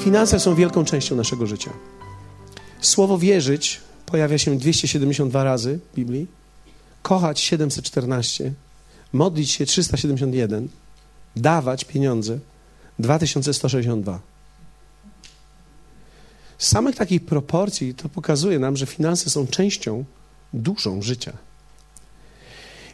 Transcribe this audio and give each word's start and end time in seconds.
Finanse 0.00 0.40
są 0.40 0.54
wielką 0.54 0.84
częścią 0.84 1.16
naszego 1.16 1.46
życia. 1.46 1.70
Słowo 2.80 3.18
wierzyć 3.18 3.80
pojawia 4.06 4.38
się 4.38 4.58
272 4.58 5.44
razy 5.44 5.78
w 5.92 5.96
Biblii, 5.96 6.26
kochać 7.02 7.40
714, 7.40 8.52
modlić 9.12 9.50
się 9.50 9.66
371, 9.66 10.68
dawać 11.36 11.84
pieniądze 11.84 12.38
2162. 12.98 14.20
Z 16.58 16.68
samych 16.68 16.96
takich 16.96 17.24
proporcji 17.24 17.94
to 17.94 18.08
pokazuje 18.08 18.58
nam, 18.58 18.76
że 18.76 18.86
finanse 18.86 19.30
są 19.30 19.46
częścią 19.46 20.04
dużą 20.52 21.02
życia. 21.02 21.32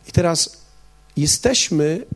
I 0.09 0.12
teraz 0.12 0.56
jesteśmy 1.16 2.06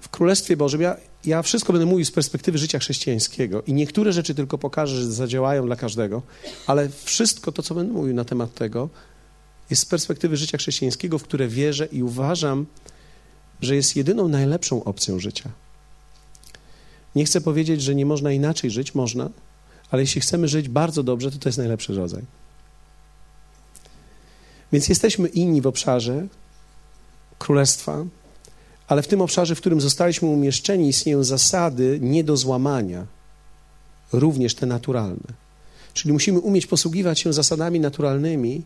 w 0.00 0.08
Królestwie 0.08 0.56
Bożym. 0.56 0.80
Ja, 0.80 0.96
ja 1.24 1.42
wszystko 1.42 1.72
będę 1.72 1.86
mówił 1.86 2.04
z 2.04 2.10
perspektywy 2.10 2.58
życia 2.58 2.78
chrześcijańskiego 2.78 3.62
i 3.62 3.72
niektóre 3.72 4.12
rzeczy 4.12 4.34
tylko 4.34 4.58
pokażę, 4.58 4.96
że 4.96 5.12
zadziałają 5.12 5.66
dla 5.66 5.76
każdego, 5.76 6.22
ale 6.66 6.88
wszystko 7.04 7.52
to, 7.52 7.62
co 7.62 7.74
będę 7.74 7.92
mówił 7.92 8.14
na 8.14 8.24
temat 8.24 8.54
tego, 8.54 8.88
jest 9.70 9.82
z 9.82 9.84
perspektywy 9.84 10.36
życia 10.36 10.58
chrześcijańskiego, 10.58 11.18
w 11.18 11.22
które 11.22 11.48
wierzę 11.48 11.86
i 11.86 12.02
uważam, 12.02 12.66
że 13.60 13.76
jest 13.76 13.96
jedyną 13.96 14.28
najlepszą 14.28 14.84
opcją 14.84 15.18
życia. 15.18 15.50
Nie 17.14 17.24
chcę 17.24 17.40
powiedzieć, 17.40 17.82
że 17.82 17.94
nie 17.94 18.06
można 18.06 18.32
inaczej 18.32 18.70
żyć, 18.70 18.94
można, 18.94 19.30
ale 19.90 20.02
jeśli 20.02 20.20
chcemy 20.20 20.48
żyć 20.48 20.68
bardzo 20.68 21.02
dobrze, 21.02 21.30
to 21.30 21.38
to 21.38 21.48
jest 21.48 21.58
najlepszy 21.58 21.94
rodzaj. 21.94 22.22
Więc 24.72 24.88
jesteśmy 24.88 25.28
inni 25.28 25.60
w 25.60 25.66
obszarze 25.66 26.26
królestwa, 27.38 28.04
ale 28.90 29.02
w 29.02 29.08
tym 29.08 29.20
obszarze, 29.20 29.54
w 29.54 29.60
którym 29.60 29.80
zostaliśmy 29.80 30.28
umieszczeni, 30.28 30.88
istnieją 30.88 31.24
zasady 31.24 31.98
nie 32.02 32.24
do 32.24 32.36
złamania, 32.36 33.06
również 34.12 34.54
te 34.54 34.66
naturalne. 34.66 35.30
Czyli 35.92 36.12
musimy 36.12 36.38
umieć 36.38 36.66
posługiwać 36.66 37.20
się 37.20 37.32
zasadami 37.32 37.80
naturalnymi, 37.80 38.62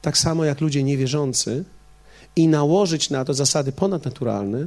tak 0.00 0.18
samo 0.18 0.44
jak 0.44 0.60
ludzie 0.60 0.82
niewierzący, 0.82 1.64
i 2.36 2.48
nałożyć 2.48 3.10
na 3.10 3.24
to 3.24 3.34
zasady 3.34 3.72
ponadnaturalne, 3.72 4.66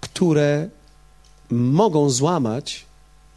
które 0.00 0.68
mogą 1.50 2.10
złamać 2.10 2.86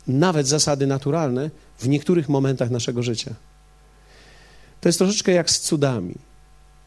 nawet 0.07 0.47
zasady 0.47 0.87
naturalne 0.87 1.51
w 1.79 1.87
niektórych 1.87 2.29
momentach 2.29 2.69
naszego 2.69 3.03
życia. 3.03 3.35
To 4.81 4.89
jest 4.89 4.99
troszeczkę 4.99 5.31
jak 5.31 5.49
z 5.49 5.59
cudami. 5.59 6.15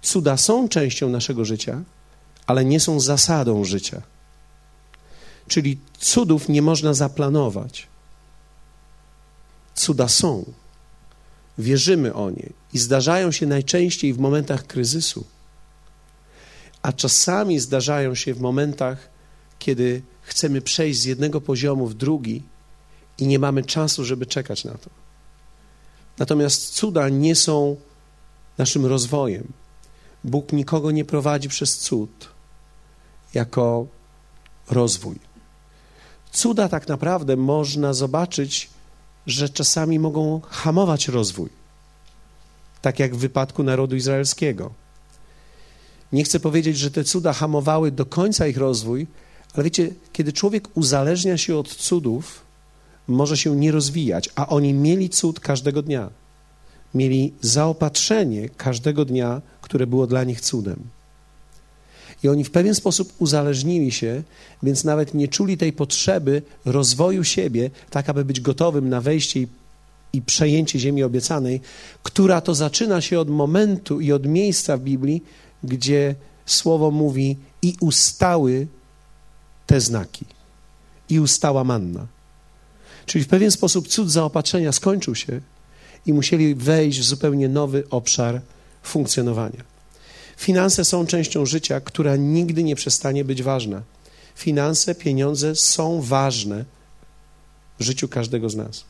Cuda 0.03 0.37
są 0.37 0.69
częścią 0.69 1.09
naszego 1.09 1.44
życia, 1.44 1.83
ale 2.47 2.65
nie 2.65 2.81
są 2.81 3.01
zasadą 3.01 3.65
życia. 3.65 4.03
Czyli 5.48 5.79
cudów 5.98 6.49
nie 6.49 6.62
można 6.62 6.95
zaplanować. 6.95 7.87
Cuda 9.75 10.09
są. 10.09 10.53
Wierzymy 11.59 12.15
o 12.15 12.31
nie 12.31 12.49
i 12.73 12.79
zdarzają 12.79 13.33
się 13.33 13.47
najczęściej 13.47 14.15
w 14.15 14.19
momentach 14.19 14.67
kryzysu, 14.67 15.25
a 16.83 16.93
czasami 16.93 17.59
zdarzają 17.59 18.15
się 18.15 18.34
w 18.34 18.41
momentach, 18.41 19.09
kiedy 19.59 20.03
chcemy 20.23 20.61
przejść 20.62 21.01
z 21.01 21.05
jednego 21.05 21.41
poziomu 21.41 21.87
w 21.87 21.95
drugi 21.95 22.43
i 23.19 23.27
nie 23.27 23.39
mamy 23.39 23.65
czasu, 23.65 24.05
żeby 24.05 24.27
czekać 24.27 24.65
na 24.65 24.73
to. 24.73 24.91
Natomiast 26.19 26.75
cuda 26.75 27.09
nie 27.09 27.37
są 27.37 27.77
naszym 28.59 28.87
rozwojem. 28.87 29.53
Bóg 30.25 30.53
nikogo 30.53 30.91
nie 30.91 31.05
prowadzi 31.05 31.48
przez 31.48 31.78
cud 31.78 32.28
jako 33.34 33.87
rozwój. 34.70 35.19
Cuda 36.33 36.69
tak 36.69 36.88
naprawdę 36.88 37.37
można 37.37 37.93
zobaczyć, 37.93 38.71
że 39.27 39.49
czasami 39.49 39.99
mogą 39.99 40.41
hamować 40.49 41.09
rozwój. 41.09 41.49
Tak 42.83 42.99
jak 42.99 43.15
w 43.15 43.19
wypadku 43.19 43.62
narodu 43.62 43.97
izraelskiego. 43.97 44.72
Nie 46.12 46.25
chcę 46.25 46.41
powiedzieć, 46.41 46.78
że 46.78 46.91
te 46.91 47.04
cuda 47.04 47.33
hamowały 47.33 47.91
do 47.91 48.06
końca 48.06 48.47
ich 48.47 48.56
rozwój, 48.56 49.06
ale 49.54 49.65
wiecie, 49.65 49.91
kiedy 50.12 50.33
człowiek 50.33 50.69
uzależnia 50.75 51.39
się 51.39 51.56
od 51.56 51.69
cudów, 51.69 52.43
może 53.09 53.37
się 53.37 53.56
nie 53.56 53.72
rozwijać, 53.72 54.31
a 54.34 54.49
oni 54.49 54.75
mieli 54.75 55.10
cud 55.10 55.41
każdego 55.41 55.83
dnia. 55.83 56.10
Mieli 56.94 57.33
zaopatrzenie 57.41 58.49
każdego 58.49 59.04
dnia, 59.04 59.43
które 59.72 59.87
było 59.87 60.06
dla 60.06 60.25
nich 60.25 60.41
cudem. 60.41 60.77
I 62.22 62.28
oni 62.28 62.44
w 62.44 62.50
pewien 62.50 62.75
sposób 62.75 63.12
uzależnili 63.19 63.93
się, 63.93 64.22
więc 64.62 64.84
nawet 64.84 65.15
nie 65.15 65.28
czuli 65.28 65.56
tej 65.56 65.72
potrzeby 65.72 66.43
rozwoju 66.65 67.25
siebie, 67.25 67.71
tak 67.91 68.09
aby 68.09 68.25
być 68.25 68.41
gotowym 68.41 68.88
na 68.88 69.00
wejście 69.00 69.41
i, 69.41 69.49
i 70.12 70.22
przejęcie 70.22 70.78
ziemi 70.78 71.03
obiecanej, 71.03 71.60
która 72.03 72.41
to 72.41 72.55
zaczyna 72.55 73.00
się 73.00 73.21
od 73.21 73.31
momentu 73.31 74.00
i 74.00 74.12
od 74.12 74.27
miejsca 74.27 74.77
w 74.77 74.81
Biblii, 74.81 75.25
gdzie 75.65 76.15
słowo 76.47 76.91
mówi 76.91 77.37
i 77.62 77.77
ustały 77.81 78.66
te 79.66 79.81
znaki, 79.81 80.25
i 81.09 81.21
ustała 81.21 81.65
manna. 81.65 82.06
Czyli 83.06 83.25
w 83.25 83.28
pewien 83.28 83.50
sposób 83.50 83.89
cud 83.89 84.10
zaopatrzenia 84.10 84.72
skończył 84.72 85.15
się 85.15 85.41
i 86.06 86.12
musieli 86.12 86.54
wejść 86.54 87.00
w 87.00 87.04
zupełnie 87.04 87.49
nowy 87.49 87.84
obszar 87.91 88.41
funkcjonowania. 88.82 89.65
Finanse 90.37 90.84
są 90.84 91.06
częścią 91.06 91.47
życia, 91.47 91.81
która 91.81 92.16
nigdy 92.16 92.65
nie 92.65 92.76
przestanie 92.76 93.25
być 93.25 93.43
ważna. 93.43 93.82
Finanse, 94.34 94.94
pieniądze 94.94 95.56
są 95.56 96.00
ważne 96.00 96.65
w 97.78 97.82
życiu 97.82 98.09
każdego 98.09 98.50
z 98.50 98.56
nas. 98.56 98.84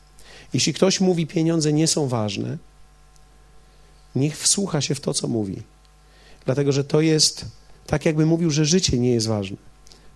Jeśli 0.53 0.73
ktoś 0.73 1.01
mówi, 1.01 1.27
pieniądze 1.27 1.73
nie 1.73 1.87
są 1.87 2.07
ważne, 2.07 2.57
niech 4.15 4.37
wsłucha 4.37 4.81
się 4.81 4.95
w 4.95 4.99
to, 4.99 5.13
co 5.13 5.27
mówi. 5.27 5.61
Dlatego, 6.45 6.71
że 6.71 6.83
to 6.83 7.01
jest 7.01 7.45
tak, 7.87 8.05
jakby 8.05 8.25
mówił, 8.25 8.49
że 8.49 8.65
życie 8.65 8.99
nie 8.99 9.11
jest 9.11 9.27
ważne. 9.27 9.57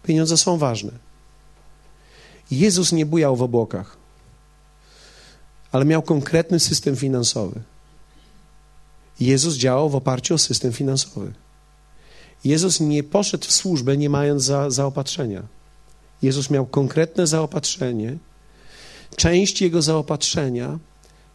Pieniądze 0.04 0.38
są 0.38 0.58
ważne. 0.58 0.92
Jezus 2.52 2.92
nie 2.92 3.06
bujał 3.06 3.36
w 3.36 3.42
obłokach, 3.42 3.98
ale 5.72 5.86
miał 5.86 6.02
konkretny 6.02 6.60
system 6.60 6.96
finansowy. 6.96 7.62
Jezus 9.20 9.56
działał 9.56 9.90
w 9.90 9.96
oparciu 9.96 10.34
o 10.34 10.38
system 10.38 10.74
finansowy. 10.74 11.34
Jezus 12.44 12.80
nie 12.80 13.04
poszedł 13.04 13.48
w 13.48 13.52
służbę 13.52 13.98
nie 13.98 14.10
mając 14.10 14.44
za, 14.44 14.70
zaopatrzenia. 14.70 15.44
Jezus 16.22 16.50
miał 16.50 16.66
konkretne 16.66 17.28
zaopatrzenie. 17.28 18.18
Część 19.16 19.62
jego 19.62 19.82
zaopatrzenia 19.82 20.80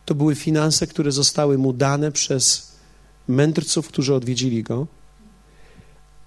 to 0.05 0.15
były 0.15 0.35
finanse, 0.35 0.87
które 0.87 1.13
zostały 1.13 1.59
mu 1.59 1.73
dane 1.73 2.13
przez 2.13 2.73
mędrców, 3.29 3.89
którzy 3.89 4.15
odwiedzili 4.15 4.63
go. 4.63 4.87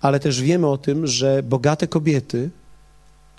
Ale 0.02 0.20
też 0.20 0.42
wiemy 0.42 0.68
o 0.68 0.78
tym, 0.78 1.08
że 1.08 1.44
bogate 1.44 1.88
kobiety 1.88 2.50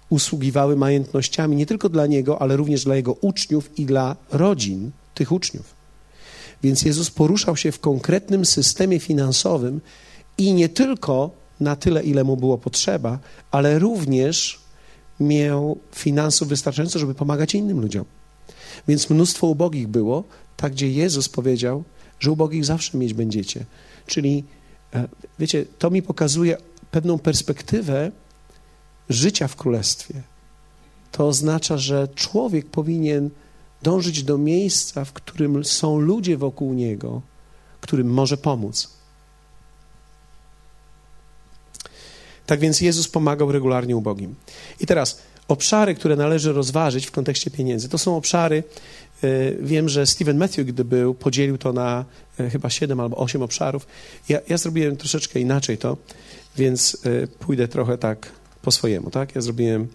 usługiwały 0.08 0.76
majątnościami 0.76 1.56
nie 1.56 1.66
tylko 1.66 1.88
dla 1.88 2.06
niego, 2.06 2.42
ale 2.42 2.56
również 2.56 2.84
dla 2.84 2.96
jego 2.96 3.12
uczniów 3.12 3.78
i 3.78 3.86
dla 3.86 4.16
rodzin 4.30 4.90
tych 5.14 5.32
uczniów. 5.32 5.75
Więc 6.62 6.82
Jezus 6.82 7.10
poruszał 7.10 7.56
się 7.56 7.72
w 7.72 7.80
konkretnym 7.80 8.44
systemie 8.44 9.00
finansowym 9.00 9.80
i 10.38 10.52
nie 10.52 10.68
tylko 10.68 11.30
na 11.60 11.76
tyle, 11.76 12.02
ile 12.02 12.24
mu 12.24 12.36
było 12.36 12.58
potrzeba, 12.58 13.18
ale 13.50 13.78
również 13.78 14.60
miał 15.20 15.78
finansów 15.94 16.48
wystarczająco, 16.48 16.98
żeby 16.98 17.14
pomagać 17.14 17.54
innym 17.54 17.80
ludziom. 17.80 18.04
Więc 18.88 19.10
mnóstwo 19.10 19.46
ubogich 19.46 19.88
było, 19.88 20.24
tak 20.56 20.72
gdzie 20.72 20.90
Jezus 20.90 21.28
powiedział, 21.28 21.84
że 22.20 22.30
ubogich 22.30 22.64
zawsze 22.64 22.98
mieć 22.98 23.14
będziecie. 23.14 23.64
Czyli, 24.06 24.44
e, 24.94 25.08
wiecie, 25.38 25.64
to 25.78 25.90
mi 25.90 26.02
pokazuje 26.02 26.56
pewną 26.90 27.18
perspektywę 27.18 28.12
życia 29.08 29.48
w 29.48 29.56
królestwie. 29.56 30.22
To 31.12 31.28
oznacza, 31.28 31.78
że 31.78 32.08
człowiek 32.14 32.66
powinien 32.66 33.30
dążyć 33.82 34.22
do 34.22 34.38
miejsca, 34.38 35.04
w 35.04 35.12
którym 35.12 35.64
są 35.64 35.98
ludzie 35.98 36.36
wokół 36.36 36.74
niego, 36.74 37.22
którym 37.86 38.10
może 38.10 38.36
pomóc. 38.36 38.90
Tak 42.46 42.60
więc 42.60 42.80
Jezus 42.80 43.08
pomagał 43.08 43.52
regularnie 43.52 43.96
ubogim. 43.96 44.34
I 44.80 44.86
teraz 44.86 45.22
obszary, 45.48 45.94
które 45.94 46.16
należy 46.16 46.52
rozważyć 46.52 47.06
w 47.06 47.10
kontekście 47.10 47.50
pieniędzy, 47.50 47.88
to 47.88 47.98
są 47.98 48.16
obszary, 48.16 48.62
e, 49.22 49.52
wiem, 49.60 49.88
że 49.88 50.06
Stephen 50.06 50.36
Matthew, 50.36 50.66
gdy 50.66 50.84
był, 50.84 51.14
podzielił 51.14 51.58
to 51.58 51.72
na 51.72 52.04
e, 52.40 52.50
chyba 52.50 52.70
siedem 52.70 53.00
albo 53.00 53.16
osiem 53.16 53.42
obszarów. 53.42 53.86
Ja, 54.28 54.40
ja 54.48 54.58
zrobiłem 54.58 54.96
troszeczkę 54.96 55.40
inaczej 55.40 55.78
to, 55.78 55.96
więc 56.56 56.98
e, 57.04 57.26
pójdę 57.26 57.68
trochę 57.68 57.98
tak 57.98 58.32
po 58.62 58.70
swojemu, 58.70 59.10
tak? 59.10 59.34
Ja 59.34 59.40
zrobiłem 59.40 59.88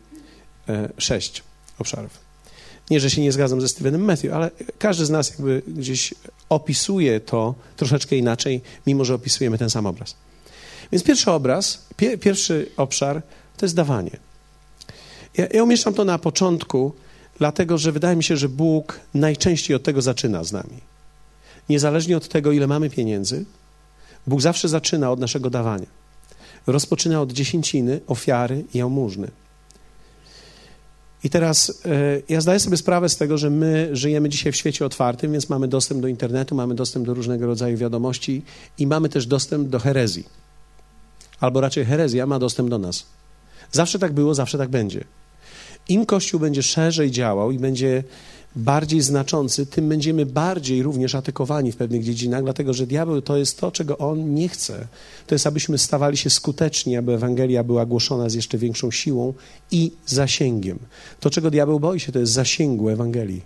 sześć 0.98 1.44
obszarów. 1.80 2.21
Nie, 2.92 3.00
że 3.00 3.10
się 3.10 3.22
nie 3.22 3.32
zgadzam 3.32 3.62
ze 3.62 3.68
Stevenem 3.68 4.04
Matthew, 4.04 4.34
ale 4.34 4.52
każdy 4.80 5.06
z 5.06 5.10
nas 5.10 5.30
jakby 5.30 5.62
gdzieś 5.68 6.14
opisuje 6.50 7.20
to 7.20 7.56
troszeczkę 7.78 8.16
inaczej, 8.16 8.62
mimo 8.88 9.06
że 9.06 9.16
opisujemy 9.16 9.58
ten 9.58 9.70
sam 9.70 9.86
obraz. 9.86 10.16
Więc 10.92 11.04
pierwszy 11.04 11.32
obraz, 11.32 11.86
pie, 11.98 12.18
pierwszy 12.18 12.70
obszar 12.78 13.22
to 13.58 13.66
jest 13.66 13.76
dawanie. 13.76 14.18
Ja, 15.38 15.48
ja 15.54 15.64
umieszczam 15.64 15.94
to 15.94 16.06
na 16.06 16.20
początku, 16.20 16.94
Dlatego, 17.42 17.78
że 17.78 17.92
wydaje 17.92 18.16
mi 18.16 18.24
się, 18.24 18.38
że 18.38 18.50
Bóg 18.50 19.00
najczęściej 19.14 19.76
od 19.76 19.84
tego 19.84 20.02
zaczyna 20.02 20.44
z 20.44 20.52
nami. 20.52 20.78
Niezależnie 21.70 22.18
od 22.18 22.28
tego, 22.28 22.52
ile 22.52 22.68
mamy 22.68 22.90
pieniędzy, 22.90 23.46
Bóg 24.28 24.42
zawsze 24.42 24.70
zaczyna 24.70 25.12
od 25.12 25.20
naszego 25.20 25.50
dawania. 25.50 25.86
Rozpoczyna 26.68 27.22
od 27.22 27.34
dziesięciny, 27.34 28.00
ofiary 28.08 28.64
i 28.74 28.78
jałmużny. 28.78 29.28
I 31.24 31.30
teraz 31.30 31.82
e, 31.86 32.22
ja 32.30 32.42
zdaję 32.42 32.60
sobie 32.60 32.78
sprawę 32.78 33.10
z 33.10 33.18
tego, 33.18 33.38
że 33.38 33.50
my 33.50 33.90
żyjemy 33.92 34.30
dzisiaj 34.30 34.52
w 34.52 34.56
świecie 34.56 34.86
otwartym, 34.86 35.32
więc 35.32 35.50
mamy 35.50 35.68
dostęp 35.68 36.02
do 36.02 36.08
internetu, 36.08 36.56
mamy 36.56 36.76
dostęp 36.76 37.06
do 37.06 37.14
różnego 37.14 37.46
rodzaju 37.46 37.78
wiadomości 37.78 38.42
i 38.78 38.88
mamy 38.88 39.10
też 39.10 39.28
dostęp 39.28 39.70
do 39.70 39.80
herezji. 39.80 40.26
Albo 41.40 41.62
raczej 41.62 41.86
herezja 41.86 42.26
ma 42.26 42.40
dostęp 42.40 42.70
do 42.70 42.78
nas. 42.78 43.06
Zawsze 43.72 44.00
tak 44.00 44.14
było, 44.14 44.36
zawsze 44.36 44.58
tak 44.58 44.70
będzie. 44.70 45.04
Im 45.90 46.06
Kościół 46.06 46.40
będzie 46.40 46.64
szerzej 46.64 47.12
działał 47.12 47.52
i 47.52 47.60
będzie 47.60 48.04
bardziej 48.56 49.02
znaczący, 49.02 49.66
tym 49.66 49.90
będziemy 49.90 50.26
bardziej 50.26 50.84
również 50.84 51.16
atakowani 51.16 51.72
w 51.72 51.76
pewnych 51.76 52.04
dziedzinach, 52.04 52.44
dlatego 52.44 52.74
że 52.74 52.88
diabeł 52.88 53.22
to 53.22 53.38
jest 53.38 53.60
to, 53.60 53.72
czego 53.72 53.98
on 53.98 54.34
nie 54.34 54.50
chce. 54.50 54.88
To 55.28 55.36
jest, 55.36 55.48
abyśmy 55.48 55.78
stawali 55.78 56.18
się 56.18 56.30
skuteczni, 56.30 56.98
aby 56.98 57.14
Ewangelia 57.14 57.64
była 57.64 57.86
głoszona 57.86 58.30
z 58.30 58.34
jeszcze 58.34 58.58
większą 58.58 58.92
siłą 58.92 59.34
i 59.72 59.92
zasięgiem. 60.06 60.80
To, 61.20 61.30
czego 61.30 61.52
diabeł 61.52 61.80
boi 61.80 62.00
się, 62.00 62.12
to 62.12 62.20
jest 62.20 62.32
zasięgu 62.32 62.90
Ewangelii. 62.90 63.42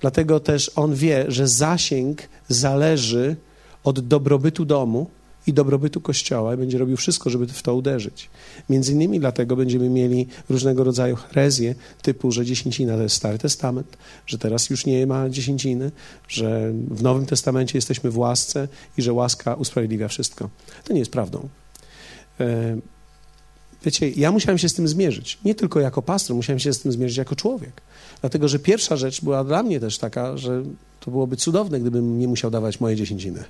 Dlatego 0.00 0.40
też 0.40 0.70
on 0.76 0.94
wie, 0.94 1.24
że 1.28 1.48
zasięg 1.48 2.22
zależy 2.48 3.36
od 3.84 4.00
dobrobytu 4.00 4.64
domu, 4.64 5.10
i 5.46 5.52
dobrobytu 5.52 6.00
Kościoła 6.00 6.54
i 6.54 6.56
będzie 6.56 6.78
robił 6.78 6.96
wszystko, 6.96 7.30
żeby 7.30 7.46
w 7.46 7.62
to 7.62 7.74
uderzyć. 7.74 8.30
Między 8.70 8.92
innymi 8.92 9.20
dlatego 9.20 9.56
będziemy 9.56 9.88
mieli 9.88 10.26
różnego 10.48 10.84
rodzaju 10.84 11.16
herezje, 11.16 11.74
typu, 12.02 12.32
że 12.32 12.44
dziesięcina 12.44 12.96
to 12.96 13.02
jest 13.02 13.16
Stary 13.16 13.38
Testament, 13.38 13.96
że 14.26 14.38
teraz 14.38 14.70
już 14.70 14.86
nie 14.86 15.06
ma 15.06 15.28
dziesięciny, 15.28 15.90
że 16.28 16.72
w 16.90 17.02
Nowym 17.02 17.26
Testamencie 17.26 17.78
jesteśmy 17.78 18.10
w 18.10 18.18
łasce 18.18 18.68
i 18.98 19.02
że 19.02 19.12
łaska 19.12 19.54
usprawiedliwia 19.54 20.08
wszystko. 20.08 20.50
To 20.84 20.92
nie 20.92 20.98
jest 20.98 21.12
prawdą. 21.12 21.48
E, 22.40 22.76
wiecie, 23.84 24.10
ja 24.10 24.32
musiałem 24.32 24.58
się 24.58 24.68
z 24.68 24.74
tym 24.74 24.88
zmierzyć. 24.88 25.38
Nie 25.44 25.54
tylko 25.54 25.80
jako 25.80 26.02
pastor, 26.02 26.36
musiałem 26.36 26.58
się 26.58 26.72
z 26.72 26.80
tym 26.80 26.92
zmierzyć 26.92 27.16
jako 27.16 27.36
człowiek. 27.36 27.82
Dlatego, 28.20 28.48
że 28.48 28.58
pierwsza 28.58 28.96
rzecz 28.96 29.20
była 29.20 29.44
dla 29.44 29.62
mnie 29.62 29.80
też 29.80 29.98
taka, 29.98 30.36
że 30.36 30.62
to 31.00 31.10
byłoby 31.10 31.36
cudowne, 31.36 31.80
gdybym 31.80 32.18
nie 32.18 32.28
musiał 32.28 32.50
dawać 32.50 32.80
mojej 32.80 32.98
dziesięciny. 32.98 33.44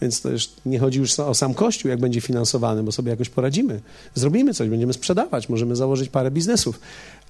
Więc 0.00 0.20
to 0.20 0.30
już 0.30 0.50
nie 0.66 0.78
chodzi 0.78 0.98
już 0.98 1.20
o 1.20 1.34
sam 1.34 1.54
Kościół, 1.54 1.90
jak 1.90 2.00
będzie 2.00 2.20
finansowany, 2.20 2.82
bo 2.82 2.92
sobie 2.92 3.10
jakoś 3.10 3.28
poradzimy. 3.28 3.80
Zrobimy 4.14 4.54
coś, 4.54 4.68
będziemy 4.68 4.92
sprzedawać, 4.92 5.48
możemy 5.48 5.76
założyć 5.76 6.08
parę 6.08 6.30
biznesów, 6.30 6.80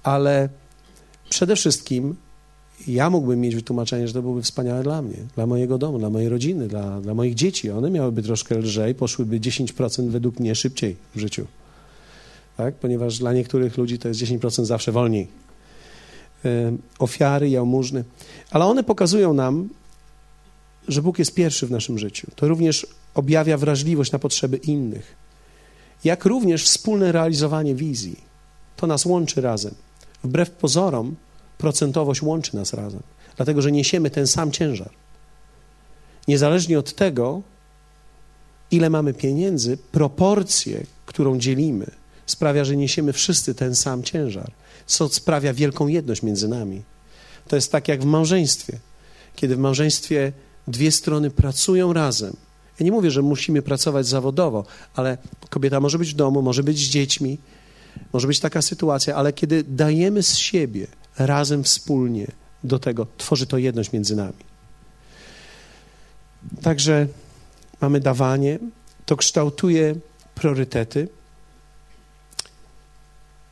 ale 0.02 0.48
przede 1.30 1.56
wszystkim 1.56 2.16
ja 2.86 3.10
mógłbym 3.10 3.40
mieć 3.40 3.54
wytłumaczenie, 3.54 4.08
że 4.08 4.14
to 4.14 4.22
byłoby 4.22 4.42
wspaniałe 4.42 4.82
dla 4.82 5.02
mnie, 5.02 5.16
dla 5.34 5.46
mojego 5.46 5.78
domu, 5.78 5.98
dla 5.98 6.10
mojej 6.10 6.28
rodziny, 6.28 6.68
dla, 6.68 7.00
dla 7.00 7.14
moich 7.14 7.34
dzieci. 7.34 7.70
One 7.70 7.90
miałyby 7.90 8.22
troszkę 8.22 8.58
lżej, 8.58 8.94
poszłyby 8.94 9.40
10% 9.40 10.08
według 10.08 10.40
mnie 10.40 10.54
szybciej 10.54 10.96
w 11.14 11.20
życiu. 11.20 11.46
Tak? 12.56 12.74
Ponieważ 12.74 13.18
dla 13.18 13.32
niektórych 13.32 13.78
ludzi 13.78 13.98
to 13.98 14.08
jest 14.08 14.20
10% 14.20 14.64
zawsze 14.64 14.92
wolniej. 14.92 15.28
Ofiary, 16.98 17.48
jałmużny. 17.48 18.04
Ale 18.50 18.64
one 18.64 18.84
pokazują 18.84 19.34
nam, 19.34 19.68
że 20.88 21.02
Bóg 21.02 21.18
jest 21.18 21.34
pierwszy 21.34 21.66
w 21.66 21.70
naszym 21.70 21.98
życiu. 21.98 22.26
To 22.36 22.48
również 22.48 22.86
objawia 23.14 23.56
wrażliwość 23.56 24.12
na 24.12 24.18
potrzeby 24.18 24.56
innych. 24.56 25.16
Jak 26.04 26.24
również 26.24 26.64
wspólne 26.64 27.12
realizowanie 27.12 27.74
wizji. 27.74 28.16
To 28.76 28.86
nas 28.86 29.06
łączy 29.06 29.40
razem. 29.40 29.74
Wbrew 30.24 30.50
pozorom, 30.50 31.16
procentowość 31.58 32.22
łączy 32.22 32.56
nas 32.56 32.72
razem, 32.72 33.02
dlatego 33.36 33.62
że 33.62 33.72
niesiemy 33.72 34.10
ten 34.10 34.26
sam 34.26 34.52
ciężar. 34.52 34.90
Niezależnie 36.28 36.78
od 36.78 36.94
tego, 36.94 37.42
ile 38.70 38.90
mamy 38.90 39.14
pieniędzy, 39.14 39.76
proporcje, 39.92 40.86
którą 41.06 41.38
dzielimy, 41.38 41.90
sprawia, 42.26 42.64
że 42.64 42.76
niesiemy 42.76 43.12
wszyscy 43.12 43.54
ten 43.54 43.74
sam 43.74 44.02
ciężar, 44.02 44.52
co 44.86 45.08
sprawia 45.08 45.52
wielką 45.52 45.86
jedność 45.86 46.22
między 46.22 46.48
nami. 46.48 46.82
To 47.48 47.56
jest 47.56 47.72
tak 47.72 47.88
jak 47.88 48.02
w 48.02 48.06
małżeństwie. 48.06 48.78
Kiedy 49.36 49.56
w 49.56 49.58
małżeństwie 49.58 50.32
dwie 50.68 50.92
strony 50.92 51.30
pracują 51.30 51.92
razem. 51.92 52.36
Ja 52.80 52.84
nie 52.84 52.92
mówię, 52.92 53.10
że 53.10 53.22
musimy 53.22 53.62
pracować 53.62 54.06
zawodowo, 54.06 54.64
ale 54.94 55.18
kobieta 55.50 55.80
może 55.80 55.98
być 55.98 56.12
w 56.12 56.16
domu, 56.16 56.42
może 56.42 56.62
być 56.62 56.78
z 56.78 56.88
dziećmi, 56.88 57.38
może 58.12 58.26
być 58.26 58.40
taka 58.40 58.62
sytuacja, 58.62 59.16
ale 59.16 59.32
kiedy 59.32 59.64
dajemy 59.64 60.22
z 60.22 60.36
siebie 60.36 60.86
razem, 61.18 61.64
wspólnie 61.64 62.26
do 62.64 62.78
tego, 62.78 63.06
tworzy 63.16 63.46
to 63.46 63.58
jedność 63.58 63.92
między 63.92 64.16
nami. 64.16 64.48
Także 66.62 67.06
mamy 67.80 68.00
dawanie, 68.00 68.58
to 69.06 69.16
kształtuje 69.16 69.94
priorytety. 70.34 71.08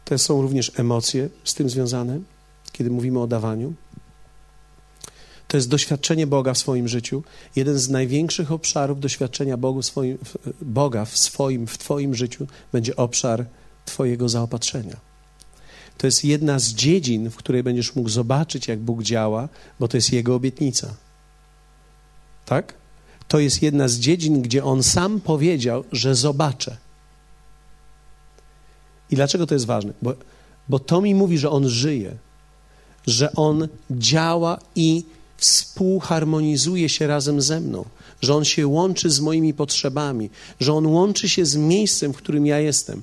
To 0.04 0.18
są 0.18 0.42
również 0.42 0.72
emocje 0.76 1.28
z 1.44 1.54
tym 1.54 1.70
związane, 1.70 2.20
kiedy 2.72 2.90
mówimy 2.90 3.20
o 3.20 3.26
dawaniu. 3.26 3.74
To 5.48 5.56
jest 5.56 5.68
doświadczenie 5.68 6.26
Boga 6.26 6.54
w 6.54 6.58
swoim 6.58 6.88
życiu. 6.88 7.22
Jeden 7.56 7.78
z 7.78 7.88
największych 7.88 8.52
obszarów 8.52 9.00
doświadczenia 9.00 9.56
Bogu 9.56 9.82
swoim, 9.82 10.18
Boga 10.62 11.04
w 11.04 11.18
swoim, 11.18 11.66
w 11.66 11.78
Twoim 11.78 12.14
życiu 12.14 12.46
będzie 12.72 12.96
obszar 12.96 13.46
Twojego 13.84 14.28
zaopatrzenia. 14.28 14.96
To 15.98 16.06
jest 16.06 16.24
jedna 16.24 16.58
z 16.58 16.68
dziedzin, 16.68 17.30
w 17.30 17.36
której 17.36 17.62
będziesz 17.62 17.94
mógł 17.94 18.08
zobaczyć, 18.08 18.68
jak 18.68 18.78
Bóg 18.78 19.02
działa, 19.02 19.48
bo 19.80 19.88
to 19.88 19.96
jest 19.96 20.12
Jego 20.12 20.34
obietnica. 20.34 20.94
Tak? 22.44 22.74
To 23.28 23.38
jest 23.38 23.62
jedna 23.62 23.88
z 23.88 23.94
dziedzin, 23.94 24.42
gdzie 24.42 24.64
On 24.64 24.82
sam 24.82 25.20
powiedział, 25.20 25.84
że 25.92 26.14
zobaczę. 26.14 26.76
I 29.10 29.16
dlaczego 29.16 29.46
to 29.46 29.54
jest 29.54 29.66
ważne? 29.66 29.92
Bo, 30.02 30.14
bo 30.68 30.78
to 30.78 31.00
mi 31.00 31.14
mówi, 31.14 31.38
że 31.38 31.50
On 31.50 31.68
żyje, 31.68 32.16
że 33.06 33.32
On 33.32 33.68
działa 33.90 34.58
i 34.74 35.04
współharmonizuje 35.36 36.88
się 36.88 37.06
razem 37.06 37.40
ze 37.40 37.60
mną, 37.60 37.84
że 38.20 38.34
On 38.34 38.44
się 38.44 38.66
łączy 38.66 39.10
z 39.10 39.20
moimi 39.20 39.54
potrzebami, 39.54 40.30
że 40.60 40.72
On 40.72 40.86
łączy 40.86 41.28
się 41.28 41.46
z 41.46 41.56
miejscem, 41.56 42.12
w 42.12 42.16
którym 42.16 42.46
ja 42.46 42.58
jestem. 42.58 43.02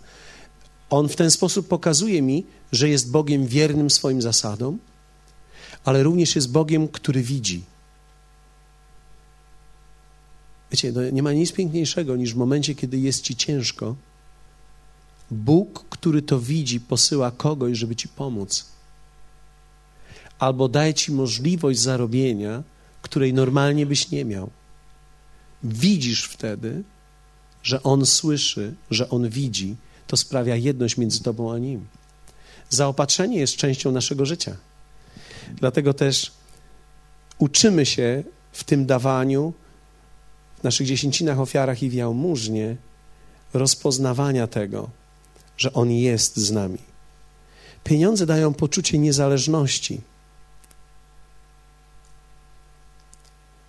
On 0.89 1.09
w 1.09 1.15
ten 1.15 1.31
sposób 1.31 1.67
pokazuje 1.67 2.21
mi, 2.21 2.45
że 2.71 2.89
jest 2.89 3.11
Bogiem 3.11 3.47
wiernym 3.47 3.89
swoim 3.89 4.21
zasadom, 4.21 4.79
ale 5.83 6.03
również 6.03 6.35
jest 6.35 6.51
Bogiem, 6.51 6.87
który 6.87 7.21
widzi. 7.21 7.63
Wiecie, 10.71 10.91
no 10.91 11.09
nie 11.09 11.23
ma 11.23 11.33
nic 11.33 11.51
piękniejszego 11.51 12.15
niż 12.15 12.33
w 12.33 12.37
momencie, 12.37 12.75
kiedy 12.75 12.97
jest 12.97 13.21
ci 13.21 13.35
ciężko. 13.35 13.95
Bóg, 15.31 15.85
który 15.89 16.21
to 16.21 16.39
widzi, 16.39 16.79
posyła 16.79 17.31
kogoś, 17.31 17.77
żeby 17.77 17.95
ci 17.95 18.07
pomóc 18.07 18.72
albo 20.43 20.67
daje 20.67 20.93
ci 20.93 21.11
możliwość 21.11 21.79
zarobienia, 21.79 22.63
której 23.01 23.33
normalnie 23.33 23.85
byś 23.85 24.11
nie 24.11 24.25
miał. 24.25 24.49
Widzisz 25.63 26.25
wtedy, 26.25 26.83
że 27.63 27.83
On 27.83 28.05
słyszy, 28.05 28.73
że 28.91 29.09
On 29.09 29.29
widzi, 29.29 29.75
to 30.07 30.17
sprawia 30.17 30.55
jedność 30.55 30.97
między 30.97 31.23
Tobą 31.23 31.53
a 31.53 31.57
Nim. 31.57 31.87
Zaopatrzenie 32.69 33.39
jest 33.39 33.55
częścią 33.55 33.91
naszego 33.91 34.25
życia. 34.25 34.55
Dlatego 35.55 35.93
też 35.93 36.31
uczymy 37.37 37.85
się 37.85 38.23
w 38.51 38.63
tym 38.63 38.85
dawaniu, 38.85 39.53
w 40.59 40.63
naszych 40.63 40.87
dziesięcinach, 40.87 41.39
ofiarach 41.39 41.83
i 41.83 41.89
w 41.89 41.93
jałmużnie 41.93 42.75
rozpoznawania 43.53 44.47
tego, 44.47 44.89
że 45.57 45.73
On 45.73 45.91
jest 45.91 46.37
z 46.37 46.51
nami. 46.51 46.79
Pieniądze 47.83 48.25
dają 48.25 48.53
poczucie 48.53 48.97
niezależności 48.97 50.01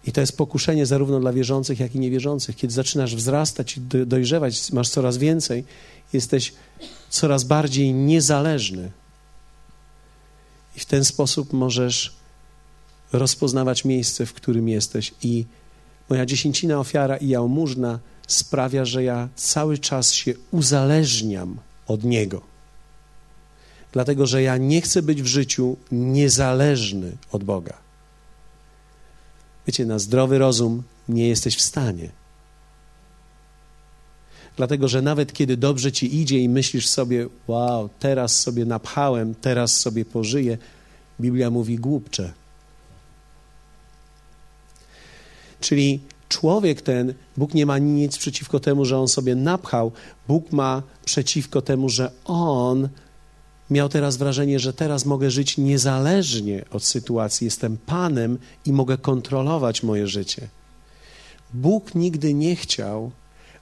I 0.07 0.13
to 0.13 0.21
jest 0.21 0.37
pokuszenie 0.37 0.87
zarówno 0.87 1.21
dla 1.21 1.33
wierzących, 1.33 1.81
jak 1.81 1.95
i 1.95 1.99
niewierzących. 1.99 2.57
Kiedy 2.57 2.75
zaczynasz 2.75 3.17
wzrastać 3.17 3.77
i 3.77 3.81
dojrzewać, 4.07 4.73
masz 4.73 4.89
coraz 4.89 5.17
więcej, 5.17 5.65
jesteś 6.13 6.53
coraz 7.11 7.45
bardziej 7.45 7.95
niezależny. 7.95 8.91
I 10.77 10.81
w 10.81 10.85
ten 10.87 11.05
sposób 11.05 11.53
możesz 11.53 12.17
rozpoznawać 13.13 13.85
miejsce, 13.85 14.27
w 14.27 14.33
którym 14.33 14.69
jesteś. 14.69 15.15
I 15.23 15.45
moja 16.11 16.27
dziesięcina, 16.27 16.81
ofiara 16.81 17.17
i 17.17 17.29
jałmużna 17.29 17.99
sprawia, 18.27 18.85
że 18.85 19.05
ja 19.05 19.29
cały 19.37 19.79
czas 19.79 20.13
się 20.13 20.35
uzależniam 20.51 21.57
od 21.87 22.05
Niego. 22.05 22.41
Dlatego, 23.93 24.27
że 24.27 24.43
ja 24.43 24.57
nie 24.57 24.81
chcę 24.81 25.03
być 25.03 25.23
w 25.23 25.27
życiu 25.27 25.77
niezależny 25.93 27.17
od 27.33 27.45
Boga. 27.45 27.84
Wiecie, 29.67 29.87
na 29.87 29.99
zdrowy 29.99 30.39
rozum 30.39 30.83
nie 31.09 31.29
jesteś 31.29 31.57
w 31.57 31.63
stanie. 31.63 32.11
Dlatego, 34.57 34.89
że 34.89 35.03
nawet 35.03 35.33
kiedy 35.33 35.57
dobrze 35.57 35.93
ci 35.93 36.21
idzie 36.21 36.39
i 36.39 36.49
myślisz 36.49 36.89
sobie, 36.89 37.29
wow, 37.47 37.89
teraz 37.99 38.41
sobie 38.41 38.65
napchałem, 38.65 39.35
teraz 39.35 39.81
sobie 39.81 40.05
pożyję, 40.05 40.59
Biblia 41.21 41.51
mówi 41.51 41.77
głupcze. 41.77 42.33
Czyli 45.61 46.01
człowiek 46.29 46.83
ten, 46.83 47.15
Bóg 47.37 47.55
nie 47.55 47.67
ma 47.67 47.79
nic 47.79 48.19
przeciwko 48.19 48.61
temu, 48.61 48.85
że 48.85 48.99
on 48.99 49.09
sobie 49.09 49.35
napchał, 49.35 49.93
Bóg 50.29 50.53
ma 50.53 50.83
przeciwko 51.05 51.63
temu, 51.63 51.89
że 51.89 52.11
on 52.25 52.89
miał 53.71 53.89
teraz 53.89 54.17
wrażenie, 54.17 54.59
że 54.59 54.73
teraz 54.73 55.05
mogę 55.05 55.31
żyć 55.31 55.59
niezależnie 55.59 56.65
od 56.71 56.85
sytuacji, 56.85 57.45
jestem 57.45 57.77
Panem 57.77 58.39
i 58.67 58.73
mogę 58.73 58.99
kontrolować 58.99 59.83
moje 59.83 60.09
życie. 60.09 60.49
Bóg 61.55 61.95
nigdy 61.95 62.35
nie 62.35 62.57
chciał, 62.57 63.11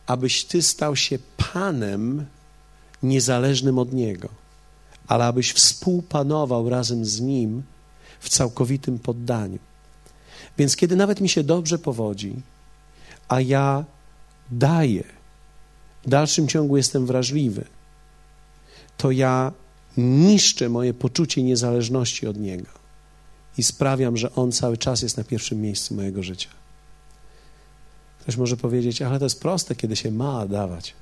abyś 0.06 0.44
ty 0.44 0.62
stał 0.62 0.96
się 0.96 1.18
Panem 1.52 2.26
niezależnym 3.02 3.78
od 3.78 3.92
Niego, 3.92 4.28
ale 5.06 5.24
abyś 5.24 5.52
współpanował 5.52 6.68
razem 6.68 7.04
z 7.04 7.20
Nim 7.20 7.62
w 8.20 8.28
całkowitym 8.28 8.98
poddaniu. 8.98 9.58
Więc 10.58 10.76
kiedy 10.76 10.96
nawet 10.96 11.20
mi 11.20 11.28
się 11.28 11.44
dobrze 11.44 11.78
powodzi, 11.78 12.34
a 13.28 13.40
ja 13.40 13.84
daję, 14.50 15.04
w 16.06 16.08
dalszym 16.08 16.48
ciągu 16.48 16.76
jestem 16.76 17.06
wrażliwy, 17.06 17.64
to 18.96 19.10
ja 19.10 19.52
niszczę 19.96 20.68
moje 20.68 20.94
poczucie 20.94 21.42
niezależności 21.42 22.26
od 22.26 22.36
Niego 22.36 22.68
i 23.58 23.62
sprawiam, 23.62 24.16
że 24.16 24.34
On 24.34 24.52
cały 24.52 24.76
czas 24.78 25.02
jest 25.02 25.16
na 25.16 25.24
pierwszym 25.24 25.60
miejscu 25.60 25.94
mojego 25.94 26.22
życia. 26.22 26.48
Ktoś 28.20 28.36
może 28.36 28.56
powiedzieć, 28.56 29.02
ale 29.02 29.18
to 29.18 29.24
jest 29.24 29.40
proste, 29.40 29.74
kiedy 29.74 29.96
się 29.96 30.10
ma 30.10 30.46
dawać. 30.46 30.94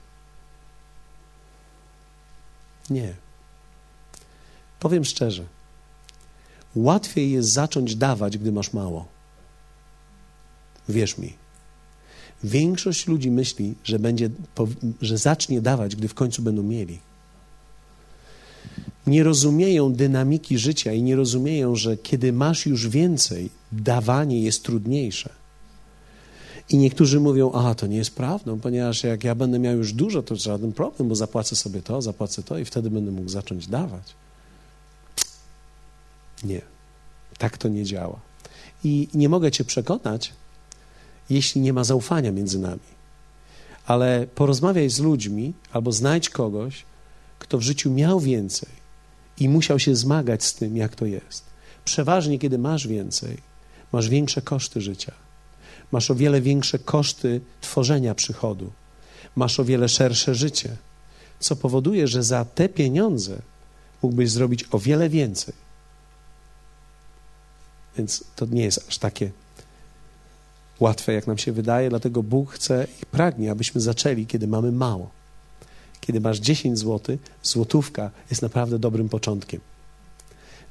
Nie. 2.91 3.15
Powiem 4.81 5.05
szczerze, 5.05 5.45
łatwiej 6.75 7.33
jest 7.33 7.49
zacząć 7.49 7.97
dawać, 7.97 8.39
gdy 8.39 8.53
masz 8.53 8.73
mało. 8.73 9.07
Wierz 10.89 11.19
mi. 11.19 11.37
Większość 12.45 13.07
ludzi 13.07 13.31
myśli, 13.31 13.75
że, 13.85 13.99
będzie, 13.99 14.31
że 15.01 15.19
zacznie 15.19 15.61
dawać, 15.61 15.97
gdy 15.97 16.09
w 16.09 16.15
końcu 16.15 16.43
będą 16.43 16.63
mieli. 16.63 17.01
Nie 19.07 19.25
rozumieją 19.25 19.93
dynamiki 19.93 20.59
życia 20.59 20.93
i 20.93 21.03
nie 21.03 21.17
rozumieją, 21.17 21.77
że 21.77 21.97
kiedy 21.97 22.33
masz 22.33 22.67
już 22.67 22.89
więcej, 22.89 23.51
dawanie 23.73 24.43
jest 24.43 24.63
trudniejsze. 24.63 25.31
I 26.71 26.79
niektórzy 26.79 27.21
mówią, 27.21 27.53
a 27.53 27.75
to 27.75 27.87
nie 27.87 27.97
jest 27.97 28.15
prawdą, 28.15 28.61
ponieważ 28.61 29.05
jak 29.05 29.25
ja 29.25 29.35
będę 29.35 29.59
miał 29.59 29.77
już 29.77 29.93
dużo, 29.93 30.23
to 30.23 30.37
żaden 30.37 30.73
problem, 30.73 31.09
bo 31.09 31.15
zapłacę 31.15 31.57
sobie 31.57 31.83
to, 31.83 32.03
zapłacę 32.03 32.43
to 32.43 32.59
i 32.59 32.65
wtedy 32.65 32.91
będę 32.91 33.11
mógł 33.11 33.29
zacząć 33.29 33.67
dawać. 33.67 34.15
Nie, 36.45 36.61
tak 37.39 37.59
to 37.59 37.69
nie 37.69 37.85
działa. 37.85 38.21
I 38.85 39.09
nie 39.15 39.29
mogę 39.29 39.51
Cię 39.51 39.65
przekonać, 39.65 40.33
jeśli 41.31 41.61
nie 41.61 41.73
ma 41.73 41.85
zaufania 41.85 42.33
między 42.33 42.59
nami. 42.59 42.91
Ale 43.87 44.27
porozmawiaj 44.35 44.91
z 44.91 44.99
ludźmi 44.99 45.53
albo 45.73 45.93
znajdź 45.93 46.29
kogoś, 46.31 46.85
kto 47.39 47.59
w 47.59 47.63
życiu 47.63 47.91
miał 47.91 48.21
więcej 48.21 48.80
i 49.41 49.49
musiał 49.49 49.79
się 49.79 49.97
zmagać 49.97 50.45
z 50.45 50.55
tym, 50.55 50.77
jak 50.77 50.95
to 50.95 51.07
jest. 51.07 51.45
Przeważnie, 51.85 52.39
kiedy 52.39 52.59
masz 52.59 52.87
więcej, 52.87 53.37
masz 53.93 54.09
większe 54.09 54.43
koszty 54.43 54.81
życia 54.81 55.13
masz 55.93 56.11
o 56.11 56.15
wiele 56.15 56.41
większe 56.41 56.79
koszty 56.79 57.41
tworzenia 57.61 58.15
przychodu, 58.15 58.73
masz 59.37 59.61
o 59.61 59.65
wiele 59.65 59.89
szersze 59.89 60.35
życie, 60.35 60.77
co 61.41 61.57
powoduje, 61.57 62.09
że 62.09 62.23
za 62.23 62.45
te 62.45 62.69
pieniądze 62.69 63.43
mógłbyś 64.03 64.31
zrobić 64.31 64.65
o 64.71 64.79
wiele 64.79 65.09
więcej. 65.09 65.55
Więc 67.97 68.25
to 68.37 68.47
nie 68.47 68.65
jest 68.65 68.85
aż 68.89 68.99
takie 68.99 69.31
łatwe, 70.81 71.13
jak 71.13 71.27
nam 71.27 71.39
się 71.39 71.53
wydaje, 71.53 71.91
dlatego 71.91 72.23
Bóg 72.23 72.53
chce 72.53 72.87
i 73.03 73.07
pragnie, 73.07 73.51
abyśmy 73.51 73.81
zaczęli, 73.81 74.27
kiedy 74.27 74.49
mamy 74.49 74.73
mało. 74.73 75.11
Kiedy 76.01 76.21
masz 76.21 76.39
10 76.39 76.79
zł, 76.79 77.19
złotówka 77.43 78.11
jest 78.31 78.43
naprawdę 78.43 78.79
dobrym 78.79 79.09
początkiem. 79.09 79.61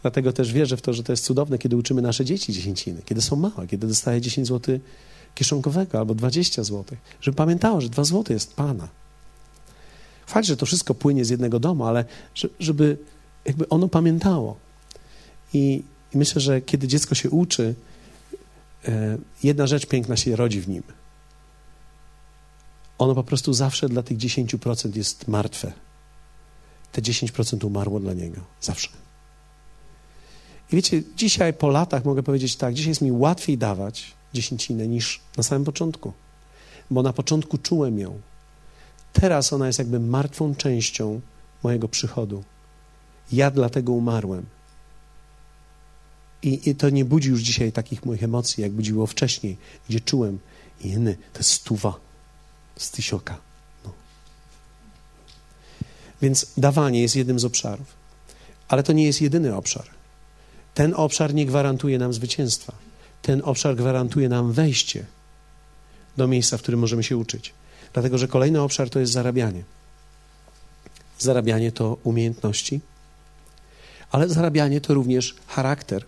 Dlatego 0.01 0.33
też 0.33 0.53
wierzę 0.53 0.77
w 0.77 0.81
to, 0.81 0.93
że 0.93 1.03
to 1.03 1.13
jest 1.13 1.25
cudowne, 1.25 1.57
kiedy 1.57 1.77
uczymy 1.77 2.01
nasze 2.01 2.25
dzieci 2.25 2.53
dziesięciny, 2.53 3.01
kiedy 3.05 3.21
są 3.21 3.36
małe, 3.36 3.67
kiedy 3.67 3.88
dostaje 3.88 4.21
10 4.21 4.48
zł 4.48 4.79
kieszonkowego 5.36 6.00
albo 6.00 6.15
20 6.15 6.63
zł, 6.63 6.98
żeby 7.21 7.36
pamiętało, 7.36 7.81
że 7.81 7.89
2 7.89 8.03
zł 8.03 8.24
jest 8.29 8.53
Pana. 8.53 8.88
Fakt, 10.25 10.48
że 10.48 10.57
to 10.57 10.65
wszystko 10.65 10.95
płynie 10.95 11.25
z 11.25 11.29
jednego 11.29 11.59
domu, 11.59 11.86
ale 11.86 12.05
żeby 12.59 12.98
jakby 13.45 13.69
ono 13.69 13.88
pamiętało. 13.88 14.57
I, 15.53 15.83
i 16.13 16.17
myślę, 16.17 16.41
że 16.41 16.62
kiedy 16.62 16.88
dziecko 16.88 17.15
się 17.15 17.29
uczy, 17.29 17.75
e, 18.88 19.17
jedna 19.43 19.67
rzecz 19.67 19.86
piękna 19.86 20.17
się 20.17 20.36
rodzi 20.36 20.62
w 20.62 20.69
nim. 20.69 20.83
Ono 23.00 23.15
po 23.15 23.24
prostu 23.24 23.53
zawsze 23.53 23.89
dla 23.89 24.03
tych 24.03 24.18
10% 24.18 24.98
jest 24.98 25.27
martwe. 25.27 25.72
Te 26.91 27.01
10% 27.01 27.65
umarło 27.65 28.00
dla 28.00 28.13
niego. 28.13 28.41
Zawsze. 28.62 28.89
I 30.72 30.75
wiecie, 30.75 31.03
dzisiaj 31.15 31.53
po 31.53 31.70
latach 31.70 32.06
mogę 32.06 32.24
powiedzieć 32.24 32.56
tak, 32.56 32.74
dzisiaj 32.74 32.89
jest 32.89 33.01
mi 33.01 33.12
łatwiej 33.12 33.58
dawać 33.58 34.13
dziesięcinę 34.34 34.88
niż 34.88 35.22
na 35.38 35.44
samym 35.44 35.65
początku, 35.65 36.13
bo 36.91 37.03
na 37.03 37.13
początku 37.13 37.58
czułem 37.58 38.00
ją. 38.00 38.20
Teraz 39.13 39.53
ona 39.53 39.68
jest 39.68 39.79
jakby 39.79 40.00
martwą 40.00 40.56
częścią 40.56 41.22
mojego 41.63 41.88
przychodu. 41.88 42.44
Ja 43.32 43.51
dlatego 43.51 43.94
umarłem. 43.94 44.46
I, 46.44 46.70
I, 46.70 46.75
to 46.75 46.89
nie 46.89 47.06
budzi 47.06 47.29
już 47.29 47.41
dzisiaj 47.41 47.72
takich 47.72 48.06
moich 48.06 48.24
emocji, 48.24 48.62
jak 48.62 48.72
budziło 48.72 49.08
wcześniej, 49.08 49.58
gdzie 49.89 50.00
czułem, 50.00 50.39
inny, 50.82 51.18
to 51.34 51.39
jest 51.39 51.51
stuwa 51.51 52.08
z 52.79 52.91
tysioka. 52.91 53.38
No. 53.86 53.91
Więc 56.21 56.45
dawanie 56.57 57.01
jest 57.01 57.15
jednym 57.15 57.39
z 57.39 57.45
obszarów. 57.45 58.00
Ale 58.67 58.83
to 58.83 58.93
nie 58.93 59.05
jest 59.05 59.21
jedyny 59.21 59.55
obszar. 59.55 59.86
Ten 60.74 60.93
obszar 60.93 61.33
nie 61.33 61.45
gwarantuje 61.45 61.98
nam 62.00 62.13
zwycięstwa. 62.13 62.74
Ten 63.21 63.41
obszar 63.45 63.75
gwarantuje 63.75 64.29
nam 64.29 64.51
wejście 64.53 65.05
do 66.17 66.27
miejsca, 66.27 66.57
w 66.57 66.62
którym 66.62 66.79
możemy 66.79 67.03
się 67.03 67.17
uczyć. 67.17 67.53
Dlatego, 67.93 68.17
że 68.17 68.27
kolejny 68.27 68.62
obszar 68.62 68.89
to 68.89 69.00
jest 69.00 69.12
zarabianie. 69.12 69.63
Zarabianie 71.19 71.71
to 71.71 71.98
umiejętności, 72.03 72.81
ale 74.12 74.29
zarabianie 74.29 74.81
to 74.81 74.93
również 74.93 75.36
charakter. 75.48 76.05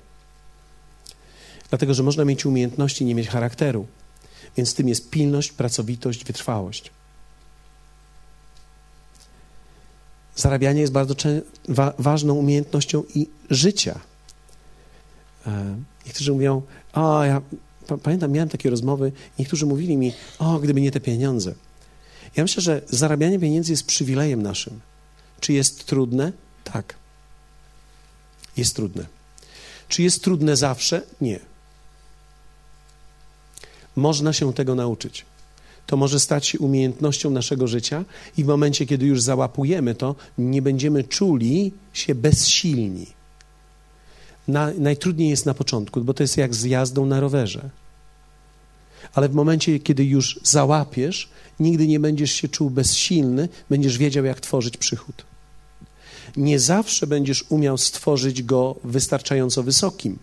Dlatego, 1.70 1.94
że 1.94 2.04
można 2.04 2.26
mieć 2.26 2.46
umiejętności 2.46 3.06
nie 3.06 3.16
mieć 3.16 3.28
charakteru. 3.28 3.88
Więc 4.58 4.74
tym 4.74 4.88
jest 4.88 5.10
pilność, 5.10 5.52
pracowitość, 5.52 6.26
wytrwałość. 6.26 6.92
Zarabianie 10.36 10.82
jest 10.82 10.94
bardzo 10.94 11.16
wa 11.68 11.94
ważną 11.98 12.34
umiejętnością 12.34 13.04
i 13.16 13.28
życia. 13.50 14.00
E, 15.48 15.76
niektórzy 16.06 16.34
mówią, 16.34 16.62
o, 16.94 17.24
ja 17.24 17.42
pamiętam, 18.04 18.32
miałem 18.32 18.50
takie 18.50 18.70
rozmowy, 18.70 19.12
niektórzy 19.40 19.66
mówili 19.66 19.98
mi, 19.98 20.14
o, 20.40 20.60
gdyby 20.60 20.82
nie 20.82 20.92
te 20.92 21.00
pieniądze. 21.00 21.54
Ja 22.36 22.44
myślę, 22.44 22.62
że 22.62 22.82
zarabianie 22.90 23.40
pieniędzy 23.40 23.74
jest 23.74 23.86
przywilejem 23.86 24.44
naszym. 24.44 24.80
Czy 25.40 25.54
jest 25.54 25.86
trudne? 25.86 26.32
Tak. 26.64 26.96
Jest 28.58 28.76
trudne. 28.76 29.06
Czy 29.88 30.04
jest 30.04 30.24
trudne 30.24 30.56
zawsze? 30.56 31.02
Nie. 31.22 31.51
Można 33.96 34.34
się 34.34 34.54
tego 34.54 34.76
nauczyć. 34.76 35.26
To 35.86 35.98
może 35.98 36.20
stać 36.20 36.48
się 36.48 36.60
umiejętnością 36.60 37.30
naszego 37.30 37.68
życia 37.68 38.06
i 38.38 38.44
w 38.44 38.48
momencie, 38.48 38.86
kiedy 38.86 39.06
już 39.06 39.22
załapujemy 39.22 39.96
to, 39.96 40.16
nie 40.38 40.62
będziemy 40.62 41.04
czuli 41.04 41.72
się 41.94 42.16
bezsilni 42.16 43.06
na, 44.48 44.72
najtrudniej 44.78 45.30
jest 45.30 45.46
na 45.46 45.54
początku, 45.54 46.02
bo 46.02 46.14
to 46.14 46.24
jest 46.24 46.38
jak 46.38 46.56
z 46.56 46.64
jazdą 46.64 47.06
na 47.06 47.20
rowerze. 47.20 47.70
Ale 49.14 49.30
w 49.30 49.34
momencie, 49.34 49.80
kiedy 49.80 50.06
już 50.06 50.40
załapiesz, 50.44 51.30
nigdy 51.60 51.88
nie 51.88 52.00
będziesz 52.00 52.32
się 52.32 52.48
czuł 52.48 52.70
bezsilny, 52.70 53.50
będziesz 53.70 53.98
wiedział, 53.98 54.26
jak 54.26 54.40
tworzyć 54.40 54.78
przychód. 54.78 55.26
Nie 56.38 56.60
zawsze 56.60 57.08
będziesz 57.08 57.46
umiał 57.50 57.78
stworzyć 57.78 58.44
go 58.44 58.76
wystarczająco 58.84 59.64
wysokim, 59.64 60.20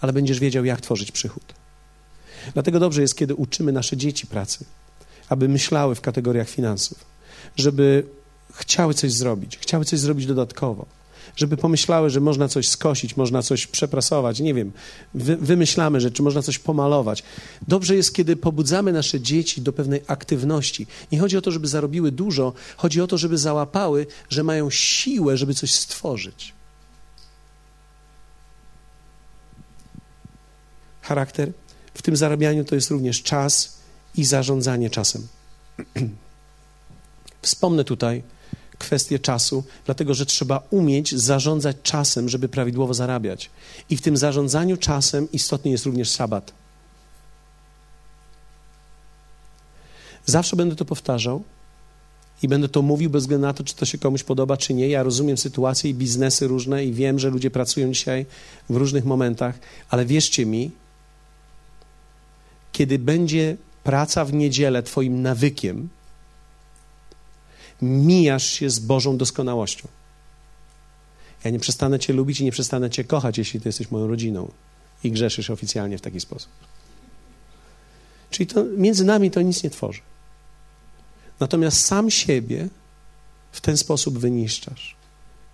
ale 0.00 0.12
będziesz 0.12 0.40
wiedział, 0.40 0.64
jak 0.64 0.80
tworzyć 0.80 1.12
przychód. 1.12 1.59
Dlatego 2.54 2.80
dobrze 2.80 3.02
jest, 3.02 3.16
kiedy 3.16 3.34
uczymy 3.34 3.72
nasze 3.72 3.96
dzieci 3.96 4.26
pracy, 4.26 4.64
aby 5.28 5.48
myślały 5.48 5.94
w 5.94 6.00
kategoriach 6.00 6.48
finansów, 6.48 6.98
żeby 7.56 8.06
chciały 8.54 8.94
coś 8.94 9.12
zrobić, 9.12 9.58
chciały 9.58 9.84
coś 9.84 9.98
zrobić 9.98 10.26
dodatkowo 10.26 10.86
żeby 11.36 11.56
pomyślały, 11.56 12.10
że 12.10 12.20
można 12.20 12.48
coś 12.48 12.68
skosić, 12.68 13.16
można 13.16 13.42
coś 13.42 13.66
przeprasować, 13.66 14.40
nie 14.40 14.54
wiem, 14.54 14.72
wy, 15.14 15.36
wymyślamy 15.36 16.00
rzeczy, 16.00 16.22
można 16.22 16.42
coś 16.42 16.58
pomalować. 16.58 17.22
Dobrze 17.68 17.96
jest, 17.96 18.14
kiedy 18.14 18.36
pobudzamy 18.36 18.92
nasze 18.92 19.20
dzieci 19.20 19.60
do 19.60 19.72
pewnej 19.72 20.02
aktywności. 20.06 20.86
Nie 21.12 21.20
chodzi 21.20 21.36
o 21.36 21.40
to, 21.40 21.50
żeby 21.50 21.68
zarobiły 21.68 22.12
dużo, 22.12 22.52
chodzi 22.76 23.00
o 23.00 23.06
to, 23.06 23.18
żeby 23.18 23.38
załapały, 23.38 24.06
że 24.28 24.42
mają 24.42 24.70
siłę, 24.70 25.36
żeby 25.36 25.54
coś 25.54 25.72
stworzyć. 25.72 26.54
Charakter 31.02 31.52
w 31.94 32.02
tym 32.02 32.16
zarabianiu 32.16 32.64
to 32.64 32.74
jest 32.74 32.90
również 32.90 33.22
czas 33.22 33.78
i 34.16 34.24
zarządzanie 34.24 34.90
czasem. 34.90 35.26
Wspomnę 37.42 37.84
tutaj 37.84 38.22
kwestię 38.78 39.18
czasu, 39.18 39.64
dlatego 39.84 40.14
że 40.14 40.26
trzeba 40.26 40.62
umieć 40.70 41.14
zarządzać 41.14 41.76
czasem, 41.82 42.28
żeby 42.28 42.48
prawidłowo 42.48 42.94
zarabiać. 42.94 43.50
I 43.90 43.96
w 43.96 44.00
tym 44.00 44.16
zarządzaniu 44.16 44.76
czasem 44.76 45.32
istotny 45.32 45.70
jest 45.70 45.86
również 45.86 46.10
sabat. 46.10 46.52
Zawsze 50.26 50.56
będę 50.56 50.76
to 50.76 50.84
powtarzał 50.84 51.42
i 52.42 52.48
będę 52.48 52.68
to 52.68 52.82
mówił 52.82 53.10
bez 53.10 53.22
względu 53.22 53.46
na 53.46 53.54
to, 53.54 53.64
czy 53.64 53.74
to 53.74 53.84
się 53.84 53.98
komuś 53.98 54.22
podoba, 54.22 54.56
czy 54.56 54.74
nie. 54.74 54.88
Ja 54.88 55.02
rozumiem 55.02 55.38
sytuacje 55.38 55.90
i 55.90 55.94
biznesy 55.94 56.48
różne 56.48 56.84
i 56.84 56.92
wiem, 56.92 57.18
że 57.18 57.30
ludzie 57.30 57.50
pracują 57.50 57.92
dzisiaj 57.92 58.26
w 58.70 58.76
różnych 58.76 59.04
momentach, 59.04 59.58
ale 59.90 60.06
wierzcie 60.06 60.46
mi, 60.46 60.70
kiedy 62.80 62.98
będzie 62.98 63.56
praca 63.84 64.24
w 64.24 64.32
niedzielę 64.32 64.82
Twoim 64.82 65.22
nawykiem, 65.22 65.88
mijasz 67.82 68.46
się 68.46 68.70
z 68.70 68.78
Bożą 68.78 69.16
doskonałością. 69.16 69.88
Ja 71.44 71.50
nie 71.50 71.58
przestanę 71.58 71.98
Cię 71.98 72.12
lubić 72.12 72.40
i 72.40 72.44
nie 72.44 72.52
przestanę 72.52 72.90
Cię 72.90 73.04
kochać, 73.04 73.38
jeśli 73.38 73.60
Ty 73.60 73.68
jesteś 73.68 73.90
moją 73.90 74.08
rodziną 74.08 74.50
i 75.04 75.10
grzeszysz 75.10 75.50
oficjalnie 75.50 75.98
w 75.98 76.00
taki 76.00 76.20
sposób. 76.20 76.50
Czyli 78.30 78.46
to 78.46 78.64
między 78.64 79.04
nami 79.04 79.30
to 79.30 79.42
nic 79.42 79.62
nie 79.62 79.70
tworzy. 79.70 80.00
Natomiast 81.40 81.86
sam 81.86 82.10
siebie 82.10 82.68
w 83.52 83.60
ten 83.60 83.76
sposób 83.76 84.18
wyniszczasz. 84.18 84.96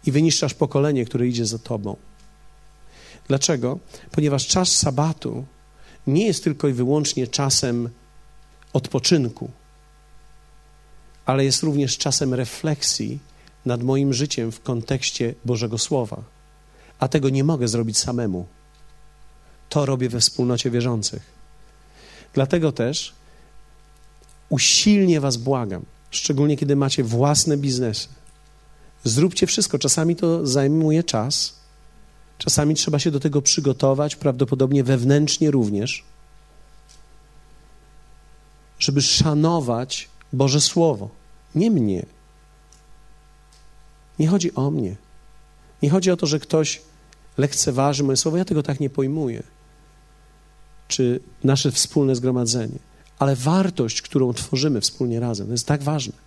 I 0.06 0.12
wyniszczasz 0.12 0.54
pokolenie, 0.54 1.04
które 1.04 1.26
idzie 1.26 1.46
za 1.46 1.58
tobą. 1.58 1.96
Dlaczego? 3.28 3.78
Ponieważ 4.10 4.46
czas 4.46 4.68
sabatu 4.68 5.44
nie 6.06 6.26
jest 6.26 6.44
tylko 6.44 6.68
i 6.68 6.72
wyłącznie 6.72 7.26
czasem 7.26 7.90
odpoczynku, 8.72 9.50
ale 11.26 11.44
jest 11.44 11.62
również 11.62 11.98
czasem 11.98 12.34
refleksji 12.34 13.18
nad 13.64 13.82
moim 13.82 14.12
życiem 14.12 14.52
w 14.52 14.60
kontekście 14.60 15.34
Bożego 15.44 15.78
Słowa. 15.78 16.22
A 16.98 17.08
tego 17.08 17.28
nie 17.28 17.44
mogę 17.44 17.68
zrobić 17.68 17.98
samemu. 17.98 18.46
To 19.68 19.86
robię 19.86 20.08
we 20.08 20.20
wspólnocie 20.20 20.70
wierzących. 20.70 21.22
Dlatego 22.34 22.72
też 22.72 23.14
usilnie 24.48 25.20
Was 25.20 25.36
błagam, 25.36 25.84
szczególnie 26.10 26.56
kiedy 26.56 26.76
macie 26.76 27.04
własne 27.04 27.56
biznesy. 27.56 28.08
Zróbcie 29.04 29.46
wszystko. 29.46 29.78
Czasami 29.78 30.16
to 30.16 30.46
zajmuje 30.46 31.04
czas, 31.04 31.55
czasami 32.38 32.74
trzeba 32.74 32.98
się 32.98 33.10
do 33.10 33.20
tego 33.20 33.42
przygotować, 33.42 34.16
prawdopodobnie 34.16 34.84
wewnętrznie 34.84 35.50
również, 35.50 36.04
żeby 38.78 39.02
szanować 39.02 40.08
Boże 40.32 40.60
Słowo, 40.60 41.08
nie 41.54 41.70
mnie. 41.70 42.06
Nie 44.18 44.28
chodzi 44.28 44.54
o 44.54 44.70
mnie. 44.70 44.96
Nie 45.82 45.90
chodzi 45.90 46.10
o 46.10 46.16
to, 46.16 46.26
że 46.26 46.40
ktoś 46.40 46.82
lekceważy 47.38 48.04
moje 48.04 48.16
słowo. 48.16 48.36
Ja 48.36 48.44
tego 48.44 48.62
tak 48.62 48.80
nie 48.80 48.90
pojmuję. 48.90 49.42
Czy 50.88 51.20
nasze 51.44 51.72
wspólne 51.72 52.16
zgromadzenie. 52.16 52.78
Ale 53.18 53.36
wartość, 53.36 54.02
którą 54.02 54.32
tworzymy 54.32 54.80
wspólnie 54.80 55.20
razem, 55.20 55.46
to 55.46 55.52
jest 55.52 55.66
tak 55.66 55.82
ważne. 55.82 56.25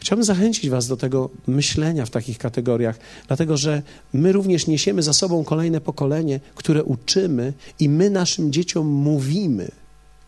Chciałbym 0.00 0.24
zachęcić 0.24 0.70
Was 0.70 0.86
do 0.86 0.96
tego 0.96 1.30
myślenia 1.46 2.06
w 2.06 2.10
takich 2.10 2.38
kategoriach, 2.38 2.98
dlatego 3.26 3.56
że 3.56 3.82
my 4.12 4.32
również 4.32 4.66
niesiemy 4.66 5.02
za 5.02 5.12
sobą 5.12 5.44
kolejne 5.44 5.80
pokolenie, 5.80 6.40
które 6.54 6.84
uczymy 6.84 7.52
i 7.78 7.88
my 7.88 8.10
naszym 8.10 8.52
dzieciom 8.52 8.86
mówimy, 8.86 9.68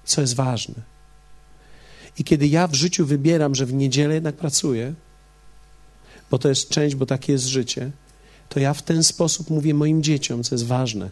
co 0.05 0.21
jest 0.21 0.35
ważne. 0.35 0.75
I 2.19 2.25
kiedy 2.25 2.47
ja 2.47 2.67
w 2.67 2.75
życiu 2.75 3.07
wybieram, 3.07 3.55
że 3.55 3.67
w 3.67 3.75
niedzielę 3.75 4.15
jednak 4.15 4.35
pracuję, 4.35 4.95
bo 6.31 6.39
to 6.39 6.49
jest 6.49 6.69
część, 6.69 6.95
bo 6.95 7.07
takie 7.07 7.33
jest 7.33 7.47
życie, 7.47 7.91
to 8.49 8.61
ja 8.61 8.75
w 8.75 8.83
ten 8.83 9.05
sposób 9.05 9.51
mówię 9.51 9.75
moim 9.75 10.03
dzieciom, 10.03 10.43
co 10.43 10.55
jest 10.55 10.67
ważne. 10.67 11.11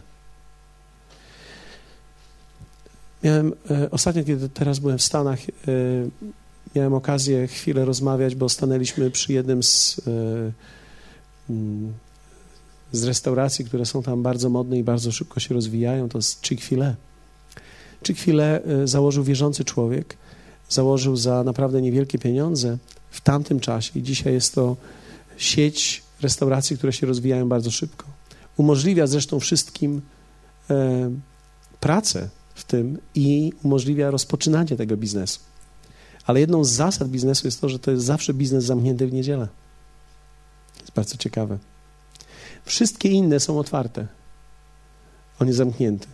Miałem 3.23 3.53
e, 3.71 3.91
ostatnio, 3.91 4.23
kiedy 4.23 4.49
teraz 4.49 4.79
byłem 4.79 4.97
w 4.97 5.01
Stanach, 5.01 5.39
e, 5.39 5.45
miałem 6.75 6.93
okazję 6.93 7.47
chwilę 7.47 7.85
rozmawiać, 7.85 8.35
bo 8.35 8.49
stanęliśmy 8.49 9.11
przy 9.11 9.33
jednym 9.33 9.63
z, 9.63 10.01
e, 10.07 10.51
mm, 11.49 11.93
z 12.91 13.03
restauracji, 13.03 13.65
które 13.65 13.85
są 13.85 14.03
tam 14.03 14.23
bardzo 14.23 14.49
modne 14.49 14.77
i 14.77 14.83
bardzo 14.83 15.11
szybko 15.11 15.39
się 15.39 15.53
rozwijają. 15.53 16.09
To 16.09 16.17
jest 16.17 16.41
Chick-fil-A. 16.41 16.95
Chick-fil-A 18.07 18.43
e, 18.43 18.87
założył 18.87 19.23
wierzący 19.23 19.65
człowiek 19.65 20.17
założył 20.73 21.15
za 21.15 21.43
naprawdę 21.43 21.81
niewielkie 21.81 22.19
pieniądze 22.19 22.77
w 23.11 23.21
tamtym 23.21 23.59
czasie 23.59 23.99
i 23.99 24.03
dzisiaj 24.03 24.33
jest 24.33 24.55
to 24.55 24.77
sieć 25.37 26.03
restauracji, 26.21 26.77
które 26.77 26.93
się 26.93 27.07
rozwijają 27.07 27.49
bardzo 27.49 27.71
szybko. 27.71 28.05
Umożliwia 28.57 29.07
zresztą 29.07 29.39
wszystkim 29.39 30.01
e, 30.69 31.11
pracę 31.79 32.29
w 32.55 32.63
tym 32.63 32.97
i 33.15 33.53
umożliwia 33.63 34.11
rozpoczynanie 34.11 34.77
tego 34.77 34.97
biznesu. 34.97 35.39
Ale 36.25 36.39
jedną 36.39 36.63
z 36.63 36.69
zasad 36.69 37.09
biznesu 37.09 37.47
jest 37.47 37.61
to, 37.61 37.69
że 37.69 37.79
to 37.79 37.91
jest 37.91 38.05
zawsze 38.05 38.33
biznes 38.33 38.63
zamknięty 38.63 39.07
w 39.07 39.13
niedzielę. 39.13 39.47
To 40.73 40.81
jest 40.81 40.93
bardzo 40.93 41.17
ciekawe. 41.17 41.57
Wszystkie 42.65 43.09
inne 43.09 43.39
są 43.39 43.59
otwarte. 43.59 44.07
On 45.39 45.47
jest 45.47 45.57
zamknięty. 45.57 46.07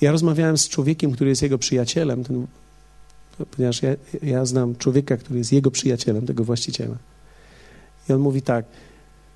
Ja 0.00 0.12
rozmawiałem 0.12 0.58
z 0.58 0.68
człowiekiem, 0.68 1.12
który 1.12 1.30
jest 1.30 1.42
jego 1.42 1.58
przyjacielem. 1.58 2.24
Ten 2.24 2.46
ponieważ 3.44 3.82
ja, 3.82 3.90
ja 4.22 4.44
znam 4.44 4.76
człowieka, 4.76 5.16
który 5.16 5.38
jest 5.38 5.52
jego 5.52 5.70
przyjacielem, 5.70 6.26
tego 6.26 6.44
właściciela. 6.44 6.96
I 8.08 8.12
on 8.12 8.20
mówi 8.20 8.42
tak, 8.42 8.64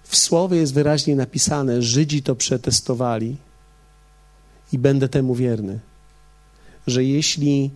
w 0.02 0.16
słowie 0.16 0.58
jest 0.58 0.74
wyraźnie 0.74 1.16
napisane, 1.16 1.82
Żydzi 1.82 2.22
to 2.22 2.34
przetestowali 2.37 3.37
i 4.72 4.78
będę 4.78 5.08
temu 5.08 5.34
wierny, 5.34 5.80
że 6.87 7.04
jeśli 7.04 7.70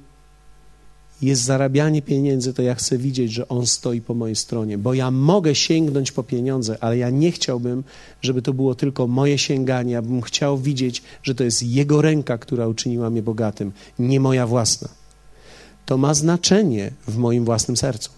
jest 1.23 1.43
zarabianie 1.43 2.03
pieniędzy, 2.03 2.55
to 2.55 2.63
ja 2.63 2.75
chcę 2.75 2.99
widzieć, 2.99 3.33
że 3.33 3.49
On 3.49 3.67
stoi 3.67 4.01
po 4.01 4.15
mojej 4.15 4.37
stronie, 4.37 4.79
bo 4.79 4.95
ja 4.95 5.11
mogę 5.11 5.55
sięgnąć 5.55 6.13
po 6.13 6.23
pieniądze, 6.23 6.77
ale 6.81 6.99
ja 6.99 7.11
nie 7.11 7.33
chciałbym, 7.33 7.85
żeby 8.23 8.43
to 8.43 8.53
było 8.53 8.75
tylko 8.75 9.07
moje 9.07 9.39
sięganie. 9.39 9.93
Ja 9.93 10.03
bym 10.03 10.23
chciał 10.23 10.59
widzieć, 10.59 11.03
że 11.23 11.35
to 11.35 11.45
jest 11.45 11.63
Jego 11.63 12.03
ręka, 12.03 12.39
która 12.39 12.69
uczyniła 12.69 13.11
mnie 13.11 13.23
bogatym, 13.23 13.73
nie 13.99 14.21
moja 14.21 14.47
własna 14.47 14.89
to 15.89 15.99
ma 15.99 16.15
znaczenie 16.15 16.93
w 17.07 17.17
moim 17.17 17.45
własnym 17.45 17.77
sercu. 17.77 18.11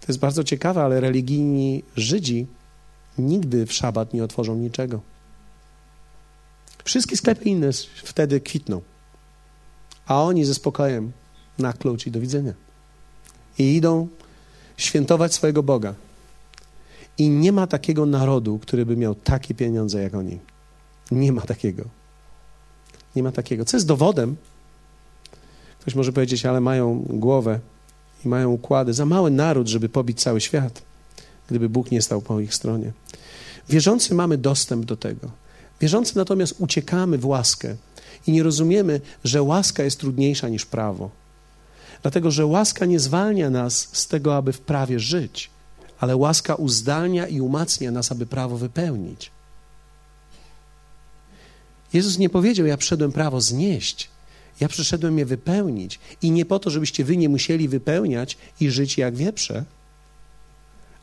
To 0.00 0.06
jest 0.08 0.20
bardzo 0.20 0.44
ciekawe, 0.44 0.82
ale 0.82 1.00
religijni 1.00 1.82
Żydzi 1.96 2.46
nigdy 3.18 3.66
w 3.66 3.72
szabat 3.72 4.14
nie 4.14 4.24
otworzą 4.24 4.56
niczego. 4.56 5.00
Wszystkie 6.84 7.16
sklepy 7.16 7.44
inne 7.44 7.70
wtedy 8.04 8.40
kwitną, 8.40 8.82
a 10.06 10.22
oni 10.22 10.44
ze 10.44 10.54
spokojem 10.54 11.12
na 11.58 11.72
klucz 11.72 12.06
i 12.06 12.10
do 12.10 12.20
widzenia. 12.20 12.52
I 13.58 13.76
idą 13.76 14.08
świętować 14.76 15.34
swojego 15.34 15.62
Boga. 15.62 15.94
I 17.18 17.28
nie 17.28 17.52
ma 17.52 17.66
takiego 17.66 18.06
narodu, 18.06 18.58
który 18.58 18.86
by 18.86 18.96
miał 18.96 19.14
takie 19.14 19.54
pieniądze 19.54 20.02
jak 20.02 20.14
oni. 20.14 20.38
Nie 21.10 21.32
ma 21.32 21.42
takiego. 21.42 21.84
Nie 23.16 23.22
ma 23.22 23.32
takiego. 23.32 23.64
Co 23.64 23.76
jest 23.76 23.86
dowodem? 23.86 24.36
Ktoś 25.80 25.94
może 25.94 26.12
powiedzieć, 26.12 26.46
ale 26.46 26.60
mają 26.60 27.04
głowę 27.08 27.60
i 28.24 28.28
mają 28.28 28.50
układy. 28.50 28.94
Za 28.94 29.06
mały 29.06 29.30
naród, 29.30 29.68
żeby 29.68 29.88
pobić 29.88 30.22
cały 30.22 30.40
świat, 30.40 30.82
gdyby 31.48 31.68
Bóg 31.68 31.90
nie 31.90 32.02
stał 32.02 32.22
po 32.22 32.40
ich 32.40 32.54
stronie. 32.54 32.92
Wierzący 33.68 34.14
mamy 34.14 34.38
dostęp 34.38 34.84
do 34.84 34.96
tego. 34.96 35.30
Wierzący 35.82 36.16
natomiast 36.16 36.54
uciekamy 36.58 37.18
w 37.18 37.26
łaskę 37.26 37.76
i 38.26 38.32
nie 38.32 38.42
rozumiemy, 38.42 39.00
że 39.24 39.42
łaska 39.42 39.82
jest 39.82 40.00
trudniejsza 40.00 40.48
niż 40.48 40.66
prawo. 40.66 41.10
Dlatego, 42.02 42.30
że 42.30 42.46
łaska 42.46 42.86
nie 42.86 43.00
zwalnia 43.00 43.50
nas 43.50 43.88
z 43.92 44.06
tego, 44.06 44.36
aby 44.36 44.52
w 44.52 44.60
prawie 44.60 45.00
żyć, 45.00 45.50
ale 46.00 46.16
łaska 46.16 46.54
uzdalnia 46.54 47.26
i 47.26 47.40
umacnia 47.40 47.90
nas, 47.90 48.12
aby 48.12 48.26
prawo 48.26 48.56
wypełnić. 48.56 49.30
Jezus 51.92 52.18
nie 52.18 52.30
powiedział, 52.30 52.66
ja 52.66 52.76
przyszedłem 52.76 53.12
prawo 53.12 53.40
znieść. 53.40 54.10
Ja 54.60 54.68
przyszedłem 54.68 55.18
je 55.18 55.26
wypełnić 55.26 56.00
i 56.22 56.30
nie 56.30 56.44
po 56.44 56.58
to, 56.58 56.70
żebyście 56.70 57.04
wy 57.04 57.16
nie 57.16 57.28
musieli 57.28 57.68
wypełniać 57.68 58.38
i 58.60 58.70
żyć 58.70 58.98
jak 58.98 59.16
wieprze, 59.16 59.64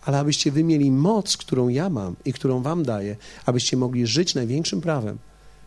ale 0.06 0.20
abyście 0.20 0.52
wy 0.52 0.64
mieli 0.64 0.92
moc, 0.92 1.38
którą 1.38 1.68
ja 1.68 1.90
mam 1.90 2.16
i 2.26 2.34
którą 2.34 2.62
wam 2.62 2.84
daję, 2.84 3.16
abyście 3.46 3.78
mogli 3.78 4.08
żyć 4.08 4.36
największym 4.36 4.82
prawem, 4.82 5.18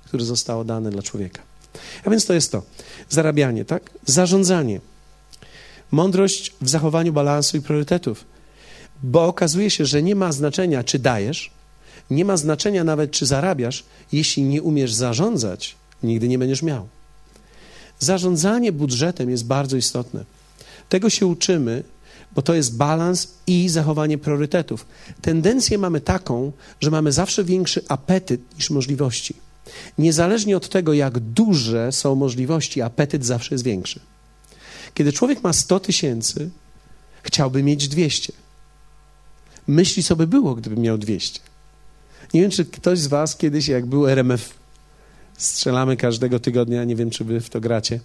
które 0.05 0.25
zostało 0.25 0.65
dane 0.65 0.91
dla 0.91 1.03
człowieka. 1.03 1.43
A 2.05 2.11
więc 2.11 2.27
to 2.27 2.35
jest 2.35 2.53
to. 2.53 2.63
Zarabianie, 3.09 3.65
tak? 3.65 3.91
Zarządzanie. 4.07 4.81
Mądrość 5.91 6.55
w 6.61 6.69
zachowaniu 6.69 7.13
balansu 7.13 7.57
i 7.57 7.61
priorytetów. 7.61 8.25
Bo 9.03 9.27
okazuje 9.27 9.71
się, 9.71 9.87
że 9.87 10.03
nie 10.03 10.15
ma 10.15 10.33
znaczenia, 10.33 10.85
czy 10.85 10.99
dajesz, 10.99 11.51
nie 12.11 12.25
ma 12.25 12.37
znaczenia 12.37 12.85
nawet, 12.85 13.11
czy 13.11 13.27
zarabiasz, 13.27 13.85
jeśli 14.13 14.43
nie 14.43 14.63
umiesz 14.63 14.95
zarządzać, 14.95 15.77
nigdy 16.03 16.29
nie 16.29 16.39
będziesz 16.39 16.63
miał. 16.63 16.89
Zarządzanie 17.99 18.73
budżetem 18.73 19.31
jest 19.31 19.47
bardzo 19.47 19.77
istotne. 19.77 20.25
Tego 20.89 21.11
się 21.11 21.27
uczymy, 21.27 21.83
bo 22.35 22.43
to 22.43 22.55
jest 22.55 22.77
balans 22.77 23.29
i 23.47 23.69
zachowanie 23.69 24.19
priorytetów. 24.19 24.87
Tendencję 25.21 25.79
mamy 25.79 26.01
taką, 26.01 26.53
że 26.81 26.91
mamy 26.91 27.13
zawsze 27.13 27.45
większy 27.45 27.85
apetyt 27.89 28.41
niż 28.57 28.71
możliwości. 28.71 29.35
Niezależnie 29.99 30.57
od 30.57 30.69
tego, 30.69 30.93
jak 30.93 31.19
duże 31.19 31.93
są 31.93 32.15
możliwości, 32.15 32.83
apetyt 32.83 33.27
zawsze 33.27 33.55
jest 33.55 33.65
większy. 33.65 34.01
Kiedy 34.95 35.13
człowiek 35.13 35.43
ma 35.43 35.53
100 35.53 35.81
tysięcy, 35.81 36.51
chciałby 37.23 37.63
mieć 37.63 37.89
200. 37.89 38.33
Myśli, 39.67 40.03
by 40.17 40.27
było, 40.27 40.55
gdyby 40.55 40.81
miał 40.81 40.99
200. 40.99 41.41
Nie 42.35 42.41
wiem, 42.41 42.51
czy 42.51 42.65
ktoś 42.65 42.99
z 42.99 43.07
Was 43.07 43.37
kiedyś, 43.37 43.69
jak 43.69 43.87
był 43.87 44.09
RMF, 44.09 44.55
strzelamy 45.37 45.97
każdego 45.97 46.41
tygodnia, 46.41 46.85
nie 46.85 46.97
wiem, 46.97 47.11
czy 47.11 47.25
Wy 47.25 47.41
w 47.41 47.51
to 47.51 47.61
gracie, 47.61 48.01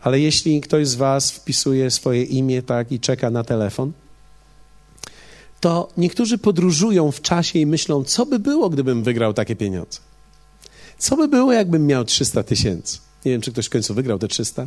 ale 0.00 0.20
jeśli 0.20 0.60
ktoś 0.60 0.88
z 0.88 0.94
Was 0.94 1.30
wpisuje 1.30 1.90
swoje 1.90 2.22
imię 2.22 2.62
tak 2.62 2.92
i 2.92 3.00
czeka 3.00 3.30
na 3.30 3.44
telefon, 3.44 3.92
to 5.60 5.88
niektórzy 5.96 6.38
podróżują 6.38 7.12
w 7.12 7.20
czasie 7.20 7.58
i 7.58 7.66
myślą, 7.66 8.04
co 8.04 8.26
by 8.26 8.38
było, 8.38 8.70
gdybym 8.70 9.02
wygrał 9.02 9.34
takie 9.34 9.56
pieniądze. 9.56 9.98
Co 10.98 11.16
by 11.16 11.28
było, 11.28 11.52
jakbym 11.52 11.86
miał 11.86 12.04
300 12.04 12.42
tysięcy? 12.42 12.98
Nie 13.24 13.32
wiem, 13.32 13.40
czy 13.40 13.52
ktoś 13.52 13.66
w 13.66 13.70
końcu 13.70 13.94
wygrał 13.94 14.18
te 14.18 14.28
300, 14.28 14.66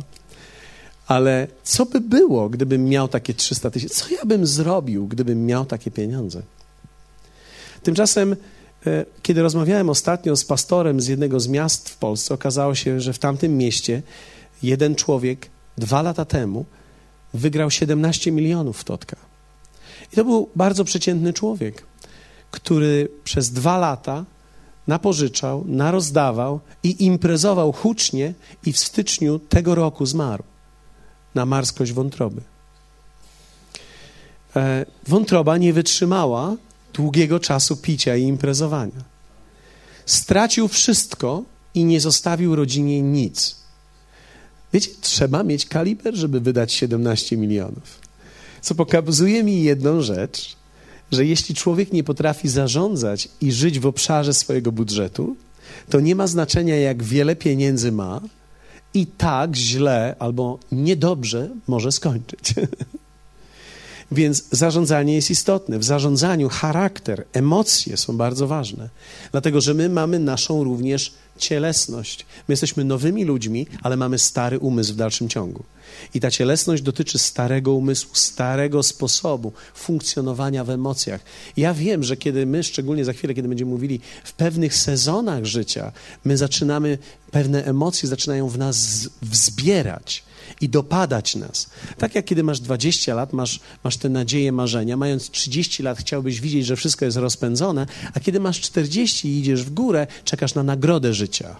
ale 1.06 1.46
co 1.62 1.86
by 1.86 2.00
było, 2.00 2.48
gdybym 2.48 2.84
miał 2.84 3.08
takie 3.08 3.34
300 3.34 3.70
tysięcy? 3.70 3.94
Co 3.94 4.14
ja 4.14 4.24
bym 4.24 4.46
zrobił, 4.46 5.06
gdybym 5.06 5.46
miał 5.46 5.66
takie 5.66 5.90
pieniądze? 5.90 6.42
Tymczasem, 7.82 8.36
e, 8.86 9.04
kiedy 9.22 9.42
rozmawiałem 9.42 9.90
ostatnio 9.90 10.36
z 10.36 10.44
pastorem 10.44 11.00
z 11.00 11.06
jednego 11.06 11.40
z 11.40 11.48
miast 11.48 11.88
w 11.88 11.96
Polsce, 11.96 12.34
okazało 12.34 12.74
się, 12.74 13.00
że 13.00 13.12
w 13.12 13.18
tamtym 13.18 13.58
mieście 13.58 14.02
jeden 14.62 14.94
człowiek 14.94 15.50
dwa 15.78 16.02
lata 16.02 16.24
temu 16.24 16.64
wygrał 17.34 17.70
17 17.70 18.32
milionów 18.32 18.78
w 18.78 18.84
Totka. 18.84 19.16
I 20.12 20.16
to 20.16 20.24
był 20.24 20.50
bardzo 20.56 20.84
przeciętny 20.84 21.32
człowiek, 21.32 21.86
który 22.50 23.08
przez 23.24 23.50
dwa 23.50 23.78
lata 23.78 24.24
napożyczał, 24.86 25.64
narozdawał 25.66 26.60
i 26.82 27.04
imprezował 27.04 27.72
hucznie 27.72 28.34
i 28.66 28.72
w 28.72 28.78
styczniu 28.78 29.38
tego 29.38 29.74
roku 29.74 30.06
zmarł 30.06 30.44
na 31.34 31.46
marskość 31.46 31.92
wątroby. 31.92 32.42
E, 34.56 34.86
wątroba 35.06 35.56
nie 35.58 35.72
wytrzymała 35.72 36.56
długiego 36.94 37.40
czasu 37.40 37.76
picia 37.76 38.16
i 38.16 38.22
imprezowania. 38.22 39.04
Stracił 40.06 40.68
wszystko 40.68 41.42
i 41.74 41.84
nie 41.84 42.00
zostawił 42.00 42.56
rodzinie 42.56 43.02
nic. 43.02 43.65
Wiecie, 44.72 44.90
trzeba 45.00 45.42
mieć 45.42 45.66
kaliber, 45.66 46.14
żeby 46.14 46.40
wydać 46.40 46.72
17 46.72 47.36
milionów. 47.36 48.00
Co 48.60 48.74
pokazuje 48.74 49.44
mi 49.44 49.62
jedną 49.62 50.02
rzecz, 50.02 50.56
że 51.12 51.24
jeśli 51.24 51.54
człowiek 51.54 51.92
nie 51.92 52.04
potrafi 52.04 52.48
zarządzać 52.48 53.28
i 53.40 53.52
żyć 53.52 53.80
w 53.80 53.86
obszarze 53.86 54.34
swojego 54.34 54.72
budżetu, 54.72 55.36
to 55.90 56.00
nie 56.00 56.14
ma 56.14 56.26
znaczenia, 56.26 56.76
jak 56.76 57.02
wiele 57.02 57.36
pieniędzy 57.36 57.92
ma, 57.92 58.20
i 58.94 59.06
tak 59.06 59.56
źle 59.56 60.16
albo 60.18 60.58
niedobrze 60.72 61.48
może 61.66 61.92
skończyć. 61.92 62.54
Więc 64.12 64.44
zarządzanie 64.50 65.14
jest 65.14 65.30
istotne. 65.30 65.78
W 65.78 65.84
zarządzaniu 65.84 66.48
charakter, 66.48 67.24
emocje 67.32 67.96
są 67.96 68.16
bardzo 68.16 68.46
ważne, 68.46 68.88
dlatego 69.32 69.60
że 69.60 69.74
my 69.74 69.88
mamy 69.88 70.18
naszą 70.18 70.64
również 70.64 71.14
cielesność. 71.38 72.26
My 72.48 72.52
jesteśmy 72.52 72.84
nowymi 72.84 73.24
ludźmi, 73.24 73.66
ale 73.82 73.96
mamy 73.96 74.18
stary 74.18 74.58
umysł 74.58 74.92
w 74.92 74.96
dalszym 74.96 75.28
ciągu. 75.28 75.64
I 76.14 76.20
ta 76.20 76.30
cielesność 76.30 76.82
dotyczy 76.82 77.18
starego 77.18 77.72
umysłu, 77.72 78.10
starego 78.14 78.82
sposobu 78.82 79.52
funkcjonowania 79.74 80.64
w 80.64 80.70
emocjach. 80.70 81.20
Ja 81.56 81.74
wiem, 81.74 82.02
że 82.02 82.16
kiedy 82.16 82.46
my, 82.46 82.62
szczególnie 82.62 83.04
za 83.04 83.12
chwilę, 83.12 83.34
kiedy 83.34 83.48
będziemy 83.48 83.70
mówili 83.70 84.00
w 84.24 84.32
pewnych 84.32 84.74
sezonach 84.74 85.44
życia, 85.44 85.92
my 86.24 86.36
zaczynamy, 86.36 86.98
pewne 87.30 87.64
emocje 87.64 88.08
zaczynają 88.08 88.48
w 88.48 88.58
nas 88.58 89.08
wzbierać 89.22 90.25
i 90.60 90.68
dopadać 90.68 91.36
nas. 91.36 91.70
Tak 91.98 92.14
jak 92.14 92.24
kiedy 92.24 92.42
masz 92.42 92.60
20 92.60 93.14
lat, 93.14 93.32
masz, 93.32 93.60
masz 93.84 93.96
te 93.96 94.08
nadzieje, 94.08 94.52
marzenia, 94.52 94.96
mając 94.96 95.30
30 95.30 95.82
lat 95.82 95.98
chciałbyś 95.98 96.40
widzieć, 96.40 96.66
że 96.66 96.76
wszystko 96.76 97.04
jest 97.04 97.16
rozpędzone, 97.16 97.86
a 98.14 98.20
kiedy 98.20 98.40
masz 98.40 98.60
40 98.60 99.28
i 99.28 99.38
idziesz 99.38 99.62
w 99.62 99.70
górę, 99.70 100.06
czekasz 100.24 100.54
na 100.54 100.62
nagrodę 100.62 101.14
życia. 101.14 101.56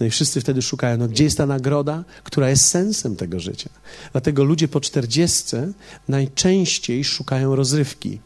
No 0.00 0.06
i 0.06 0.10
wszyscy 0.10 0.40
wtedy 0.40 0.62
szukają, 0.62 0.96
no 0.96 1.08
gdzie 1.08 1.24
jest 1.24 1.38
ta 1.38 1.46
nagroda, 1.46 2.04
która 2.24 2.50
jest 2.50 2.66
sensem 2.66 3.16
tego 3.16 3.40
życia. 3.40 3.70
Dlatego 4.12 4.44
ludzie 4.44 4.68
po 4.68 4.80
40 4.80 5.56
najczęściej 6.08 7.04
szukają 7.04 7.56
rozrywki. 7.56 8.20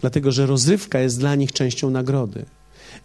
Dlatego, 0.00 0.32
że 0.32 0.46
rozrywka 0.46 1.00
jest 1.00 1.18
dla 1.18 1.34
nich 1.34 1.52
częścią 1.52 1.90
nagrody 1.90 2.44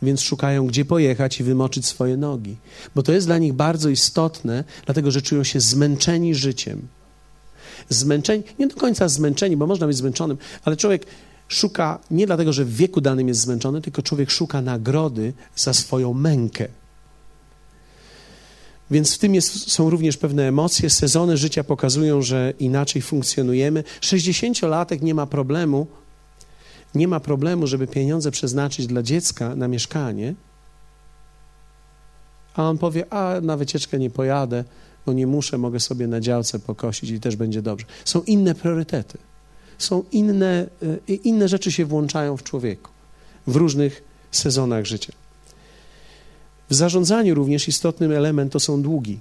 więc 0.01 0.21
szukają, 0.21 0.67
gdzie 0.67 0.85
pojechać 0.85 1.39
i 1.39 1.43
wymoczyć 1.43 1.85
swoje 1.85 2.17
nogi. 2.17 2.57
Bo 2.95 3.03
to 3.03 3.11
jest 3.11 3.27
dla 3.27 3.37
nich 3.37 3.53
bardzo 3.53 3.89
istotne, 3.89 4.63
dlatego 4.85 5.11
że 5.11 5.21
czują 5.21 5.43
się 5.43 5.59
zmęczeni 5.59 6.35
życiem. 6.35 6.87
Zmęczeni, 7.89 8.43
nie 8.59 8.67
do 8.67 8.75
końca 8.75 9.09
zmęczeni, 9.09 9.57
bo 9.57 9.67
można 9.67 9.87
być 9.87 9.97
zmęczonym, 9.97 10.37
ale 10.65 10.77
człowiek 10.77 11.05
szuka 11.47 11.99
nie 12.11 12.25
dlatego, 12.25 12.53
że 12.53 12.65
w 12.65 12.75
wieku 12.75 13.01
danym 13.01 13.27
jest 13.27 13.39
zmęczony, 13.39 13.81
tylko 13.81 14.01
człowiek 14.01 14.31
szuka 14.31 14.61
nagrody 14.61 15.33
za 15.55 15.73
swoją 15.73 16.13
mękę. 16.13 16.67
Więc 18.91 19.15
w 19.15 19.17
tym 19.17 19.35
jest, 19.35 19.71
są 19.71 19.89
również 19.89 20.17
pewne 20.17 20.47
emocje. 20.47 20.89
Sezony 20.89 21.37
życia 21.37 21.63
pokazują, 21.63 22.21
że 22.21 22.53
inaczej 22.59 23.01
funkcjonujemy. 23.01 23.83
60-latek 24.01 25.01
nie 25.01 25.13
ma 25.13 25.25
problemu 25.25 25.87
nie 26.95 27.07
ma 27.07 27.19
problemu, 27.19 27.67
żeby 27.67 27.87
pieniądze 27.87 28.31
przeznaczyć 28.31 28.87
dla 28.87 29.03
dziecka 29.03 29.55
na 29.55 29.67
mieszkanie, 29.67 30.35
a 32.53 32.63
on 32.63 32.77
powie, 32.77 33.13
a 33.13 33.41
na 33.41 33.57
wycieczkę 33.57 33.99
nie 33.99 34.09
pojadę, 34.09 34.63
bo 35.05 35.13
nie 35.13 35.27
muszę, 35.27 35.57
mogę 35.57 35.79
sobie 35.79 36.07
na 36.07 36.19
działce 36.19 36.59
pokosić 36.59 37.09
i 37.09 37.19
też 37.19 37.35
będzie 37.35 37.61
dobrze. 37.61 37.85
Są 38.05 38.21
inne 38.21 38.55
priorytety. 38.55 39.17
Są 39.77 40.03
inne, 40.11 40.67
y, 41.09 41.15
inne 41.15 41.47
rzeczy 41.47 41.71
się 41.71 41.85
włączają 41.85 42.37
w 42.37 42.43
człowieku 42.43 42.91
w 43.47 43.55
różnych 43.55 44.03
sezonach 44.31 44.85
życia. 44.85 45.13
W 46.69 46.75
zarządzaniu 46.75 47.35
również 47.35 47.67
istotnym 47.67 48.11
element 48.11 48.53
to 48.53 48.59
są 48.59 48.81
długi. 48.81 49.19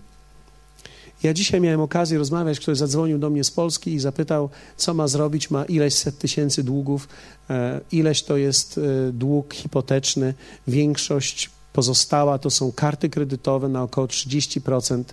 Ja 1.22 1.34
dzisiaj 1.34 1.60
miałem 1.60 1.80
okazję 1.80 2.18
rozmawiać, 2.18 2.60
ktoś 2.60 2.78
zadzwonił 2.78 3.18
do 3.18 3.30
mnie 3.30 3.44
z 3.44 3.50
Polski 3.50 3.94
i 3.94 4.00
zapytał, 4.00 4.50
co 4.76 4.94
ma 4.94 5.08
zrobić, 5.08 5.50
ma 5.50 5.64
ileś 5.64 5.94
set 5.94 6.18
tysięcy 6.18 6.64
długów, 6.64 7.08
e, 7.50 7.80
ileś 7.92 8.22
to 8.22 8.36
jest 8.36 8.78
e, 8.78 9.12
dług 9.12 9.54
hipoteczny, 9.54 10.34
większość 10.68 11.50
Pozostała 11.72 12.38
to 12.38 12.50
są 12.50 12.72
karty 12.72 13.08
kredytowe 13.08 13.68
na 13.68 13.82
około 13.82 14.06
30%. 14.06 15.04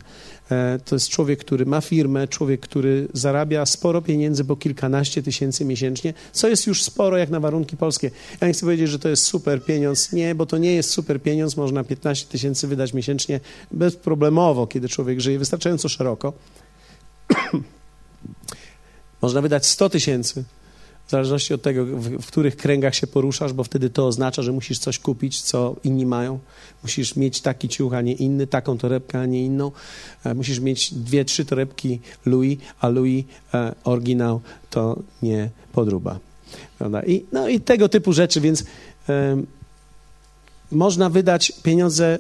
E, 0.52 0.80
to 0.86 0.96
jest 0.96 1.10
człowiek, 1.10 1.40
który 1.40 1.66
ma 1.66 1.82
firmę, 1.82 2.28
człowiek, 2.28 2.62
który 2.62 3.08
zarabia 3.14 3.66
sporo 3.66 4.02
pieniędzy, 4.02 4.46
po 4.46 4.56
kilkanaście 4.56 5.24
tysięcy 5.24 5.66
miesięcznie, 5.66 6.14
co 6.32 6.48
jest 6.48 6.68
już 6.68 6.84
sporo 6.84 7.18
jak 7.18 7.30
na 7.30 7.40
warunki 7.40 7.78
polskie. 7.78 8.12
Ja 8.42 8.48
nie 8.48 8.54
chcę 8.54 8.62
powiedzieć, 8.62 8.90
że 8.90 9.00
to 9.00 9.10
jest 9.10 9.24
super 9.24 9.64
pieniądz. 9.64 10.12
Nie, 10.12 10.36
bo 10.36 10.46
to 10.46 10.58
nie 10.58 10.76
jest 10.76 10.90
super 10.90 11.22
pieniądz. 11.22 11.58
Można 11.58 11.84
15 11.84 12.28
tysięcy 12.28 12.68
wydać 12.68 12.94
miesięcznie 12.94 13.40
bezproblemowo, 13.72 14.68
kiedy 14.68 14.90
człowiek 14.90 15.20
żyje 15.20 15.40
wystarczająco 15.40 15.90
szeroko. 15.90 16.34
Można 19.22 19.42
wydać 19.42 19.66
100 19.66 19.90
tysięcy 19.90 20.44
w 21.08 21.12
zależności 21.12 21.54
od 21.54 21.62
tego, 21.62 21.86
w, 21.86 22.10
w, 22.10 22.28
których 22.28 22.58
kręgach 22.58 22.96
się 22.96 23.08
poruszasz, 23.08 23.54
bo 23.54 23.64
wtedy 23.64 23.90
to 23.90 24.08
oznacza, 24.08 24.42
że 24.42 24.52
musisz 24.52 24.80
coś 24.80 25.00
kupić, 25.00 25.42
co 25.42 25.76
inni 25.84 26.06
mają. 26.06 26.40
Musisz 26.84 27.16
mieć 27.16 27.42
taki 27.42 27.70
ciuch, 27.70 27.94
a 27.94 28.02
nie 28.02 28.14
inny, 28.14 28.48
taką 28.48 28.78
torebkę, 28.78 29.20
a 29.20 29.26
nie 29.26 29.46
inną. 29.46 29.72
E, 30.24 30.34
musisz 30.34 30.60
mieć 30.60 30.94
dwie, 30.94 31.26
trzy 31.26 31.46
torebki 31.46 32.00
Louis, 32.26 32.58
a 32.80 32.90
Louis 32.90 33.26
e, 33.54 33.76
oryginał 33.84 34.42
to 34.70 35.00
nie 35.22 35.50
podruba. 35.74 36.20
Prawda? 36.78 37.04
I, 37.04 37.26
no 37.32 37.50
i 37.50 37.60
tego 37.60 37.90
typu 37.90 38.14
rzeczy, 38.14 38.42
więc 38.42 38.64
e, 39.10 39.44
można 40.72 41.10
wydać 41.10 41.52
pieniądze 41.64 42.20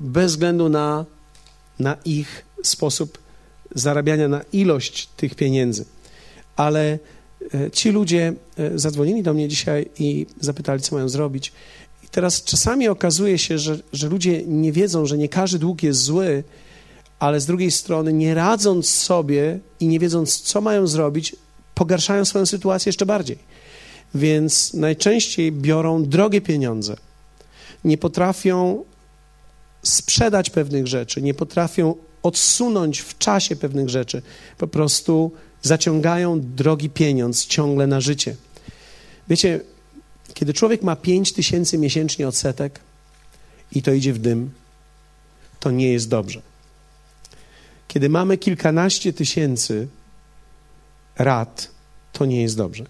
bez 0.00 0.32
względu 0.32 0.68
na, 0.68 1.04
na 1.78 1.96
ich 2.04 2.44
sposób 2.62 3.18
zarabiania, 3.74 4.28
na 4.28 4.40
ilość 4.52 5.06
tych 5.06 5.34
pieniędzy. 5.34 5.84
Ale 6.56 6.98
ci 7.72 7.90
ludzie 7.90 8.32
e, 8.56 8.78
zadzwonili 8.78 9.22
do 9.22 9.34
mnie 9.34 9.48
dzisiaj 9.48 9.88
i 9.98 10.26
zapytali, 10.40 10.82
co 10.82 10.96
mają 10.96 11.08
zrobić. 11.08 11.52
I 12.04 12.08
teraz 12.08 12.42
czasami 12.42 12.88
okazuje 12.88 13.38
się, 13.38 13.58
że, 13.58 13.78
że 13.92 14.08
ludzie 14.08 14.42
nie 14.46 14.72
wiedzą, 14.72 15.06
że 15.06 15.18
nie 15.18 15.28
każdy 15.28 15.58
dług 15.58 15.82
jest 15.82 16.00
zły, 16.00 16.44
ale 17.18 17.40
z 17.40 17.46
drugiej 17.46 17.70
strony, 17.70 18.12
nie 18.12 18.34
radząc 18.34 18.90
sobie 18.90 19.58
i 19.80 19.88
nie 19.88 19.98
wiedząc, 19.98 20.40
co 20.40 20.60
mają 20.60 20.86
zrobić, 20.86 21.36
pogarszają 21.74 22.24
swoją 22.24 22.46
sytuację 22.46 22.90
jeszcze 22.90 23.06
bardziej. 23.06 23.38
Więc 24.14 24.74
najczęściej 24.74 25.52
biorą 25.52 26.04
drogie 26.04 26.40
pieniądze. 26.40 26.96
Nie 27.84 27.98
potrafią 27.98 28.84
sprzedać 29.82 30.50
pewnych 30.50 30.86
rzeczy, 30.86 31.22
nie 31.22 31.34
potrafią 31.34 31.94
odsunąć 32.22 33.00
w 33.00 33.18
czasie 33.18 33.56
pewnych 33.56 33.88
rzeczy. 33.88 34.22
Po 34.58 34.66
prostu 34.66 35.32
zaciągają 35.62 36.40
drogi 36.40 36.90
pieniądz 36.90 37.46
ciągle 37.46 37.86
na 37.86 38.00
życie. 38.00 38.36
Wiecie, 39.28 39.60
kiedy 40.34 40.52
człowiek 40.52 40.82
ma 40.82 40.96
5 40.96 41.32
tysięcy 41.32 41.78
miesięcznie 41.78 42.28
odsetek 42.28 42.80
i 43.72 43.82
to 43.82 43.92
idzie 43.92 44.12
w 44.12 44.18
dym, 44.18 44.50
to 45.60 45.70
nie 45.70 45.92
jest 45.92 46.08
dobrze. 46.08 46.42
Kiedy 47.88 48.08
mamy 48.08 48.38
kilkanaście 48.38 49.12
tysięcy 49.12 49.88
rat, 51.18 51.70
to 52.12 52.24
nie 52.26 52.42
jest 52.42 52.56
dobrze. 52.56 52.84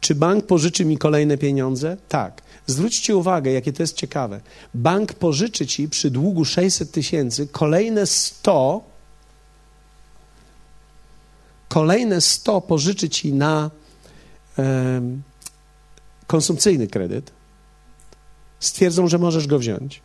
Czy 0.00 0.14
bank 0.14 0.46
pożyczy 0.46 0.84
mi 0.84 0.98
kolejne 0.98 1.38
pieniądze? 1.38 1.96
Tak. 2.08 2.42
Zwróćcie 2.66 3.16
uwagę, 3.16 3.52
jakie 3.52 3.72
to 3.72 3.82
jest 3.82 3.96
ciekawe. 3.96 4.40
Bank 4.74 5.14
pożyczy 5.14 5.66
ci 5.66 5.88
przy 5.88 6.10
długu 6.10 6.44
600 6.44 6.90
tysięcy 6.90 7.46
kolejne 7.46 8.06
100, 8.06 8.87
kolejne 11.68 12.20
100 12.20 12.60
pożyczy 12.60 13.08
ci 13.08 13.32
na 13.32 13.70
um, 14.58 15.22
konsumpcyjny 16.26 16.86
kredyt. 16.86 17.30
Stwierdzą, 18.60 19.08
że 19.08 19.18
możesz 19.18 19.46
go 19.46 19.58
wziąć. 19.58 20.02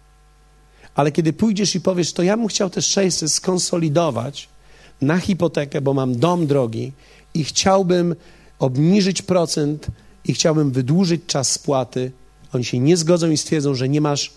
Ale 0.95 1.12
kiedy 1.12 1.34
pójdziesz 1.34 1.76
i 1.76 1.82
powiesz, 1.82 2.13
to 2.13 2.23
ja 2.23 2.38
bym 2.38 2.47
chciał 2.47 2.69
te 2.69 2.82
600 2.82 3.32
skonsolidować 3.32 4.49
na 5.02 5.17
hipotekę, 5.17 5.82
bo 5.82 5.93
mam 5.93 6.15
dom 6.15 6.47
drogi 6.47 6.91
i 7.34 7.43
chciałbym 7.43 8.15
obniżyć 8.60 9.21
procent 9.21 9.88
i 10.26 10.34
chciałbym 10.34 10.71
wydłużyć 10.71 11.21
czas 11.28 11.52
spłaty, 11.52 12.12
oni 12.54 12.65
się 12.65 12.80
nie 12.80 12.97
zgodzą 12.97 13.30
i 13.30 13.38
stwierdzą, 13.38 13.76
że 13.76 13.89
nie 13.89 14.02
masz 14.02 14.34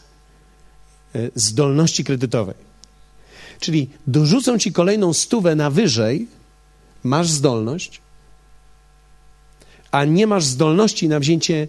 e, 1.14 1.30
zdolności 1.34 2.04
kredytowej. 2.04 2.54
Czyli 3.60 3.90
dorzucą 4.06 4.58
ci 4.58 4.72
kolejną 4.72 5.12
stówę 5.12 5.54
na 5.54 5.70
wyżej, 5.70 6.28
masz 7.06 7.28
zdolność, 7.28 8.00
a 9.90 10.04
nie 10.04 10.26
masz 10.26 10.44
zdolności 10.44 11.08
na 11.08 11.20
wzięcie 11.20 11.68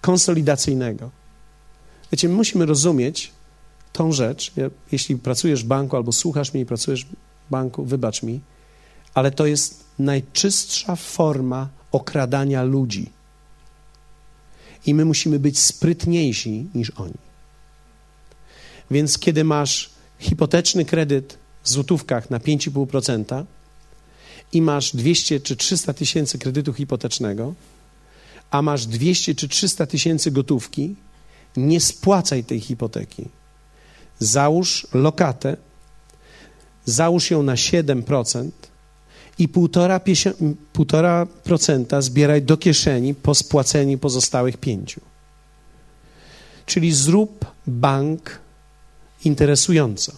konsolidacyjnego. 0.00 1.10
Wiecie, 2.12 2.28
my 2.28 2.34
musimy 2.34 2.66
rozumieć 2.66 3.32
tą 3.92 4.12
rzecz. 4.12 4.52
Jeśli 4.92 5.16
pracujesz 5.16 5.64
w 5.64 5.66
banku 5.66 5.96
albo 5.96 6.12
słuchasz 6.12 6.52
mnie 6.52 6.62
i 6.62 6.66
pracujesz 6.66 7.04
w 7.04 7.50
banku, 7.50 7.84
wybacz 7.84 8.22
mi, 8.22 8.40
ale 9.14 9.30
to 9.30 9.46
jest 9.46 9.84
najczystsza 9.98 10.96
forma 10.96 11.68
okradania 11.92 12.62
ludzi. 12.62 13.10
I 14.86 14.94
my 14.94 15.04
musimy 15.04 15.38
być 15.38 15.58
sprytniejsi 15.58 16.66
niż 16.74 16.90
oni. 16.90 17.18
Więc 18.90 19.18
kiedy 19.18 19.44
masz 19.44 19.90
hipoteczny 20.18 20.84
kredyt 20.84 21.38
w 21.62 21.68
złotówkach 21.68 22.30
na 22.30 22.38
5,5% 22.38 23.44
i 24.52 24.62
masz 24.62 24.96
200 24.96 25.40
czy 25.40 25.56
300 25.56 25.94
tysięcy 25.94 26.38
kredytu 26.38 26.72
hipotecznego, 26.72 27.54
a 28.50 28.62
masz 28.62 28.86
200 28.86 29.34
czy 29.34 29.48
300 29.48 29.86
tysięcy 29.86 30.30
gotówki, 30.30 30.96
nie 31.56 31.80
spłacaj 31.80 32.44
tej 32.44 32.60
hipoteki. 32.60 33.28
Załóż 34.18 34.86
lokatę, 34.94 35.56
załóż 36.84 37.30
ją 37.30 37.42
na 37.42 37.54
7%, 37.54 38.50
i 39.38 39.48
1,5% 39.48 42.02
zbieraj 42.02 42.42
do 42.42 42.56
kieszeni 42.56 43.14
po 43.14 43.34
spłaceniu 43.34 43.98
pozostałych 43.98 44.56
pięciu. 44.56 45.00
Czyli 46.66 46.92
zrób 46.92 47.44
bank 47.66 48.40
interesująco. 49.24 50.12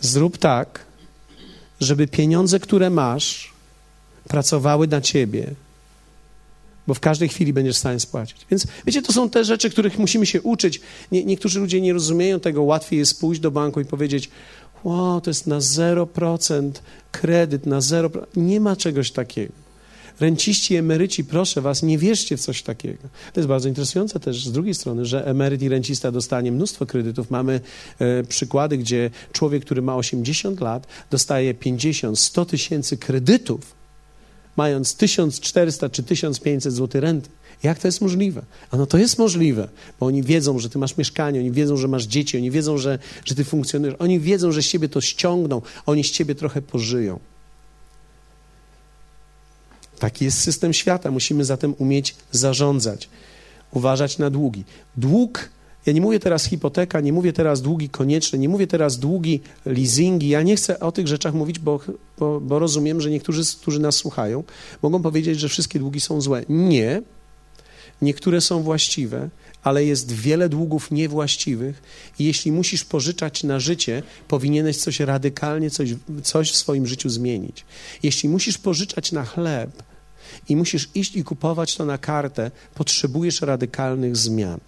Zrób 0.00 0.38
tak, 0.38 0.84
żeby 1.82 2.06
pieniądze, 2.06 2.60
które 2.60 2.90
masz, 2.90 3.52
pracowały 4.28 4.88
na 4.88 5.00
ciebie, 5.00 5.54
bo 6.86 6.94
w 6.94 7.00
każdej 7.00 7.28
chwili 7.28 7.52
będziesz 7.52 7.76
w 7.76 7.78
stanie 7.78 8.00
spłacić. 8.00 8.46
Więc 8.50 8.66
wiecie, 8.86 9.02
to 9.02 9.12
są 9.12 9.30
te 9.30 9.44
rzeczy, 9.44 9.70
których 9.70 9.98
musimy 9.98 10.26
się 10.26 10.42
uczyć. 10.42 10.80
Nie, 11.12 11.24
niektórzy 11.24 11.60
ludzie 11.60 11.80
nie 11.80 11.92
rozumieją 11.92 12.40
tego. 12.40 12.62
Łatwiej 12.62 12.98
jest 12.98 13.20
pójść 13.20 13.40
do 13.40 13.50
banku 13.50 13.80
i 13.80 13.84
powiedzieć: 13.84 14.30
Wow, 14.84 15.20
to 15.20 15.30
jest 15.30 15.46
na 15.46 15.58
0% 15.58 16.70
kredyt, 17.12 17.66
na 17.66 17.78
0%. 17.78 18.26
Nie 18.36 18.60
ma 18.60 18.76
czegoś 18.76 19.10
takiego. 19.10 19.61
Renciści, 20.20 20.76
emeryci, 20.76 21.24
proszę 21.24 21.60
was, 21.60 21.82
nie 21.82 21.98
wierzcie 21.98 22.36
w 22.36 22.40
coś 22.40 22.62
takiego. 22.62 23.02
To 23.32 23.40
jest 23.40 23.48
bardzo 23.48 23.68
interesujące 23.68 24.20
też 24.20 24.46
z 24.46 24.52
drugiej 24.52 24.74
strony, 24.74 25.04
że 25.04 25.26
emeryt 25.26 25.62
i 25.62 25.68
rencista 25.68 26.12
dostanie 26.12 26.52
mnóstwo 26.52 26.86
kredytów. 26.86 27.30
Mamy 27.30 27.60
e, 27.98 28.22
przykłady, 28.22 28.78
gdzie 28.78 29.10
człowiek, 29.32 29.64
który 29.64 29.82
ma 29.82 29.96
80 29.96 30.60
lat, 30.60 30.86
dostaje 31.10 31.54
50, 31.54 32.18
100 32.18 32.44
tysięcy 32.44 32.96
kredytów, 32.96 33.74
mając 34.56 34.94
1400 34.94 35.88
czy 35.88 36.02
1500 36.02 36.72
zł 36.72 37.00
renty. 37.00 37.28
Jak 37.62 37.78
to 37.78 37.88
jest 37.88 38.00
możliwe? 38.00 38.42
A 38.70 38.76
no 38.76 38.86
to 38.86 38.98
jest 38.98 39.18
możliwe, 39.18 39.68
bo 40.00 40.06
oni 40.06 40.22
wiedzą, 40.22 40.58
że 40.58 40.70
ty 40.70 40.78
masz 40.78 40.96
mieszkanie, 40.96 41.40
oni 41.40 41.50
wiedzą, 41.52 41.76
że 41.76 41.88
masz 41.88 42.04
dzieci, 42.04 42.36
oni 42.36 42.50
wiedzą, 42.50 42.78
że, 42.78 42.98
że 43.24 43.34
ty 43.34 43.44
funkcjonujesz, 43.44 43.96
oni 43.98 44.20
wiedzą, 44.20 44.52
że 44.52 44.62
z 44.62 44.66
ciebie 44.66 44.88
to 44.88 45.00
ściągną, 45.00 45.62
oni 45.86 46.04
z 46.04 46.10
ciebie 46.10 46.34
trochę 46.34 46.62
pożyją. 46.62 47.18
Taki 50.02 50.24
jest 50.24 50.40
system 50.40 50.72
świata. 50.72 51.10
Musimy 51.10 51.44
zatem 51.44 51.74
umieć 51.78 52.14
zarządzać, 52.32 53.08
uważać 53.70 54.18
na 54.18 54.30
długi. 54.30 54.64
Dług, 54.96 55.48
ja 55.86 55.92
nie 55.92 56.00
mówię 56.00 56.20
teraz 56.20 56.44
hipoteka, 56.44 57.00
nie 57.00 57.12
mówię 57.12 57.32
teraz 57.32 57.62
długi 57.62 57.88
konieczne, 57.88 58.38
nie 58.38 58.48
mówię 58.48 58.66
teraz 58.66 58.98
długi 58.98 59.40
leasingi. 59.66 60.28
Ja 60.28 60.42
nie 60.42 60.56
chcę 60.56 60.80
o 60.80 60.92
tych 60.92 61.08
rzeczach 61.08 61.34
mówić, 61.34 61.58
bo, 61.58 61.80
bo, 62.18 62.40
bo 62.40 62.58
rozumiem, 62.58 63.00
że 63.00 63.10
niektórzy, 63.10 63.42
którzy 63.60 63.80
nas 63.80 63.96
słuchają, 63.96 64.44
mogą 64.82 65.02
powiedzieć, 65.02 65.40
że 65.40 65.48
wszystkie 65.48 65.78
długi 65.78 66.00
są 66.00 66.20
złe. 66.20 66.44
Nie, 66.48 67.02
Niektóre 68.02 68.40
są 68.40 68.62
właściwe, 68.62 69.30
ale 69.62 69.84
jest 69.84 70.12
wiele 70.12 70.48
długów 70.48 70.90
niewłaściwych 70.90 71.82
i 72.18 72.24
jeśli 72.24 72.52
musisz 72.52 72.84
pożyczać 72.84 73.44
na 73.44 73.60
życie, 73.60 74.02
powinieneś 74.28 74.76
coś 74.76 75.00
radykalnie, 75.00 75.70
coś, 75.70 75.94
coś 76.22 76.50
w 76.50 76.56
swoim 76.56 76.86
życiu 76.86 77.08
zmienić. 77.08 77.64
Jeśli 78.02 78.28
musisz 78.28 78.58
pożyczać 78.58 79.12
na 79.12 79.24
chleb 79.24 79.82
i 80.48 80.56
musisz 80.56 80.88
iść 80.94 81.16
i 81.16 81.24
kupować 81.24 81.76
to 81.76 81.84
na 81.84 81.98
kartę, 81.98 82.50
potrzebujesz 82.74 83.40
radykalnych 83.40 84.16
zmian. 84.16 84.60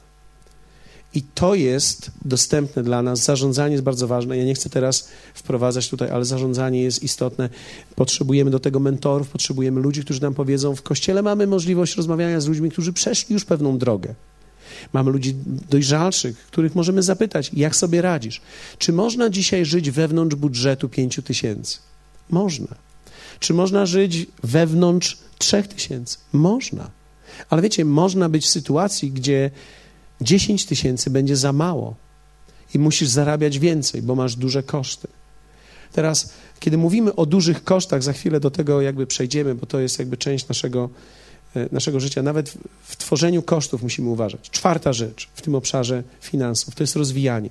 I 1.14 1.22
to 1.22 1.54
jest 1.54 2.10
dostępne 2.24 2.82
dla 2.82 3.02
nas. 3.02 3.24
Zarządzanie 3.24 3.72
jest 3.72 3.84
bardzo 3.84 4.06
ważne. 4.08 4.38
Ja 4.38 4.44
nie 4.44 4.54
chcę 4.54 4.70
teraz 4.70 5.08
wprowadzać 5.34 5.88
tutaj, 5.88 6.10
ale 6.10 6.24
zarządzanie 6.24 6.82
jest 6.82 7.02
istotne. 7.02 7.48
Potrzebujemy 7.96 8.50
do 8.50 8.60
tego 8.60 8.80
mentorów, 8.80 9.28
potrzebujemy 9.28 9.80
ludzi, 9.80 10.04
którzy 10.04 10.22
nam 10.22 10.34
powiedzą. 10.34 10.76
W 10.76 10.82
kościele 10.82 11.22
mamy 11.22 11.46
możliwość 11.46 11.96
rozmawiania 11.96 12.40
z 12.40 12.46
ludźmi, 12.46 12.70
którzy 12.70 12.92
przeszli 12.92 13.32
już 13.32 13.44
pewną 13.44 13.78
drogę. 13.78 14.14
Mamy 14.92 15.10
ludzi 15.10 15.34
dojrzalszych, 15.70 16.38
których 16.38 16.74
możemy 16.74 17.02
zapytać, 17.02 17.50
jak 17.52 17.76
sobie 17.76 18.02
radzisz. 18.02 18.40
Czy 18.78 18.92
można 18.92 19.30
dzisiaj 19.30 19.64
żyć 19.64 19.90
wewnątrz 19.90 20.36
budżetu 20.36 20.88
pięciu 20.88 21.22
tysięcy? 21.22 21.78
Można. 22.30 22.74
Czy 23.40 23.54
można 23.54 23.86
żyć 23.86 24.26
wewnątrz 24.42 25.18
trzech 25.44 25.68
tysięcy? 25.68 26.18
Można. 26.32 26.90
Ale 27.50 27.62
wiecie, 27.62 27.84
można 27.84 28.28
być 28.28 28.44
w 28.44 28.48
sytuacji, 28.48 29.10
gdzie 29.10 29.50
10 30.20 30.66
tysięcy 30.66 31.10
będzie 31.10 31.36
za 31.36 31.52
mało 31.52 31.94
i 32.74 32.78
musisz 32.78 33.08
zarabiać 33.08 33.58
więcej, 33.58 34.02
bo 34.02 34.14
masz 34.14 34.36
duże 34.36 34.62
koszty. 34.62 35.08
Teraz, 35.92 36.32
kiedy 36.60 36.78
mówimy 36.78 37.14
o 37.14 37.26
dużych 37.26 37.64
kosztach, 37.64 38.02
za 38.02 38.12
chwilę 38.12 38.40
do 38.40 38.50
tego 38.50 38.80
jakby 38.80 39.06
przejdziemy, 39.06 39.54
bo 39.54 39.66
to 39.66 39.80
jest 39.80 39.98
jakby 39.98 40.16
część 40.16 40.48
naszego, 40.48 40.90
e, 41.56 41.68
naszego 41.72 42.00
życia. 42.00 42.22
Nawet 42.22 42.54
w, 42.82 42.96
tworzeniu 42.96 43.42
kosztów 43.42 43.82
musimy 43.82 44.08
uważać. 44.08 44.50
Czwarta 44.50 44.92
rzecz 44.92 45.28
w 45.34 45.42
tym 45.42 45.54
obszarze 45.54 46.02
finansów 46.20 46.74
to 46.74 46.82
jest 46.82 46.96
rozwijanie. 46.96 47.50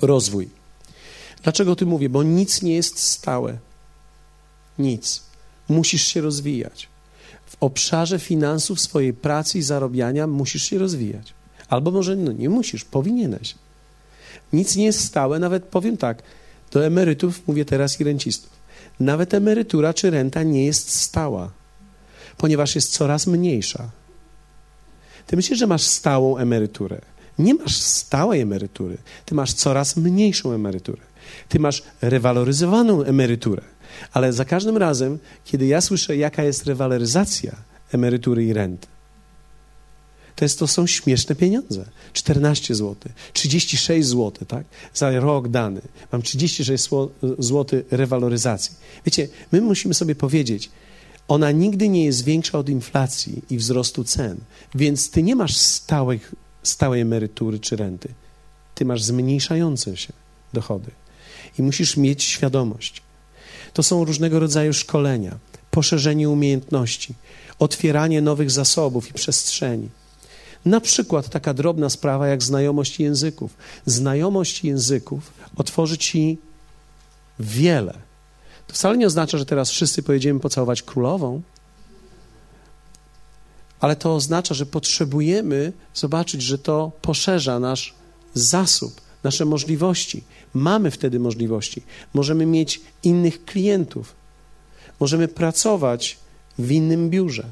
Rozwój. 0.00 0.48
Dlaczego 1.42 1.72
o 1.72 1.76
tym 1.76 1.88
mówię? 1.88 2.08
Bo 2.08 2.22
nic 2.22 2.62
nie 2.62 2.74
jest 2.74 2.98
stałe. 2.98 3.58
Nic. 4.78 5.23
Musisz 5.68 6.02
się 6.02 6.20
rozwijać 6.20 6.88
w 7.46 7.56
obszarze 7.60 8.18
finansów 8.18 8.80
swojej 8.80 9.12
pracy 9.12 9.58
i 9.58 9.62
zarabiania 9.62 10.26
musisz 10.26 10.62
się 10.62 10.78
rozwijać. 10.78 11.34
Albo 11.68 11.90
może 11.90 12.16
no, 12.16 12.32
nie 12.32 12.48
musisz, 12.48 12.84
powinieneś. 12.84 13.54
Nic 14.52 14.76
nie 14.76 14.84
jest 14.84 15.04
stałe, 15.04 15.38
nawet 15.38 15.64
powiem 15.64 15.96
tak, 15.96 16.22
do 16.70 16.86
emerytów 16.86 17.42
mówię 17.46 17.64
teraz 17.64 18.00
i 18.00 18.04
rencistów. 18.04 18.50
Nawet 19.00 19.34
emerytura 19.34 19.94
czy 19.94 20.10
renta 20.10 20.42
nie 20.42 20.66
jest 20.66 20.90
stała, 20.90 21.50
ponieważ 22.36 22.74
jest 22.74 22.92
coraz 22.92 23.26
mniejsza. 23.26 23.90
Ty 25.26 25.36
myślisz, 25.36 25.58
że 25.58 25.66
masz 25.66 25.82
stałą 25.82 26.36
emeryturę. 26.36 27.00
Nie 27.38 27.54
masz 27.54 27.76
stałej 27.76 28.40
emerytury. 28.40 28.98
Ty 29.24 29.34
masz 29.34 29.52
coraz 29.52 29.96
mniejszą 29.96 30.52
emeryturę. 30.52 31.02
Ty 31.48 31.58
masz 31.58 31.82
rewaloryzowaną 32.02 33.02
emeryturę. 33.02 33.62
Ale 34.12 34.32
za 34.32 34.44
każdym 34.44 34.76
razem, 34.76 35.18
kiedy 35.44 35.66
ja 35.66 35.80
słyszę, 35.80 36.16
jaka 36.16 36.42
jest 36.42 36.66
rewaloryzacja 36.66 37.56
emerytury 37.92 38.44
i 38.44 38.52
renty, 38.52 38.86
to, 40.36 40.44
jest, 40.44 40.58
to 40.58 40.66
są 40.66 40.86
śmieszne 40.86 41.34
pieniądze. 41.34 41.84
14 42.12 42.74
zł, 42.74 43.12
36 43.32 44.08
zł, 44.08 44.32
tak? 44.48 44.64
Za 44.94 45.20
rok 45.20 45.48
dany. 45.48 45.80
Mam 46.12 46.22
36 46.22 46.88
zł 47.38 47.82
rewaloryzacji. 47.90 48.76
Wiecie, 49.06 49.28
my 49.52 49.60
musimy 49.60 49.94
sobie 49.94 50.14
powiedzieć, 50.14 50.70
ona 51.28 51.50
nigdy 51.50 51.88
nie 51.88 52.04
jest 52.04 52.24
większa 52.24 52.58
od 52.58 52.68
inflacji 52.68 53.42
i 53.50 53.56
wzrostu 53.56 54.04
cen, 54.04 54.36
więc 54.74 55.10
ty 55.10 55.22
nie 55.22 55.36
masz 55.36 55.56
stałych, 55.56 56.34
stałej 56.62 57.00
emerytury 57.00 57.58
czy 57.58 57.76
renty. 57.76 58.08
Ty 58.74 58.84
masz 58.84 59.02
zmniejszające 59.02 59.96
się 59.96 60.12
dochody. 60.52 60.90
I 61.58 61.62
musisz 61.62 61.96
mieć 61.96 62.22
świadomość. 62.22 63.02
To 63.74 63.82
są 63.82 64.04
różnego 64.04 64.38
rodzaju 64.38 64.72
szkolenia, 64.72 65.38
poszerzenie 65.70 66.28
umiejętności, 66.30 67.14
otwieranie 67.58 68.22
nowych 68.22 68.50
zasobów 68.50 69.10
i 69.10 69.12
przestrzeni. 69.12 69.88
Na 70.64 70.80
przykład 70.80 71.28
taka 71.28 71.54
drobna 71.54 71.90
sprawa 71.90 72.28
jak 72.28 72.42
znajomość 72.42 73.00
języków. 73.00 73.56
Znajomość 73.86 74.64
języków 74.64 75.32
otworzy 75.56 75.98
ci 75.98 76.38
wiele. 77.40 77.94
To 78.66 78.74
wcale 78.74 78.96
nie 78.96 79.06
oznacza, 79.06 79.38
że 79.38 79.46
teraz 79.46 79.70
wszyscy 79.70 80.02
pojedziemy 80.02 80.40
pocałować 80.40 80.82
królową, 80.82 81.42
ale 83.80 83.96
to 83.96 84.14
oznacza, 84.14 84.54
że 84.54 84.66
potrzebujemy 84.66 85.72
zobaczyć, 85.94 86.42
że 86.42 86.58
to 86.58 86.92
poszerza 87.02 87.60
nasz 87.60 87.94
zasób, 88.34 89.00
nasze 89.24 89.44
możliwości. 89.44 90.24
Mamy 90.54 90.90
wtedy 90.90 91.20
możliwości. 91.20 91.82
Możemy 92.14 92.46
mieć 92.46 92.80
innych 93.02 93.44
klientów. 93.44 94.14
Możemy 95.00 95.28
pracować 95.28 96.18
w 96.58 96.70
innym 96.70 97.10
biurze. 97.10 97.44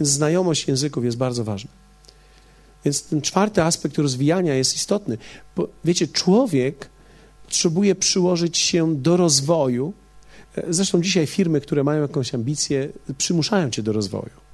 Więc 0.00 0.10
znajomość 0.10 0.68
języków 0.68 1.04
jest 1.04 1.16
bardzo 1.16 1.44
ważna. 1.44 1.70
Więc 2.84 3.02
ten 3.02 3.22
czwarty 3.22 3.62
aspekt 3.62 3.98
rozwijania 3.98 4.54
jest 4.54 4.76
istotny, 4.76 5.18
bo 5.56 5.68
wiecie, 5.84 6.08
człowiek 6.08 6.88
potrzebuje 7.44 7.94
przyłożyć 7.94 8.58
się 8.58 8.96
do 8.96 9.16
rozwoju. 9.16 9.92
Zresztą 10.68 11.02
dzisiaj 11.02 11.26
firmy, 11.26 11.60
które 11.60 11.84
mają 11.84 12.02
jakąś 12.02 12.34
ambicję, 12.34 12.88
przymuszają 13.18 13.70
cię 13.70 13.82
do 13.82 13.92
rozwoju. 13.92 14.45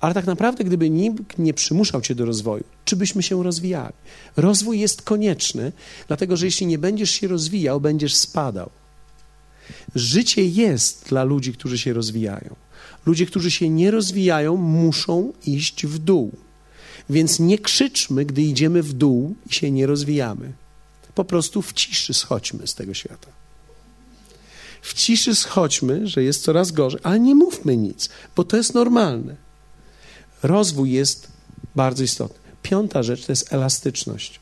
Ale 0.00 0.14
tak 0.14 0.26
naprawdę, 0.26 0.64
gdyby 0.64 0.90
nikt 0.90 1.38
nie 1.38 1.54
przymuszał 1.54 2.00
cię 2.00 2.14
do 2.14 2.24
rozwoju, 2.24 2.64
czy 2.84 2.96
byśmy 2.96 3.22
się 3.22 3.44
rozwijali? 3.44 3.94
Rozwój 4.36 4.80
jest 4.80 5.02
konieczny, 5.02 5.72
dlatego 6.08 6.36
że 6.36 6.46
jeśli 6.46 6.66
nie 6.66 6.78
będziesz 6.78 7.10
się 7.10 7.28
rozwijał, 7.28 7.80
będziesz 7.80 8.16
spadał. 8.16 8.70
Życie 9.94 10.44
jest 10.44 11.04
dla 11.08 11.24
ludzi, 11.24 11.52
którzy 11.52 11.78
się 11.78 11.92
rozwijają. 11.92 12.56
Ludzie, 13.06 13.26
którzy 13.26 13.50
się 13.50 13.68
nie 13.68 13.90
rozwijają, 13.90 14.56
muszą 14.56 15.32
iść 15.46 15.86
w 15.86 15.98
dół. 15.98 16.32
Więc 17.10 17.40
nie 17.40 17.58
krzyczmy, 17.58 18.24
gdy 18.24 18.42
idziemy 18.42 18.82
w 18.82 18.92
dół 18.92 19.34
i 19.50 19.54
się 19.54 19.70
nie 19.70 19.86
rozwijamy. 19.86 20.52
Po 21.14 21.24
prostu 21.24 21.62
w 21.62 21.72
ciszy 21.72 22.14
schodźmy 22.14 22.66
z 22.66 22.74
tego 22.74 22.94
świata. 22.94 23.28
W 24.82 24.94
ciszy 24.94 25.34
schodźmy, 25.34 26.06
że 26.06 26.22
jest 26.22 26.42
coraz 26.42 26.72
gorzej, 26.72 27.00
ale 27.02 27.20
nie 27.20 27.34
mówmy 27.34 27.76
nic, 27.76 28.08
bo 28.36 28.44
to 28.44 28.56
jest 28.56 28.74
normalne. 28.74 29.45
Rozwój 30.46 30.90
jest 30.90 31.28
bardzo 31.76 32.04
istotny. 32.04 32.36
Piąta 32.62 33.02
rzecz 33.02 33.26
to 33.26 33.32
jest 33.32 33.52
elastyczność. 33.52 34.40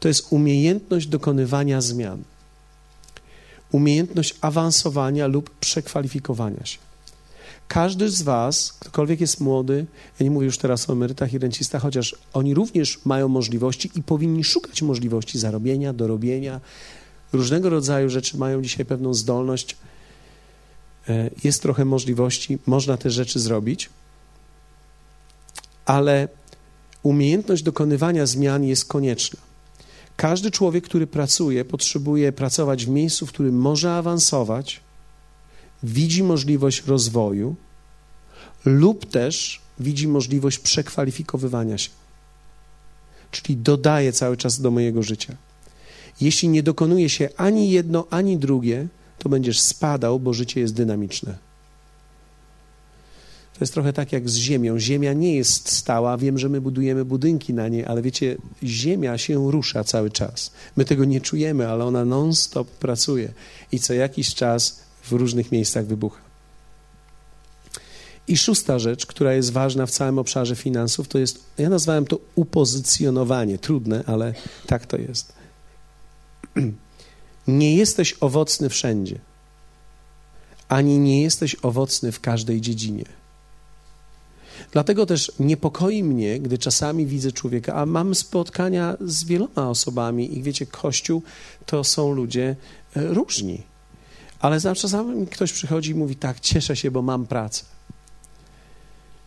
To 0.00 0.08
jest 0.08 0.26
umiejętność 0.30 1.06
dokonywania 1.06 1.80
zmian. 1.80 2.22
Umiejętność 3.72 4.34
awansowania 4.40 5.26
lub 5.26 5.50
przekwalifikowania 5.50 6.66
się. 6.66 6.78
Każdy 7.68 8.10
z 8.10 8.22
Was, 8.22 8.72
ktokolwiek 8.72 9.20
jest 9.20 9.40
młody, 9.40 9.86
ja 10.20 10.24
nie 10.24 10.30
mówię 10.30 10.46
już 10.46 10.58
teraz 10.58 10.90
o 10.90 10.92
emerytach 10.92 11.32
i 11.32 11.38
rencistach, 11.38 11.82
chociaż 11.82 12.14
oni 12.32 12.54
również 12.54 13.00
mają 13.04 13.28
możliwości 13.28 13.90
i 13.94 14.02
powinni 14.02 14.44
szukać 14.44 14.82
możliwości 14.82 15.38
zarobienia, 15.38 15.92
dorobienia, 15.92 16.60
różnego 17.32 17.70
rodzaju 17.70 18.08
rzeczy 18.08 18.36
mają 18.36 18.62
dzisiaj 18.62 18.86
pewną 18.86 19.14
zdolność. 19.14 19.76
E, 21.08 21.30
jest 21.44 21.62
trochę 21.62 21.84
możliwości, 21.84 22.58
można 22.66 22.96
te 22.96 23.10
rzeczy 23.10 23.40
zrobić, 23.40 23.90
ale 25.86 26.28
umiejętność 27.02 27.62
dokonywania 27.62 28.26
zmian 28.26 28.64
jest 28.64 28.84
konieczna. 28.84 29.40
Każdy 30.16 30.50
człowiek, 30.50 30.84
który 30.84 31.06
pracuje, 31.06 31.64
potrzebuje 31.64 32.32
pracować 32.32 32.86
w 32.86 32.88
miejscu, 32.88 33.26
w 33.26 33.32
którym 33.32 33.58
może 33.58 33.92
awansować, 33.92 34.80
widzi 35.82 36.22
możliwość 36.22 36.86
rozwoju 36.86 37.56
lub 38.64 39.10
też 39.10 39.60
widzi 39.78 40.08
możliwość 40.08 40.58
przekwalifikowywania 40.58 41.78
się. 41.78 41.90
Czyli 43.30 43.56
dodaje 43.56 44.12
cały 44.12 44.36
czas 44.36 44.60
do 44.60 44.70
mojego 44.70 45.02
życia. 45.02 45.36
Jeśli 46.20 46.48
nie 46.48 46.62
dokonuje 46.62 47.08
się 47.08 47.28
ani 47.36 47.70
jedno, 47.70 48.06
ani 48.10 48.36
drugie, 48.36 48.88
to 49.18 49.28
będziesz 49.28 49.60
spadał, 49.60 50.20
bo 50.20 50.34
życie 50.34 50.60
jest 50.60 50.74
dynamiczne. 50.74 51.45
To 53.58 53.64
jest 53.64 53.72
trochę 53.72 53.92
tak 53.92 54.12
jak 54.12 54.30
z 54.30 54.36
ziemią. 54.36 54.78
Ziemia 54.78 55.12
nie 55.12 55.36
jest 55.36 55.72
stała. 55.72 56.16
Wiem, 56.16 56.38
że 56.38 56.48
my 56.48 56.60
budujemy 56.60 57.04
budynki 57.04 57.54
na 57.54 57.68
niej, 57.68 57.84
ale 57.84 58.02
wiecie, 58.02 58.36
ziemia 58.62 59.18
się 59.18 59.50
rusza 59.50 59.84
cały 59.84 60.10
czas. 60.10 60.52
My 60.76 60.84
tego 60.84 61.04
nie 61.04 61.20
czujemy, 61.20 61.68
ale 61.68 61.84
ona 61.84 62.04
non-stop 62.04 62.68
pracuje 62.68 63.32
i 63.72 63.78
co 63.78 63.94
jakiś 63.94 64.34
czas 64.34 64.80
w 65.02 65.12
różnych 65.12 65.52
miejscach 65.52 65.86
wybucha. 65.86 66.20
I 68.28 68.36
szósta 68.36 68.78
rzecz, 68.78 69.06
która 69.06 69.34
jest 69.34 69.52
ważna 69.52 69.86
w 69.86 69.90
całym 69.90 70.18
obszarze 70.18 70.56
finansów, 70.56 71.08
to 71.08 71.18
jest, 71.18 71.40
ja 71.58 71.68
nazwałem 71.68 72.06
to 72.06 72.18
upozycjonowanie. 72.34 73.58
Trudne, 73.58 74.04
ale 74.06 74.34
tak 74.66 74.86
to 74.86 74.96
jest. 74.96 75.32
Nie 77.46 77.76
jesteś 77.76 78.16
owocny 78.20 78.68
wszędzie, 78.68 79.18
ani 80.68 80.98
nie 80.98 81.22
jesteś 81.22 81.56
owocny 81.62 82.12
w 82.12 82.20
każdej 82.20 82.60
dziedzinie. 82.60 83.04
Dlatego 84.76 85.06
też 85.06 85.32
niepokoi 85.40 86.02
mnie, 86.02 86.40
gdy 86.40 86.58
czasami 86.58 87.06
widzę 87.06 87.32
człowieka, 87.32 87.74
a 87.74 87.86
mam 87.86 88.14
spotkania 88.14 88.96
z 89.00 89.24
wieloma 89.24 89.68
osobami 89.68 90.38
i 90.38 90.42
wiecie, 90.42 90.66
Kościół 90.66 91.22
to 91.66 91.84
są 91.84 92.12
ludzie 92.12 92.56
e, 92.96 93.06
różni. 93.06 93.62
Ale 94.40 94.60
czasami 94.60 95.26
ktoś 95.26 95.52
przychodzi 95.52 95.90
i 95.90 95.94
mówi: 95.94 96.16
Tak, 96.16 96.40
cieszę 96.40 96.76
się, 96.76 96.90
bo 96.90 97.02
mam 97.02 97.26
pracę. 97.26 97.64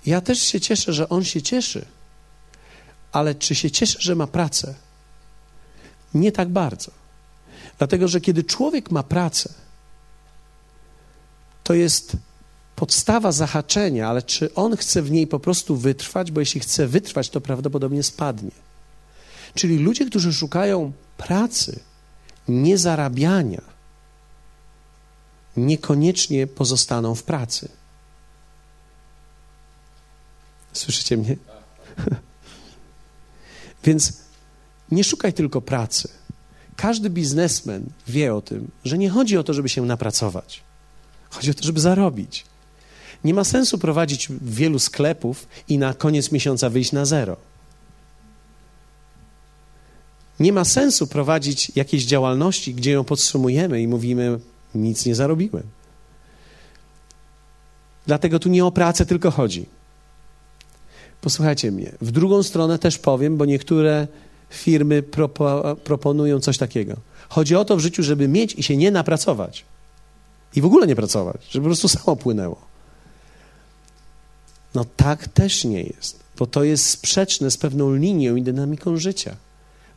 Ja 0.06 0.22
też 0.22 0.40
się 0.40 0.60
cieszę, 0.60 0.94
że 0.94 1.10
on 1.10 1.24
się 1.24 1.42
cieszy, 1.42 1.86
ale 3.12 3.36
czy 3.36 3.56
się 3.56 3.72
cieszy, 3.72 3.98
że 4.02 4.16
ma 4.16 4.28
pracę? 4.28 4.76
Nie 6.14 6.32
tak 6.32 6.50
bardzo. 6.50 6.92
Dlatego, 7.78 8.08
że 8.08 8.22
kiedy 8.22 8.44
człowiek 8.44 8.92
ma 8.92 9.04
pracę, 9.04 9.54
to 11.64 11.74
jest 11.74 12.18
podstawa 12.80 13.32
zahaczenia, 13.32 14.10
ale 14.10 14.22
czy 14.22 14.54
on 14.54 14.78
chce 14.78 15.02
w 15.02 15.12
niej 15.12 15.28
po 15.28 15.40
prostu 15.40 15.76
wytrwać, 15.76 16.32
bo 16.32 16.40
jeśli 16.40 16.62
chce 16.62 16.88
wytrwać, 16.88 17.30
to 17.30 17.42
prawdopodobnie 17.42 18.04
spadnie. 18.04 18.52
Czyli 19.54 19.78
ludzie, 19.78 20.06
którzy 20.06 20.34
szukają 20.34 20.92
pracy, 21.18 21.80
nie 22.48 22.78
zarabiania, 22.78 23.62
niekoniecznie 25.58 26.48
pozostaną 26.48 27.16
w 27.16 27.24
pracy. 27.24 27.70
Słyszycie 30.74 31.18
mnie? 31.18 31.36
Więc 33.86 34.14
nie 34.92 35.04
szukaj 35.04 35.34
tylko 35.34 35.62
pracy. 35.62 36.10
Każdy 36.76 37.10
biznesmen 37.10 37.86
wie 38.08 38.36
o 38.36 38.42
tym, 38.42 38.72
że 38.86 38.98
nie 38.98 39.10
chodzi 39.10 39.38
o 39.38 39.44
to, 39.44 39.54
żeby 39.54 39.70
się 39.70 39.86
napracować. 39.86 40.64
Chodzi 41.30 41.52
o 41.52 41.54
to, 41.54 41.64
żeby 41.64 41.80
zarobić. 41.80 42.49
Nie 43.24 43.34
ma 43.34 43.44
sensu 43.44 43.78
prowadzić 43.78 44.28
wielu 44.42 44.80
sklepów 44.80 45.48
i 45.68 45.78
na 45.78 45.94
koniec 45.94 46.32
miesiąca 46.32 46.70
wyjść 46.70 46.92
na 46.92 47.06
zero. 47.06 47.38
Nie 50.40 50.54
ma 50.54 50.66
sensu 50.66 51.08
prowadzić 51.08 51.72
jakiejś 51.76 52.06
działalności, 52.06 52.74
gdzie 52.74 52.92
ją 52.92 53.04
podsumujemy 53.04 53.82
i 53.82 53.88
mówimy, 53.88 54.40
nic 54.76 55.06
nie 55.06 55.16
zarobiłem. 55.16 55.64
Dlatego 58.08 58.40
tu 58.40 58.50
nie 58.50 58.66
o 58.66 58.72
pracę 58.72 59.06
tylko 59.06 59.32
chodzi. 59.32 59.66
Posłuchajcie 61.22 61.72
mnie. 61.72 61.92
W 62.02 62.12
drugą 62.12 62.44
stronę 62.44 62.80
też 62.80 62.98
powiem, 62.98 63.38
bo 63.38 63.46
niektóre 63.46 64.08
firmy 64.50 65.04
propo, 65.04 65.76
proponują 65.84 66.40
coś 66.40 66.58
takiego. 66.58 66.96
Chodzi 67.30 67.56
o 67.56 67.66
to 67.66 67.76
w 67.76 67.80
życiu, 67.80 68.04
żeby 68.04 68.28
mieć 68.28 68.56
i 68.56 68.64
się 68.64 68.78
nie 68.78 68.92
napracować. 68.92 69.66
I 70.56 70.62
w 70.62 70.66
ogóle 70.66 70.88
nie 70.88 70.96
pracować, 70.96 71.42
żeby 71.50 71.64
po 71.64 71.68
prostu 71.68 71.88
samo 71.88 72.16
płynęło. 72.16 72.69
No 74.76 74.86
tak 74.96 75.28
też 75.28 75.64
nie 75.64 75.84
jest, 75.84 76.20
bo 76.38 76.48
to 76.48 76.64
jest 76.64 76.90
sprzeczne 76.90 77.52
z 77.52 77.58
pewną 77.58 77.96
linią 77.96 78.36
i 78.36 78.42
dynamiką 78.42 78.98
życia. 78.98 79.36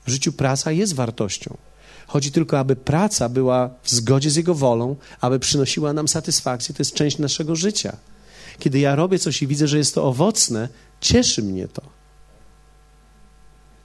W 0.06 0.10
życiu 0.10 0.32
praca 0.32 0.72
jest 0.72 0.94
wartością. 0.94 1.56
Chodzi 2.06 2.32
tylko, 2.32 2.58
aby 2.58 2.76
praca 2.76 3.28
była 3.28 3.70
w 3.82 3.90
zgodzie 3.90 4.30
z 4.30 4.36
Jego 4.36 4.54
wolą, 4.54 4.96
aby 5.20 5.38
przynosiła 5.38 5.92
nam 5.92 6.08
satysfakcję. 6.08 6.74
To 6.74 6.80
jest 6.80 6.94
część 6.94 7.18
naszego 7.18 7.56
życia. 7.56 7.96
Kiedy 8.58 8.78
ja 8.78 8.94
robię 8.94 9.18
coś 9.18 9.42
i 9.42 9.46
widzę, 9.46 9.68
że 9.68 9.78
jest 9.78 9.94
to 9.94 10.04
owocne, 10.04 10.68
cieszy 11.00 11.42
mnie 11.42 11.68
to. 11.68 11.82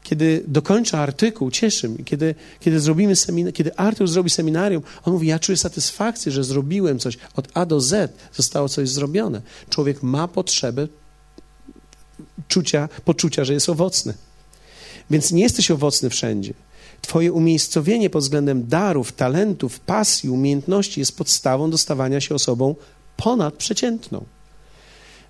Kiedy 0.10 0.44
dokończę 0.48 1.00
artykuł, 1.00 1.52
cieszy 1.52 1.90
mnie. 1.90 2.04
Kiedy, 2.04 2.36
kiedy, 2.60 2.80
zrobimy 2.80 3.14
semina- 3.16 3.52
kiedy 3.52 3.76
Artur 3.76 4.08
zrobi 4.08 4.30
seminarium, 4.30 4.84
on 5.04 5.14
mówi, 5.14 5.28
ja 5.28 5.40
czuję 5.40 5.58
satysfakcję, 5.58 6.32
że 6.32 6.44
zrobiłem 6.44 7.00
coś. 7.00 7.18
Od 7.36 7.48
A 7.54 7.66
do 7.66 7.82
Z 7.82 8.14
zostało 8.34 8.70
coś 8.70 8.90
zrobione. 8.90 9.42
Człowiek 9.70 10.04
ma 10.04 10.28
potrzebę 10.28 10.88
czucia, 12.48 12.90
poczucia, 13.06 13.46
że 13.46 13.54
jest 13.54 13.70
owocny. 13.70 14.14
Więc 15.10 15.32
nie 15.32 15.44
jesteś 15.44 15.72
owocny 15.72 16.10
wszędzie. 16.10 16.54
Twoje 17.02 17.34
umiejscowienie 17.34 18.10
pod 18.10 18.24
względem 18.24 18.68
darów, 18.68 19.12
talentów, 19.12 19.80
pasji, 19.80 20.30
umiejętności 20.30 21.00
jest 21.00 21.18
podstawą 21.18 21.70
do 21.72 21.78
stawania 21.78 22.22
się 22.22 22.36
osobą 22.36 22.76
ponadprzeciętną. 23.18 24.26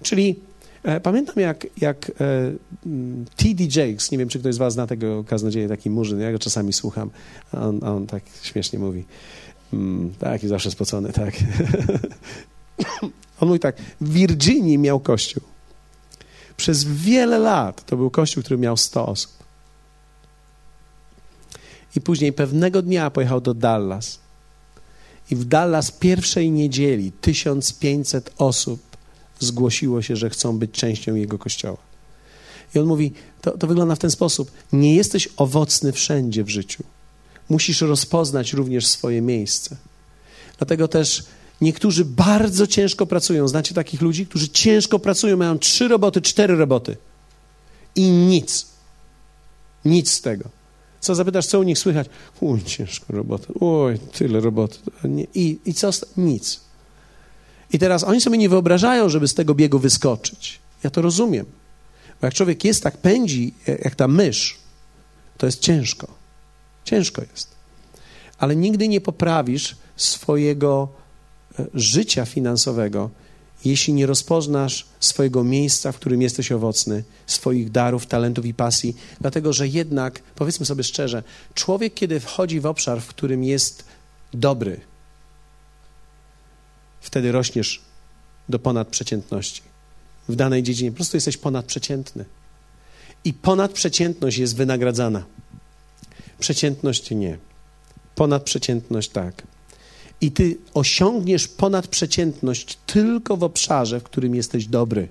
Czyli 0.03 0.39
pamiętam, 1.03 1.35
jak, 1.37 1.67
jak 1.77 2.09
e, 2.09 2.13
T.D. 3.35 3.63
Jakes, 3.81 4.11
nie 4.11 4.17
wiem, 4.17 4.29
czy 4.29 4.39
ktoś 4.39 4.55
z 4.55 4.57
Was 4.57 4.73
zna 4.73 4.87
tego 4.87 5.23
kaznodzieja, 5.23 5.67
taki 5.67 5.89
murzyn, 5.89 6.19
ja 6.19 6.31
go 6.31 6.39
czasami 6.39 6.73
słucham, 6.73 7.09
a 7.53 7.61
on, 7.61 7.83
on 7.83 8.07
tak 8.07 8.23
śmiesznie 8.43 8.79
mówi. 8.79 9.05
Mm, 9.73 10.13
tak, 10.19 10.43
i 10.43 10.47
zawsze 10.47 10.71
spocony, 10.71 11.13
tak. 11.13 11.33
on 13.39 13.47
mówi 13.47 13.59
tak, 13.59 13.75
w 14.01 14.13
Virginii 14.13 14.77
miał 14.77 14.99
kościół. 14.99 15.43
Przez 16.57 16.83
wiele 16.83 17.39
lat 17.39 17.85
to 17.85 17.97
był 17.97 18.09
kościół, 18.09 18.43
który 18.43 18.57
miał 18.57 18.77
100 18.77 19.05
osób. 19.05 19.31
I 21.95 22.01
później 22.01 22.33
pewnego 22.33 22.81
dnia 22.81 23.09
pojechał 23.09 23.41
do 23.41 23.53
Dallas. 23.53 24.19
I 25.31 25.35
w 25.35 25.45
Dallas 25.45 25.91
pierwszej 25.91 26.51
niedzieli 26.51 27.11
1500 27.11 28.33
osób 28.37 28.86
zgłosiło 29.39 30.01
się, 30.01 30.15
że 30.15 30.29
chcą 30.29 30.59
być 30.59 30.71
częścią 30.71 31.15
jego 31.15 31.37
kościoła. 31.37 31.77
I 32.75 32.79
on 32.79 32.85
mówi: 32.85 33.13
to, 33.41 33.57
to 33.57 33.67
wygląda 33.67 33.95
w 33.95 33.99
ten 33.99 34.11
sposób. 34.11 34.51
Nie 34.73 34.95
jesteś 34.95 35.29
owocny 35.37 35.91
wszędzie 35.91 36.43
w 36.43 36.49
życiu. 36.49 36.83
Musisz 37.49 37.81
rozpoznać 37.81 38.53
również 38.53 38.87
swoje 38.87 39.21
miejsce. 39.21 39.77
Dlatego 40.57 40.87
też 40.87 41.23
niektórzy 41.61 42.05
bardzo 42.05 42.67
ciężko 42.67 43.05
pracują. 43.05 43.47
Znacie 43.47 43.75
takich 43.75 44.01
ludzi, 44.01 44.25
którzy 44.25 44.49
ciężko 44.49 44.99
pracują, 44.99 45.37
mają 45.37 45.59
trzy 45.59 45.87
roboty, 45.87 46.21
cztery 46.21 46.55
roboty 46.55 46.97
i 47.95 48.09
nic. 48.09 48.67
Nic 49.85 50.11
z 50.11 50.21
tego. 50.21 50.49
Co 50.99 51.15
zapytasz, 51.15 51.45
co 51.45 51.59
u 51.59 51.63
nich 51.63 51.79
słychać? 51.79 52.07
Uj, 52.41 52.63
ciężko 52.63 53.13
robota. 53.13 53.53
Oj, 53.59 53.99
tyle 53.99 54.39
roboty. 54.39 54.77
I, 55.35 55.59
i 55.65 55.73
co? 55.73 55.89
Nic. 56.17 56.59
I 57.73 57.79
teraz 57.79 58.03
oni 58.03 58.21
sobie 58.21 58.37
nie 58.37 58.49
wyobrażają, 58.49 59.09
żeby 59.09 59.27
z 59.27 59.33
tego 59.33 59.55
biegu 59.55 59.79
wyskoczyć. 59.79 60.59
Ja 60.83 60.89
to 60.89 61.01
rozumiem. 61.01 61.45
Bo 62.21 62.27
jak 62.27 62.33
człowiek 62.33 62.63
jest 62.63 62.83
tak 62.83 62.97
pędzi, 62.97 63.53
jak 63.83 63.95
ta 63.95 64.07
mysz, 64.07 64.57
to 65.37 65.45
jest 65.45 65.59
ciężko. 65.59 66.07
Ciężko 66.83 67.21
jest. 67.31 67.49
Ale 68.37 68.55
nigdy 68.55 68.87
nie 68.87 69.01
poprawisz 69.01 69.75
swojego 69.95 70.87
e, 71.59 71.65
życia 71.73 72.25
finansowego, 72.25 73.09
jeśli 73.65 73.93
nie 73.93 74.05
rozpoznasz 74.05 74.85
swojego 74.99 75.43
miejsca, 75.43 75.91
w 75.91 75.95
którym 75.95 76.21
jesteś 76.21 76.51
owocny, 76.51 77.03
swoich 77.27 77.71
darów, 77.71 78.05
talentów 78.05 78.45
i 78.45 78.53
pasji, 78.53 78.95
dlatego 79.21 79.53
że 79.53 79.67
jednak, 79.67 80.21
powiedzmy 80.35 80.65
sobie 80.65 80.83
szczerze, 80.83 81.23
człowiek, 81.53 81.93
kiedy 81.93 82.19
wchodzi 82.19 82.59
w 82.59 82.65
obszar, 82.65 83.01
w 83.01 83.07
którym 83.07 83.43
jest 83.43 83.83
dobry, 84.33 84.79
wtedy 87.07 87.31
rośniesz 87.31 87.81
do 88.49 88.59
ponadprzeciętności. 88.59 89.61
W 90.29 90.35
danej 90.35 90.63
dziedzinie 90.63 90.91
po 90.91 90.95
prostu 90.95 91.17
jesteś 91.17 91.37
ponadprzeciętny. 91.37 92.25
I 93.23 93.33
ponadprzeciętność 93.33 94.37
jest 94.37 94.55
wynagradzana. 94.55 95.23
Przeciętność 96.39 97.11
nie. 97.11 97.37
Ponadprzeciętność 98.15 99.09
tak. 99.09 99.43
I 100.21 100.31
ty 100.31 100.57
osiągniesz 100.73 101.47
ponadprzeciętność 101.47 102.77
tylko 102.85 103.37
w 103.37 103.43
obszarze, 103.43 103.99
w 103.99 104.03
którym 104.03 104.35
jesteś 104.35 104.65
dobry, 104.65 105.07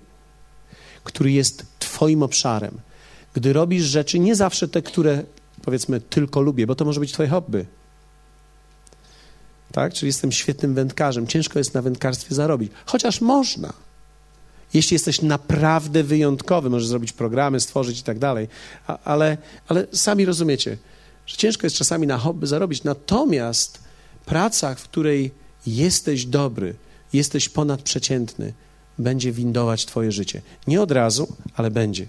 który 1.04 1.32
jest 1.32 1.66
Twoim 1.78 2.22
obszarem. 2.22 2.80
Gdy 3.34 3.52
robisz 3.52 3.84
rzeczy, 3.84 4.18
nie 4.18 4.36
zawsze 4.36 4.68
te, 4.68 4.82
które 4.82 5.24
powiedzmy 5.62 6.00
tylko 6.00 6.40
lubię, 6.40 6.66
bo 6.66 6.74
to 6.74 6.84
może 6.84 7.00
być 7.00 7.12
Twoje 7.12 7.28
hobby. 7.28 7.66
Tak? 9.76 9.94
Czyli 9.94 10.06
jestem 10.06 10.32
świetnym 10.32 10.74
wędkarzem. 10.74 11.26
Ciężko 11.26 11.58
jest 11.58 11.74
na 11.74 11.82
wędkarstwie 11.82 12.34
zarobić, 12.34 12.72
chociaż 12.86 13.20
można. 13.20 13.72
Jeśli 14.74 14.94
jesteś 14.94 15.22
naprawdę 15.22 16.02
wyjątkowy, 16.02 16.70
możesz 16.70 16.88
zrobić 16.88 17.12
programy, 17.12 17.60
stworzyć 17.60 18.00
i 18.00 18.02
tak 18.02 18.18
dalej, 18.18 18.48
ale, 19.04 19.38
ale 19.68 19.86
sami 19.92 20.24
rozumiecie, 20.24 20.78
że 21.26 21.36
ciężko 21.36 21.66
jest 21.66 21.76
czasami 21.76 22.06
na 22.06 22.18
hobby 22.18 22.46
zarobić. 22.46 22.84
Natomiast 22.84 23.78
praca, 24.26 24.74
w 24.74 24.82
której 24.82 25.30
jesteś 25.66 26.26
dobry, 26.26 26.74
jesteś 27.12 27.48
ponadprzeciętny, 27.48 28.52
będzie 28.98 29.32
windować 29.32 29.86
Twoje 29.86 30.12
życie. 30.12 30.42
Nie 30.66 30.82
od 30.82 30.90
razu, 30.90 31.36
ale 31.56 31.70
będzie. 31.70 32.06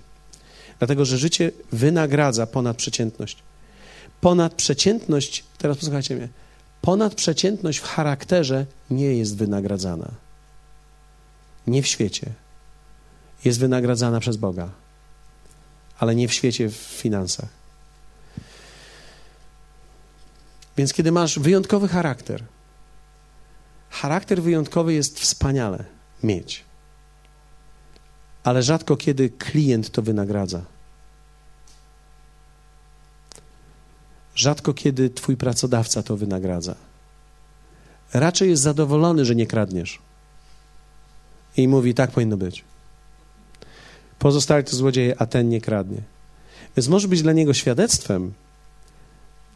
Dlatego, 0.79 1.05
że 1.05 1.17
życie 1.17 1.51
wynagradza 1.71 2.47
ponadprzeciętność. 2.47 3.37
Ponadprzeciętność, 4.21 5.43
teraz 5.57 5.77
posłuchajcie 5.77 6.15
mnie, 6.15 6.29
ponadprzeciętność 6.81 7.79
w 7.79 7.83
charakterze 7.83 8.65
nie 8.89 9.17
jest 9.17 9.37
wynagradzana. 9.37 10.11
Nie 11.67 11.83
w 11.83 11.87
świecie. 11.87 12.33
Jest 13.45 13.59
wynagradzana 13.59 14.19
przez 14.19 14.37
Boga, 14.37 14.69
ale 15.99 16.15
nie 16.15 16.27
w 16.27 16.33
świecie, 16.33 16.69
w 16.69 16.75
finansach. 16.75 17.49
Więc 20.77 20.93
kiedy 20.93 21.11
masz 21.11 21.39
wyjątkowy 21.39 21.87
charakter, 21.87 22.43
charakter 23.89 24.41
wyjątkowy 24.41 24.93
jest 24.93 25.19
wspaniale 25.19 25.85
mieć, 26.23 26.63
ale 28.43 28.63
rzadko 28.63 28.97
kiedy 28.97 29.29
klient 29.29 29.89
to 29.89 30.01
wynagradza. 30.01 30.76
Rzadko 34.37 34.73
kiedy 34.73 35.09
twój 35.09 35.37
pracodawca 35.37 36.03
to 36.03 36.17
wynagradza. 36.17 36.75
Raczej 38.13 38.49
jest 38.49 38.63
zadowolony, 38.63 39.25
że 39.25 39.35
nie 39.35 39.47
kradniesz. 39.47 39.99
I 41.57 41.67
mówi, 41.67 41.93
tak 41.93 42.11
powinno 42.11 42.37
być. 42.37 42.63
Pozostali 44.19 44.63
to 44.63 44.75
złodzieje, 44.75 45.15
a 45.21 45.25
ten 45.25 45.49
nie 45.49 45.61
kradnie. 45.61 46.01
Więc 46.75 46.87
może 46.87 47.07
być 47.07 47.21
dla 47.21 47.33
niego 47.33 47.53
świadectwem, 47.53 48.33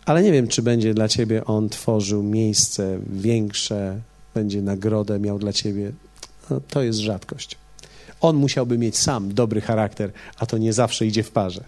ale 0.05 0.23
nie 0.23 0.31
wiem, 0.31 0.47
czy 0.47 0.61
będzie 0.61 0.93
dla 0.93 1.07
ciebie 1.07 1.45
on 1.45 1.69
tworzył 1.69 2.23
miejsce 2.23 2.99
większe, 3.09 4.01
będzie 4.33 4.61
nagrodę 4.61 5.19
miał 5.19 5.39
dla 5.39 5.53
ciebie. 5.53 5.91
No, 6.49 6.61
to 6.67 6.83
jest 6.83 6.99
rzadkość. 6.99 7.57
On 8.21 8.35
musiałby 8.35 8.77
mieć 8.77 8.97
sam 8.97 9.33
dobry 9.33 9.61
charakter, 9.61 10.11
a 10.37 10.45
to 10.45 10.57
nie 10.57 10.73
zawsze 10.73 11.05
idzie 11.05 11.23
w 11.23 11.31
parze. 11.31 11.63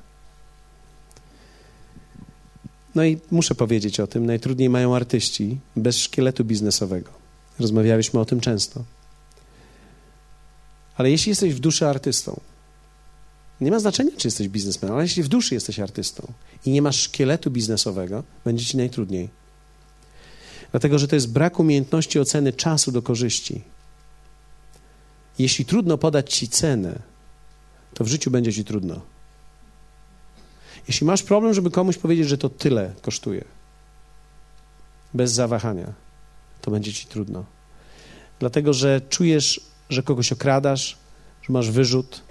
No 2.96 3.04
i 3.04 3.18
muszę 3.32 3.56
powiedzieć 3.56 4.00
o 4.00 4.08
tym, 4.08 4.26
najtrudniej 4.26 4.70
mają 4.70 4.96
artyści 4.96 5.60
bez 5.76 5.98
szkieletu 5.98 6.46
biznesowego. 6.46 7.12
Rozmawialiśmy 7.60 8.20
o 8.20 8.26
tym 8.26 8.40
często. 8.40 8.84
Ale 10.98 11.12
jeśli 11.12 11.30
jesteś 11.30 11.54
w 11.54 11.60
duszy 11.60 11.88
artystą, 11.88 12.40
nie 13.62 13.72
ma 13.72 13.80
znaczenia, 13.80 14.12
czy 14.18 14.28
jesteś 14.28 14.48
biznesmenem, 14.48 14.96
ale 14.96 15.06
jeśli 15.06 15.24
w 15.24 15.28
duszy 15.28 15.54
jesteś 15.54 15.80
artystą 15.80 16.34
i 16.66 16.72
nie 16.72 16.82
masz 16.82 17.02
szkieletu 17.02 17.52
biznesowego, 17.52 18.24
będzie 18.46 18.66
ci 18.66 18.78
najtrudniej. 18.78 19.30
Dlatego, 20.72 21.00
że 21.00 21.08
to 21.08 21.16
jest 21.16 21.32
brak 21.32 21.60
umiejętności 21.60 22.20
oceny 22.20 22.54
czasu 22.54 22.92
do 22.92 23.02
korzyści. 23.02 23.62
Jeśli 25.40 25.66
trudno 25.66 25.98
podać 25.98 26.34
ci 26.34 26.48
cenę, 26.48 27.00
to 27.94 28.04
w 28.04 28.08
życiu 28.08 28.32
będzie 28.32 28.54
ci 28.54 28.66
trudno. 28.66 29.13
Jeśli 30.88 31.08
masz 31.08 31.24
problem, 31.24 31.54
żeby 31.54 31.72
komuś 31.72 31.98
powiedzieć, 31.98 32.28
że 32.28 32.38
to 32.38 32.50
tyle 32.50 32.94
kosztuje, 33.02 33.46
bez 35.14 35.32
zawahania, 35.32 35.94
to 36.62 36.72
będzie 36.72 36.94
ci 36.94 37.08
trudno. 37.08 37.46
Dlatego, 38.40 38.74
że 38.74 39.02
czujesz, 39.10 39.62
że 39.90 40.04
kogoś 40.04 40.32
okradasz, 40.32 40.98
że 41.42 41.54
masz 41.54 41.72
wyrzut. 41.72 42.22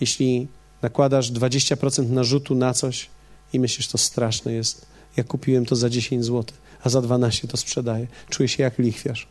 Jeśli 0.00 0.48
nakładasz 0.82 1.32
20% 1.32 2.10
narzutu 2.10 2.54
na 2.54 2.74
coś 2.74 3.10
i 3.52 3.60
myślisz, 3.60 3.88
to 3.88 3.98
straszne 3.98 4.52
jest. 4.52 4.86
Ja 5.16 5.24
kupiłem 5.24 5.66
to 5.66 5.76
za 5.76 5.90
10 5.90 6.24
zł, 6.24 6.56
a 6.84 6.88
za 6.88 7.02
12 7.02 7.48
to 7.48 7.56
sprzedaję. 7.56 8.06
Czuję 8.28 8.48
się 8.48 8.62
jak 8.62 8.78
lichwiarz. 8.78 9.28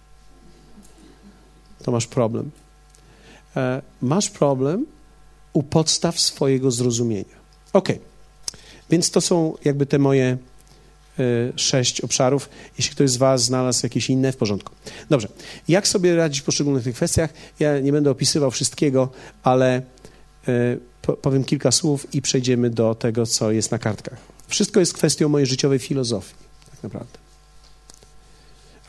To 1.84 1.92
masz 1.92 2.08
problem. 2.08 2.52
E, 3.56 3.82
masz 4.02 4.30
problem 4.30 4.86
u 5.54 5.64
podstaw 5.64 6.20
swojego 6.20 6.72
zrozumienia. 6.72 7.42
Ok, 7.74 7.89
więc 8.92 9.12
to 9.12 9.22
są 9.22 9.54
jakby 9.66 9.86
te 9.86 10.00
moje 10.00 10.38
y, 11.20 11.54
sześć 11.56 12.02
obszarów. 12.02 12.50
Jeśli 12.78 12.96
ktoś 12.96 13.10
z 13.10 13.18
Was 13.18 13.44
znalazł 13.44 13.80
jakieś 13.86 14.10
inne, 14.10 14.32
w 14.32 14.38
porządku. 14.38 14.74
Dobrze, 15.10 15.28
jak 15.68 15.88
sobie 15.88 16.16
radzić 16.16 16.42
w 16.42 16.44
poszczególnych 16.44 16.84
tych 16.84 16.96
kwestiach? 16.96 17.34
Ja 17.60 17.80
nie 17.80 17.92
będę 17.92 18.12
opisywał 18.12 18.52
wszystkiego, 18.52 19.10
ale 19.44 19.82
y, 20.48 20.80
powiem 21.22 21.44
kilka 21.44 21.72
słów 21.72 22.16
i 22.16 22.22
przejdziemy 22.22 22.70
do 22.70 22.96
tego, 22.96 23.26
co 23.26 23.52
jest 23.52 23.72
na 23.72 23.80
kartkach. 23.80 24.18
Wszystko 24.48 24.80
jest 24.80 24.94
kwestią 24.94 25.30
mojej 25.30 25.48
życiowej 25.48 25.80
filozofii, 25.80 26.36
tak 26.72 26.84
naprawdę. 26.84 27.20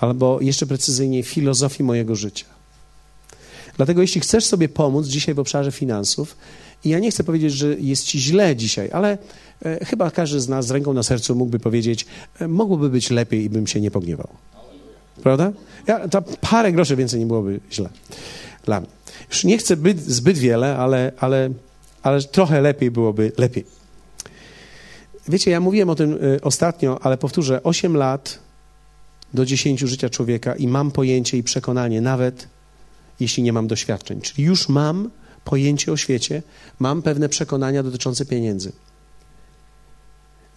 Albo 0.01 0.39
jeszcze 0.41 0.67
precyzyjniej, 0.67 1.23
filozofii 1.23 1.83
mojego 1.83 2.17
życia. 2.17 2.45
Dlatego, 3.77 4.03
jeśli 4.03 4.21
chcesz 4.21 4.45
sobie 4.45 4.69
pomóc 4.69 5.07
dzisiaj 5.07 5.35
w 5.35 5.39
obszarze 5.39 5.73
finansów, 5.73 6.37
i 6.85 6.89
ja 6.89 6.99
nie 6.99 7.11
chcę 7.11 7.25
powiedzieć, 7.25 7.53
że 7.53 7.75
jest 7.79 8.05
ci 8.05 8.21
źle 8.21 8.57
dzisiaj, 8.57 8.91
ale 8.93 9.19
e, 9.65 9.85
chyba 9.85 10.11
każdy 10.11 10.41
z 10.41 10.49
nas 10.49 10.67
z 10.67 10.71
ręką 10.71 10.93
na 10.93 11.03
sercu 11.03 11.35
mógłby 11.35 11.59
powiedzieć, 11.59 12.07
e, 12.41 12.49
mogłoby 12.49 12.91
być 12.91 13.11
lepiej 13.11 13.45
i 13.45 13.51
bym 13.51 13.67
się 13.67 13.81
nie 13.81 13.91
pogniewał. 13.91 14.29
Prawda? 15.23 15.53
Ja, 15.87 16.09
to 16.09 16.23
parę 16.41 16.73
groszy 16.73 16.97
więcej 16.97 17.21
nie 17.21 17.27
byłoby 17.27 17.61
źle 17.73 17.89
dla 18.65 18.81
mnie. 18.81 18.89
Już 19.31 19.45
nie 19.45 19.59
chcę 19.59 19.77
zbyt 20.07 20.39
wiele, 20.39 20.77
ale, 20.77 21.13
ale, 21.19 21.51
ale 22.03 22.23
trochę 22.23 22.61
lepiej 22.61 22.91
byłoby 22.91 23.33
lepiej. 23.39 23.65
Wiecie, 25.29 25.51
ja 25.51 25.61
mówiłem 25.61 25.91
o 25.91 25.95
tym 25.95 26.13
y, 26.13 26.41
ostatnio, 26.43 26.99
ale 27.03 27.19
powtórzę, 27.19 27.63
8 27.63 27.97
lat 27.97 28.39
do 29.35 29.47
10 29.47 29.81
życia 29.81 30.11
człowieka 30.11 30.55
i 30.55 30.69
mam 30.69 30.91
pojęcie 30.91 31.39
i 31.39 31.43
przekonanie, 31.43 32.01
nawet 32.01 32.49
jeśli 33.21 33.43
nie 33.43 33.53
mam 33.53 33.67
doświadczeń. 33.67 34.21
Czyli 34.21 34.45
już 34.45 34.69
mam 34.69 35.11
pojęcie 35.45 35.93
o 35.93 35.97
świecie, 35.97 36.43
mam 36.79 37.03
pewne 37.03 37.29
przekonania 37.29 37.83
dotyczące 37.83 38.27
pieniędzy. 38.27 38.73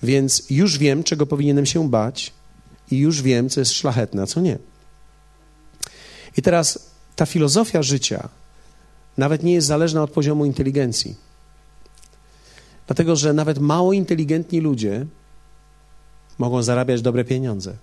Więc 0.04 0.44
już 0.50 0.78
wiem, 0.78 1.04
czego 1.04 1.26
powinienem 1.26 1.66
się 1.66 1.90
bać, 1.90 2.34
i 2.92 2.98
już 2.98 3.22
wiem, 3.22 3.50
co 3.50 3.62
jest 3.62 3.72
szlachetne, 3.72 4.22
a 4.22 4.26
co 4.26 4.42
nie. 4.42 4.58
I 6.38 6.42
teraz 6.42 6.90
ta 7.16 7.26
filozofia 7.26 7.84
życia 7.84 8.30
nawet 9.18 9.44
nie 9.44 9.54
jest 9.54 9.68
zależna 9.68 10.04
od 10.04 10.12
poziomu 10.12 10.46
inteligencji. 10.46 11.16
Dlatego, 12.88 13.16
że 13.16 13.34
nawet 13.34 13.60
mało 13.60 13.94
inteligentni 13.94 14.62
ludzie 14.62 15.06
mogą 16.38 16.64
zarabiać 16.64 17.02
dobre 17.02 17.24
pieniądze. 17.24 17.74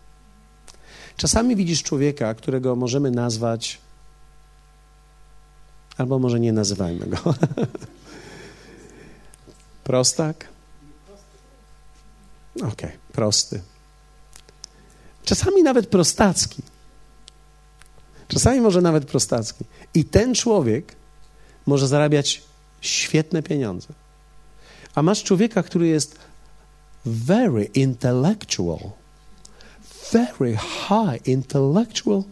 Czasami 1.17 1.57
widzisz 1.57 1.83
człowieka, 1.83 2.35
którego 2.35 2.77
możemy 2.77 3.11
nazwać 3.11 3.79
Albo 5.99 6.19
może 6.19 6.41
nie 6.41 6.53
nazywajmy 6.53 7.07
go. 7.07 7.19
Prostak? 9.85 10.49
Okej, 12.57 12.69
okay, 12.73 12.93
prosty. 13.13 13.61
Czasami 15.25 15.63
nawet 15.63 15.87
prostacki. 15.87 16.63
Czasami 18.29 18.61
może 18.61 18.81
nawet 18.81 19.05
prostacki. 19.05 19.65
I 19.95 20.05
ten 20.05 20.35
człowiek 20.35 20.97
może 21.67 21.89
zarabiać 21.89 22.43
świetne 22.81 23.43
pieniądze. 23.43 23.89
A 24.95 25.03
masz 25.03 25.23
człowieka, 25.23 25.63
który 25.63 25.87
jest 25.87 26.19
very 27.05 27.65
intellectual, 27.65 28.79
very 30.13 30.57
high 30.57 31.27
intellectual 31.27 32.23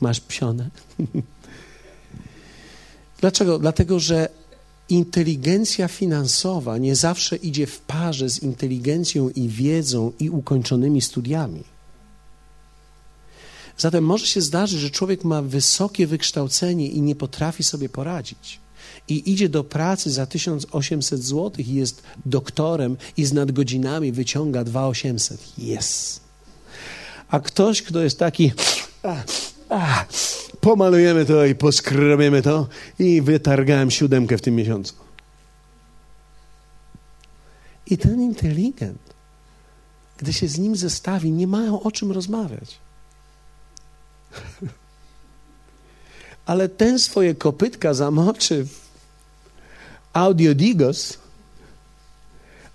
Masz 0.00 0.20
psionę. 0.20 0.70
Dlaczego? 3.20 3.58
Dlatego, 3.58 4.00
że 4.00 4.28
inteligencja 4.88 5.88
finansowa 5.88 6.78
nie 6.78 6.96
zawsze 6.96 7.36
idzie 7.36 7.66
w 7.66 7.80
parze 7.80 8.30
z 8.30 8.42
inteligencją 8.42 9.30
i 9.30 9.48
wiedzą 9.48 10.12
i 10.18 10.30
ukończonymi 10.30 11.00
studiami. 11.00 11.64
Zatem 13.78 14.04
może 14.04 14.26
się 14.26 14.40
zdarzyć, 14.40 14.80
że 14.80 14.90
człowiek 14.90 15.24
ma 15.24 15.42
wysokie 15.42 16.06
wykształcenie 16.06 16.88
i 16.88 17.02
nie 17.02 17.14
potrafi 17.14 17.62
sobie 17.62 17.88
poradzić. 17.88 18.60
I 19.08 19.32
idzie 19.32 19.48
do 19.48 19.64
pracy 19.64 20.10
za 20.10 20.26
1800 20.26 21.22
zł 21.22 21.52
i 21.58 21.74
jest 21.74 22.02
doktorem 22.26 22.96
i 23.16 23.24
z 23.24 23.32
nadgodzinami 23.32 24.12
wyciąga 24.12 24.64
2800. 24.64 25.40
Yes. 25.58 26.20
A 27.28 27.40
ktoś, 27.40 27.82
kto 27.82 28.00
jest 28.00 28.18
taki 28.18 28.52
a, 29.70 30.04
pomalujemy 30.60 31.24
to 31.24 31.44
i 31.44 31.54
poskrobiemy 31.54 32.42
to 32.42 32.68
i 32.98 33.22
wytargałem 33.22 33.90
siódemkę 33.90 34.38
w 34.38 34.42
tym 34.42 34.54
miesiącu. 34.54 34.94
I 37.86 37.98
ten 37.98 38.22
inteligent, 38.22 38.98
gdy 40.18 40.32
się 40.32 40.48
z 40.48 40.58
nim 40.58 40.76
zestawi, 40.76 41.32
nie 41.32 41.46
mają 41.46 41.82
o 41.82 41.90
czym 41.90 42.12
rozmawiać. 42.12 42.78
Ale 46.46 46.68
ten 46.68 46.98
swoje 46.98 47.34
kopytka 47.34 47.94
zamoczy 47.94 48.66
w 48.66 48.88
audiodigos, 50.12 51.18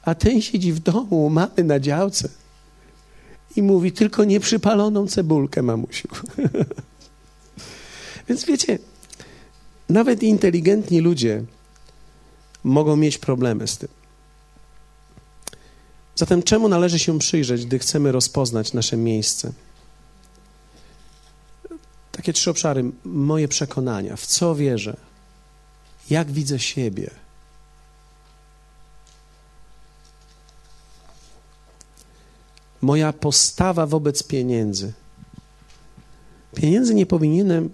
a 0.02 0.16
ten 0.16 0.42
siedzi 0.42 0.74
w 0.74 0.80
domu, 0.80 1.30
mamy 1.30 1.64
na 1.64 1.80
działce 1.80 2.30
i 3.56 3.62
mówi 3.62 3.92
tylko 3.92 4.24
nieprzypaloną 4.24 5.08
cebulkę, 5.08 5.62
mamusiu. 5.62 6.08
Więc 8.30 8.46
wiecie, 8.46 8.80
nawet 9.90 10.24
inteligentni 10.24 11.00
ludzie 11.00 11.44
mogą 12.64 12.96
mieć 12.96 13.18
problemy 13.18 13.68
z 13.68 13.78
tym. 13.78 13.90
Zatem 16.16 16.44
czemu 16.44 16.70
należy 16.70 17.00
się 17.00 17.20
przyjrzeć, 17.20 17.66
gdy 17.66 17.80
chcemy 17.80 18.12
rozpoznać 18.12 18.74
nasze 18.74 18.98
miejsce? 18.98 19.52
Takie 22.12 22.34
trzy 22.34 22.50
obszary. 22.50 22.84
Moje 23.04 23.48
przekonania, 23.48 24.16
w 24.16 24.26
co 24.26 24.56
wierzę, 24.56 24.98
jak 26.10 26.32
widzę 26.32 26.60
siebie– 26.60 27.12
moja 32.86 33.14
postawa 33.14 33.86
wobec 33.86 34.24
pieniędzy. 34.24 34.94
Pieniędzy 36.56 36.96
nie 36.96 37.06
powinienem, 37.06 37.70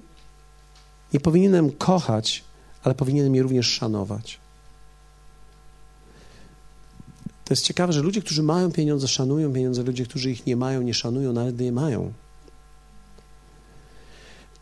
nie 1.14 1.20
powinienem 1.20 1.72
kochać, 1.72 2.44
ale 2.84 2.96
powinienem 2.96 3.36
je 3.36 3.44
również 3.44 3.68
szanować. 3.68 4.40
To 7.46 7.54
jest 7.54 7.64
ciekawe, 7.64 7.94
że 7.94 8.02
ludzie, 8.02 8.22
którzy 8.22 8.44
mają 8.44 8.72
pieniądze, 8.72 9.08
szanują 9.08 9.54
pieniądze, 9.54 9.84
ludzie, 9.84 10.06
którzy 10.06 10.32
ich 10.32 10.46
nie 10.46 10.56
mają, 10.56 10.82
nie 10.82 10.94
szanują, 10.94 11.34
nawet 11.34 11.62
je 11.62 11.72
mają. 11.72 12.14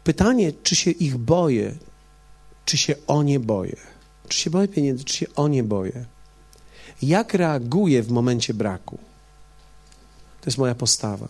Pytanie, 0.03 0.53
czy 0.63 0.75
się 0.75 0.91
ich 0.91 1.17
boję, 1.17 1.75
czy 2.65 2.77
się 2.77 2.95
o 3.07 3.23
nie 3.23 3.39
boję. 3.39 3.77
Czy 4.27 4.39
się 4.39 4.49
boję 4.49 4.67
pieniędzy, 4.67 5.03
czy 5.03 5.17
się 5.17 5.25
o 5.35 5.47
nie 5.47 5.63
boję. 5.63 6.05
Jak 7.01 7.33
reaguję 7.33 8.03
w 8.03 8.11
momencie 8.11 8.53
braku? 8.53 8.97
To 10.41 10.45
jest 10.45 10.57
moja 10.57 10.75
postawa 10.75 11.27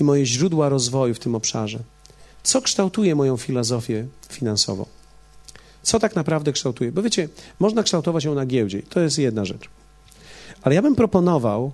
i 0.00 0.04
moje 0.04 0.26
źródła 0.26 0.68
rozwoju 0.68 1.14
w 1.14 1.18
tym 1.18 1.34
obszarze. 1.34 1.78
Co 2.42 2.62
kształtuje 2.62 3.14
moją 3.14 3.36
filozofię 3.36 4.06
finansową? 4.28 4.86
Co 5.82 5.98
tak 5.98 6.16
naprawdę 6.16 6.52
kształtuje? 6.52 6.92
Bo 6.92 7.02
wiecie, 7.02 7.28
można 7.58 7.82
kształtować 7.82 8.24
ją 8.24 8.34
na 8.34 8.46
giełdzie, 8.46 8.82
to 8.82 9.00
jest 9.00 9.18
jedna 9.18 9.44
rzecz. 9.44 9.68
Ale 10.62 10.74
ja 10.74 10.82
bym 10.82 10.94
proponował, 10.94 11.72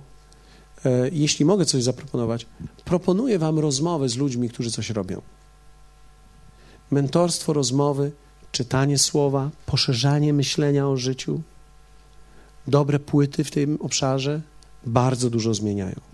e, 0.85 1.09
jeśli 1.09 1.45
mogę 1.45 1.65
coś 1.65 1.83
zaproponować, 1.83 2.45
proponuję 2.85 3.39
Wam 3.39 3.59
rozmowę 3.59 4.09
z 4.09 4.17
ludźmi, 4.17 4.49
którzy 4.49 4.71
coś 4.71 4.89
robią. 4.89 5.21
Mentorstwo, 6.91 7.53
rozmowy, 7.53 8.11
czytanie 8.51 8.97
słowa, 8.97 9.49
poszerzanie 9.65 10.33
myślenia 10.33 10.87
o 10.87 10.97
życiu, 10.97 11.41
dobre 12.67 12.99
płyty 12.99 13.43
w 13.43 13.51
tym 13.51 13.77
obszarze 13.81 14.41
bardzo 14.85 15.29
dużo 15.29 15.53
zmieniają. 15.53 16.12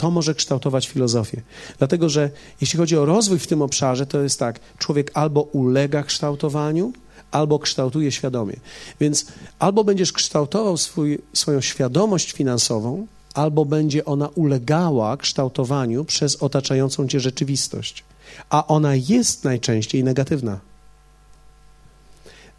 To 0.00 0.10
może 0.10 0.34
kształtować 0.34 0.88
filozofię. 0.88 1.42
Dlatego, 1.78 2.08
że 2.08 2.30
jeśli 2.60 2.78
chodzi 2.78 2.96
o 2.96 3.04
rozwój 3.04 3.38
w 3.38 3.46
tym 3.46 3.62
obszarze, 3.62 4.06
to 4.06 4.20
jest 4.22 4.38
tak, 4.38 4.60
człowiek 4.78 5.10
albo 5.14 5.42
ulega 5.42 6.02
kształtowaniu, 6.02 6.92
albo 7.30 7.58
kształtuje 7.58 8.12
świadomie. 8.12 8.56
Więc 9.00 9.26
albo 9.58 9.84
będziesz 9.84 10.12
kształtował 10.12 10.76
swój, 10.76 11.18
swoją 11.32 11.60
świadomość 11.60 12.32
finansową, 12.32 13.06
albo 13.34 13.64
będzie 13.64 14.04
ona 14.04 14.28
ulegała 14.28 15.16
kształtowaniu 15.16 16.04
przez 16.04 16.36
otaczającą 16.36 17.08
cię 17.08 17.20
rzeczywistość. 17.20 18.04
A 18.50 18.66
ona 18.66 18.94
jest 18.94 19.44
najczęściej 19.44 20.04
negatywna. 20.04 20.60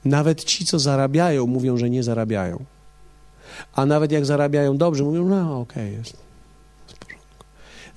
Nawet 0.06 0.44
ci, 0.44 0.66
co 0.66 0.80
zarabiają, 0.80 1.48
mówią, 1.48 1.78
że 1.78 1.90
nie 1.90 2.04
zarabiają. 2.04 2.66
A 3.74 3.86
nawet 3.86 4.12
jak 4.12 4.26
zarabiają 4.26 4.78
dobrze, 4.78 5.04
mówią, 5.04 5.28
no 5.28 5.60
okej, 5.60 5.88
okay, 5.88 5.98
jest. 5.98 6.31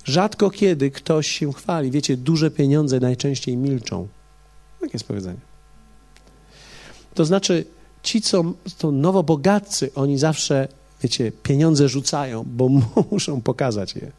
Rzadko 0.05 0.49
kiedy 0.49 0.91
ktoś 0.91 1.27
się 1.27 1.53
chwali. 1.53 1.91
Wiecie, 1.91 2.17
duże 2.17 2.51
pieniądze 2.51 2.99
najczęściej 2.99 3.57
milczą. 3.57 4.07
Takie 4.81 4.91
jest 4.93 5.07
powiedzenie. 5.07 5.39
To 7.13 7.25
znaczy, 7.25 7.65
ci, 8.03 8.21
co 8.21 8.43
to 8.77 8.91
nowobogatcy, 8.91 9.91
oni 9.95 10.17
zawsze, 10.17 10.67
wiecie, 11.01 11.31
pieniądze 11.31 11.89
rzucają, 11.89 12.43
bo 12.47 12.69
muszą 13.11 13.41
pokazać 13.41 13.95
je. 13.95 14.11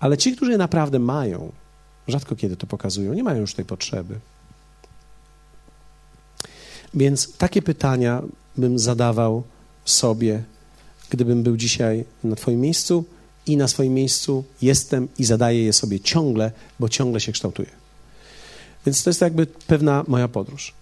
Ale 0.00 0.16
ci, 0.16 0.36
którzy 0.36 0.52
je 0.52 0.58
naprawdę 0.58 0.98
mają, 0.98 1.52
rzadko 2.08 2.36
kiedy 2.36 2.56
to 2.56 2.66
pokazują, 2.66 3.14
nie 3.14 3.22
mają 3.22 3.40
już 3.40 3.54
tej 3.54 3.64
potrzeby. 3.64 4.18
Więc 6.94 7.36
takie 7.36 7.62
pytania 7.62 8.22
bym 8.56 8.78
zadawał 8.78 9.42
sobie, 9.84 10.42
gdybym 11.10 11.42
był 11.42 11.56
dzisiaj 11.56 12.04
na 12.24 12.36
Twoim 12.36 12.60
miejscu 12.60 13.04
i 13.46 13.56
na 13.56 13.68
swoim 13.68 13.94
miejscu 13.94 14.44
jestem 14.62 15.08
i 15.18 15.24
zadaję 15.24 15.64
je 15.64 15.72
sobie 15.72 16.00
ciągle, 16.00 16.52
bo 16.80 16.88
ciągle 16.88 17.20
się 17.20 17.32
kształtuję. 17.32 17.70
Więc 18.86 19.02
to 19.02 19.10
jest 19.10 19.20
jakby 19.20 19.46
pewna 19.46 20.04
moja 20.08 20.28
podróż. 20.28 20.74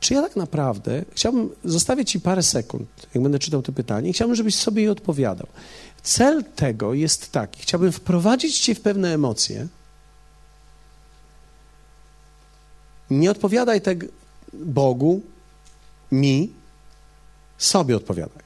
Czy 0.00 0.14
ja 0.14 0.22
tak 0.22 0.36
naprawdę 0.36 1.04
chciałbym 1.14 1.50
zostawić 1.64 2.10
Ci 2.10 2.20
parę 2.20 2.42
sekund, 2.42 2.88
jak 3.14 3.22
będę 3.22 3.38
czytał 3.38 3.62
to 3.62 3.72
pytanie, 3.72 4.12
chciałbym, 4.12 4.36
żebyś 4.36 4.54
sobie 4.54 4.82
je 4.82 4.92
odpowiadał. 4.92 5.46
Cel 6.02 6.44
tego 6.44 6.94
jest 6.94 7.32
taki: 7.32 7.62
chciałbym 7.62 7.92
wprowadzić 7.92 8.58
Cię 8.58 8.74
w 8.74 8.80
pewne 8.80 9.14
emocje. 9.14 9.68
Nie 13.10 13.30
odpowiadaj 13.30 13.80
tego 13.80 14.06
Bogu, 14.52 15.20
mi, 16.12 16.52
sobie 17.58 17.96
odpowiadaj. 17.96 18.42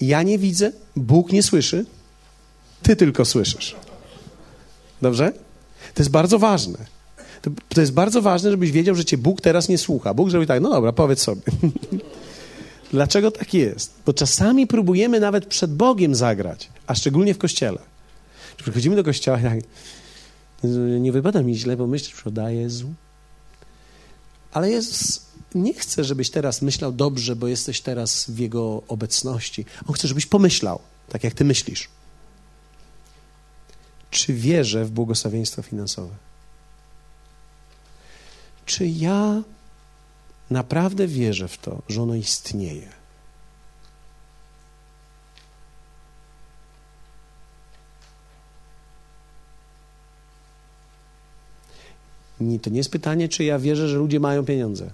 Ja 0.00 0.22
nie 0.22 0.38
widzę, 0.38 0.72
Bóg 1.00 1.32
nie 1.32 1.42
słyszy, 1.42 1.84
Ty 2.82 2.96
tylko 2.96 3.24
słyszysz. 3.24 3.76
Dobrze? 5.02 5.32
To 5.94 6.02
jest 6.02 6.10
bardzo 6.10 6.38
ważne. 6.38 6.78
To, 7.42 7.50
to, 7.68 7.80
jest 7.80 7.92
bardzo 7.92 8.22
ważne, 8.22 8.50
żebyś 8.50 8.70
wiedział, 8.70 8.94
że 8.94 9.04
cię 9.04 9.18
Bóg 9.18 9.40
teraz 9.40 9.68
nie 9.68 9.78
słucha. 9.78 10.14
Bóg 10.14 10.30
zrobi 10.30 10.46
tak, 10.46 10.62
no 10.62 10.70
dobra, 10.70 10.92
powiedz 10.92 11.22
sobie. 11.22 11.42
Dlaczego 12.92 13.30
tak 13.30 13.54
jest? 13.54 13.92
Bo 14.06 14.12
czasami 14.12 14.66
próbujemy 14.66 15.20
nawet 15.20 15.46
przed 15.46 15.74
Bogiem 15.74 16.14
zagrać, 16.14 16.68
a 16.86 16.94
szczególnie 16.94 17.34
w 17.34 17.38
kościele. 17.38 17.78
Przychodzimy 18.56 18.96
do 18.96 19.04
kościoła 19.04 19.38
i 19.38 19.42
tak, 19.42 19.58
nie 21.00 21.12
wypada 21.12 21.42
mi 21.42 21.56
źle 21.56 21.76
pomyśleć, 21.76 22.14
że 22.24 22.30
da 22.30 22.50
Jezu. 22.50 22.92
Ale 24.52 24.70
Jezus 24.70 25.22
nie 25.54 25.74
chce, 25.74 26.04
żebyś 26.04 26.30
teraz 26.30 26.62
myślał 26.62 26.92
dobrze, 26.92 27.36
bo 27.36 27.46
jesteś 27.48 27.80
teraz 27.80 28.30
w 28.30 28.38
Jego 28.38 28.82
obecności. 28.88 29.66
On 29.86 29.94
chce, 29.94 30.08
żebyś 30.08 30.26
pomyślał, 30.26 30.80
tak 31.08 31.24
jak 31.24 31.34
ty 31.34 31.44
myślisz. 31.44 31.88
Czy 34.10 34.34
wierzę 34.34 34.84
w 34.84 34.90
błogosławieństwo 34.90 35.62
finansowe? 35.62 36.14
Czy 38.66 38.86
ja 38.86 39.42
naprawdę 40.50 41.06
wierzę 41.06 41.48
w 41.48 41.58
to, 41.58 41.82
że 41.88 42.02
ono 42.02 42.14
istnieje? 42.14 43.00
to 52.62 52.70
nie 52.70 52.76
jest 52.76 52.90
pytanie, 52.90 53.28
czy 53.28 53.44
ja 53.44 53.58
wierzę, 53.58 53.88
że 53.88 53.96
ludzie 53.96 54.20
mają 54.20 54.44
pieniądze. 54.44 54.90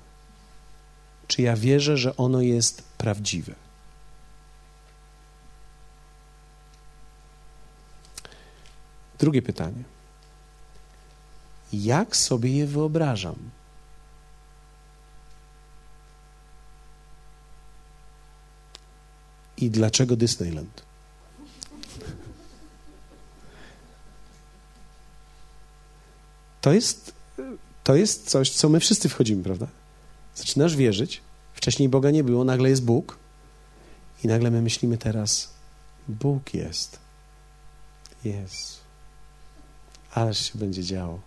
Czy 1.29 1.43
ja 1.43 1.57
wierzę, 1.57 1.97
że 1.97 2.17
ono 2.17 2.41
jest 2.41 2.83
prawdziwe? 2.83 3.55
Drugie 9.19 9.43
pytanie. 9.43 9.83
Jak 11.73 12.17
sobie 12.17 12.57
je 12.57 12.67
wyobrażam? 12.67 13.37
I 19.57 19.71
dlaczego 19.71 20.17
Disneyland? 20.17 20.83
To 26.61 26.73
jest, 26.73 27.15
to 27.85 27.97
jest 27.97 28.31
coś, 28.31 28.51
co 28.51 28.69
my 28.69 28.81
wszyscy 28.81 29.09
wchodzimy, 29.09 29.43
prawda? 29.43 29.67
Zaczynasz 30.37 30.77
wierzyć, 30.77 31.21
wcześniej 31.55 31.89
Boga 31.89 32.11
nie 32.11 32.25
było, 32.25 32.45
nagle 32.45 32.71
jest 32.71 32.85
Bóg 32.85 33.19
i 34.25 34.29
nagle 34.29 34.51
my 34.51 34.63
myślimy 34.63 34.99
teraz, 34.99 35.51
Bóg 36.09 36.55
jest. 36.55 36.99
Jest. 38.25 38.81
Ależ 40.15 40.53
się 40.53 40.59
będzie 40.59 40.85
działo. 40.85 41.21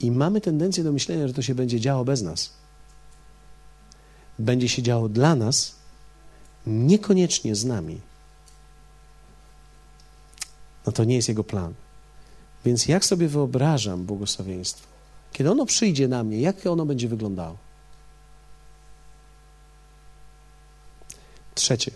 I 0.00 0.10
mamy 0.10 0.40
tendencję 0.40 0.84
do 0.84 0.92
myślenia, 0.92 1.28
że 1.28 1.34
to 1.34 1.42
się 1.42 1.54
będzie 1.54 1.80
działo 1.80 2.04
bez 2.04 2.22
nas. 2.22 2.52
Będzie 4.38 4.68
się 4.68 4.82
działo 4.82 5.08
dla 5.08 5.34
nas, 5.34 5.74
niekoniecznie 6.66 7.54
z 7.54 7.64
nami. 7.64 8.00
No 10.86 10.92
to 10.92 11.04
nie 11.04 11.16
jest 11.16 11.28
Jego 11.28 11.44
plan. 11.44 11.74
Więc 12.64 12.86
jak 12.86 13.04
sobie 13.04 13.28
wyobrażam 13.28 14.04
błogosławieństwo? 14.04 14.91
Kiedy 15.32 15.50
ono 15.50 15.66
przyjdzie 15.66 16.08
na 16.08 16.24
mnie, 16.24 16.40
jak 16.40 16.66
ono 16.66 16.86
będzie 16.86 17.08
wyglądało? 17.08 17.56
Trzecie. 21.54 21.90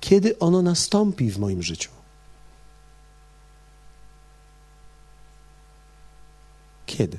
Kiedy 0.00 0.38
ono 0.38 0.62
nastąpi 0.62 1.30
w 1.30 1.38
moim 1.38 1.62
życiu? 1.62 1.90
Kiedy? 6.86 7.18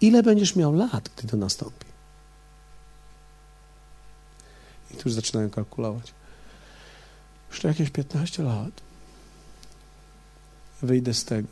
Ile 0.00 0.22
będziesz 0.22 0.56
miał 0.56 0.74
lat, 0.74 1.10
gdy 1.16 1.28
to 1.28 1.36
nastąpi? 1.36 1.86
I 4.90 4.94
tu 4.94 5.08
już 5.08 5.12
zaczynają 5.12 5.50
kalkulować. 5.50 6.14
Jeszcze 7.50 7.68
jakieś 7.68 7.90
15 7.90 8.42
lat. 8.42 8.89
Wyjdę 10.82 11.14
z 11.14 11.24
tego. 11.24 11.48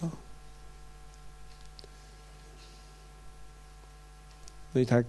No 4.74 4.80
i 4.80 4.86
tak, 4.86 5.06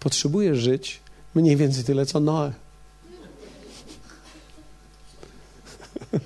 potrzebuję 0.00 0.54
żyć 0.54 1.00
mniej 1.34 1.56
więcej 1.56 1.84
tyle, 1.84 2.06
co 2.06 2.20
Noe. 2.20 2.52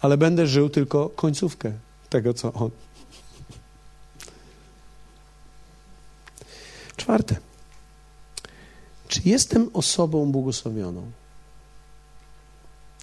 Ale 0.00 0.16
będę 0.16 0.46
żył 0.46 0.70
tylko 0.70 1.08
końcówkę 1.08 1.72
tego, 2.08 2.34
co 2.34 2.52
on. 2.52 2.70
Czwarte. 6.96 7.36
Czy 9.08 9.20
jestem 9.24 9.70
osobą 9.72 10.32
błogosławioną? 10.32 11.10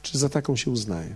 Czy 0.01 0.18
za 0.18 0.30
taką 0.30 0.55
się 0.55 0.72
uznaję? 0.72 1.16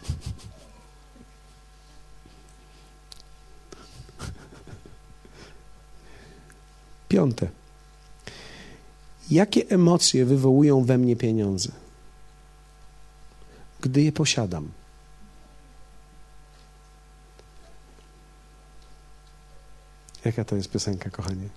Piąte. 7.08 7.48
Jakie 9.30 9.68
emocje 9.68 10.24
wywołują 10.24 10.84
we 10.84 10.98
mnie 10.98 11.16
pieniądze, 11.16 11.72
gdy 13.80 14.02
je 14.02 14.12
posiadam? 14.12 14.70
Jaka 20.24 20.44
to 20.44 20.56
jest 20.56 20.70
piosenka, 20.70 21.10
kochanie? 21.10 21.48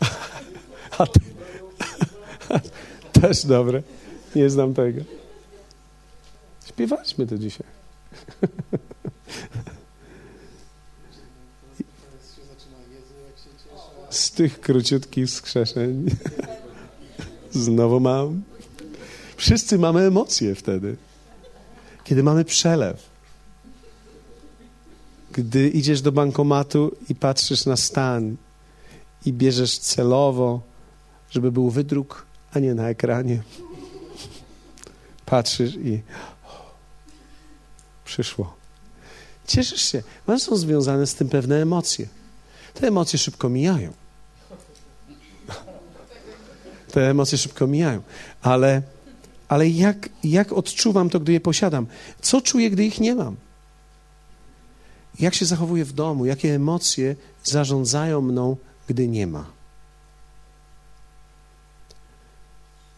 A 0.98 1.06
ty, 1.06 1.20
też 3.28 3.46
dobre. 3.46 3.82
Nie 4.34 4.50
znam 4.50 4.74
tego. 4.74 5.00
Śpiewaliśmy 6.66 7.26
to 7.26 7.38
dzisiaj. 7.38 7.66
Z 14.10 14.30
tych 14.30 14.60
króciutkich 14.60 15.30
skrzeszeń 15.30 16.06
znowu 17.50 18.00
mam. 18.00 18.42
Wszyscy 19.36 19.78
mamy 19.78 20.00
emocje 20.00 20.54
wtedy, 20.54 20.96
kiedy 22.04 22.22
mamy 22.22 22.44
przelew. 22.44 23.10
Gdy 25.32 25.68
idziesz 25.68 26.00
do 26.00 26.12
bankomatu 26.12 26.96
i 27.08 27.14
patrzysz 27.14 27.66
na 27.66 27.76
stan 27.76 28.36
i 29.26 29.32
bierzesz 29.32 29.78
celowo, 29.78 30.60
żeby 31.30 31.52
był 31.52 31.70
wydruk, 31.70 32.25
a 32.56 32.58
nie 32.58 32.74
na 32.74 32.88
ekranie. 32.88 33.42
patrzysz 35.26 35.74
i 35.74 36.02
przyszło. 38.04 38.56
Cieszysz 39.46 39.82
się. 39.92 40.02
One 40.26 40.40
są 40.40 40.56
związane 40.56 41.06
z 41.06 41.14
tym 41.14 41.28
pewne 41.28 41.62
emocje. 41.62 42.06
Te 42.74 42.86
emocje 42.86 43.18
szybko 43.18 43.48
mijają. 43.48 43.92
Te 46.92 47.10
emocje 47.10 47.38
szybko 47.38 47.66
mijają. 47.66 48.02
Ale, 48.42 48.82
ale 49.48 49.68
jak, 49.68 50.08
jak 50.24 50.52
odczuwam 50.52 51.10
to, 51.10 51.20
gdy 51.20 51.32
je 51.32 51.40
posiadam? 51.40 51.86
Co 52.20 52.40
czuję, 52.40 52.70
gdy 52.70 52.84
ich 52.84 53.00
nie 53.00 53.14
mam? 53.14 53.36
Jak 55.20 55.34
się 55.34 55.44
zachowuję 55.44 55.84
w 55.84 55.92
domu? 55.92 56.26
Jakie 56.26 56.54
emocje 56.54 57.16
zarządzają 57.44 58.20
mną, 58.20 58.56
gdy 58.88 59.08
nie 59.08 59.26
ma? 59.26 59.55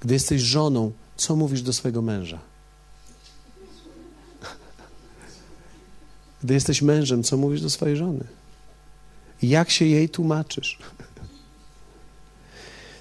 Gdy 0.00 0.14
jesteś 0.14 0.42
żoną, 0.42 0.92
co 1.16 1.36
mówisz 1.36 1.62
do 1.62 1.72
swojego 1.72 2.02
męża? 2.02 2.38
Gdy 6.42 6.54
jesteś 6.54 6.82
mężem, 6.82 7.22
co 7.22 7.36
mówisz 7.36 7.62
do 7.62 7.70
swojej 7.70 7.96
żony? 7.96 8.24
Jak 9.42 9.70
się 9.70 9.84
jej 9.84 10.08
tłumaczysz? 10.08 10.78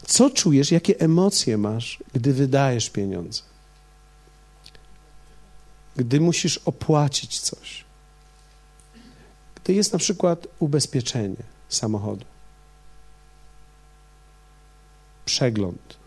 Co 0.05 0.29
czujesz, 0.29 0.71
jakie 0.71 0.99
emocje 0.99 1.57
masz, 1.57 2.03
gdy 2.13 2.33
wydajesz 2.33 2.89
pieniądze? 2.89 3.41
Gdy 5.95 6.19
musisz 6.19 6.57
opłacić 6.57 7.39
coś? 7.39 7.85
Gdy 9.55 9.73
jest 9.73 9.93
na 9.93 9.99
przykład 9.99 10.47
ubezpieczenie 10.59 11.43
samochodu, 11.69 12.25
przegląd. 15.25 15.97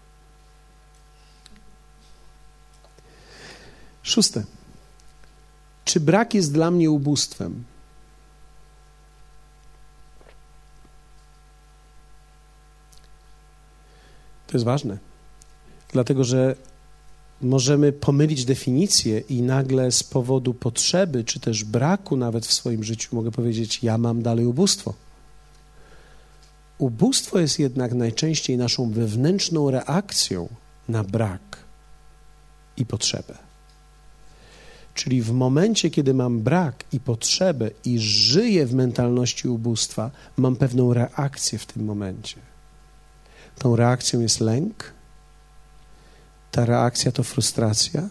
Szóste. 4.11 4.45
Czy 5.85 6.01
brak 6.01 6.35
jest 6.35 6.53
dla 6.53 6.71
mnie 6.71 6.91
ubóstwem? 6.91 7.65
To 14.47 14.57
jest 14.57 14.65
ważne, 14.65 14.99
dlatego 15.93 16.25
że 16.25 16.57
możemy 17.43 17.93
pomylić 17.93 18.45
definicję 18.45 19.19
i 19.19 19.43
nagle 19.43 19.93
z 19.93 20.03
powodu 20.03 20.55
potrzeby, 20.55 21.25
czy 21.25 21.41
też 21.41 21.65
braku 21.65 22.17
nawet 22.17 22.47
w 22.47 22.53
swoim 22.53 22.85
życiu, 22.85 23.17
mogę 23.17 23.31
powiedzieć, 23.31 23.83
ja 23.83 23.99
mam 23.99 24.23
dalej 24.23 24.47
ubóstwo. 24.47 24.95
Ubóstwo 26.79 27.39
jest 27.39 27.59
jednak 27.59 27.95
najczęściej 27.95 28.57
naszą 28.57 28.91
wewnętrzną 28.91 29.71
reakcją 29.71 30.49
na 30.89 31.05
brak 31.05 31.65
i 32.77 32.87
potrzebę. 32.87 33.50
Czyli 35.01 35.23
w 35.23 35.33
momencie, 35.33 35.91
kiedy 35.91 36.15
mam 36.15 36.41
brak 36.41 36.85
i 36.93 37.01
potrzebę 37.01 37.71
i 37.85 37.99
żyję 37.99 38.67
w 38.67 38.75
mentalności 38.75 39.49
ubóstwa, 39.49 40.11
mam 40.37 40.57
pewną 40.57 40.95
reakcję 40.95 41.59
w 41.59 41.67
tym 41.67 41.85
momencie. 41.85 42.37
Tą 43.59 43.77
reakcją 43.77 44.21
jest 44.21 44.41
lęk, 44.41 44.93
ta 46.51 46.65
reakcja 46.65 47.13
to 47.13 47.23
frustracja, 47.23 48.09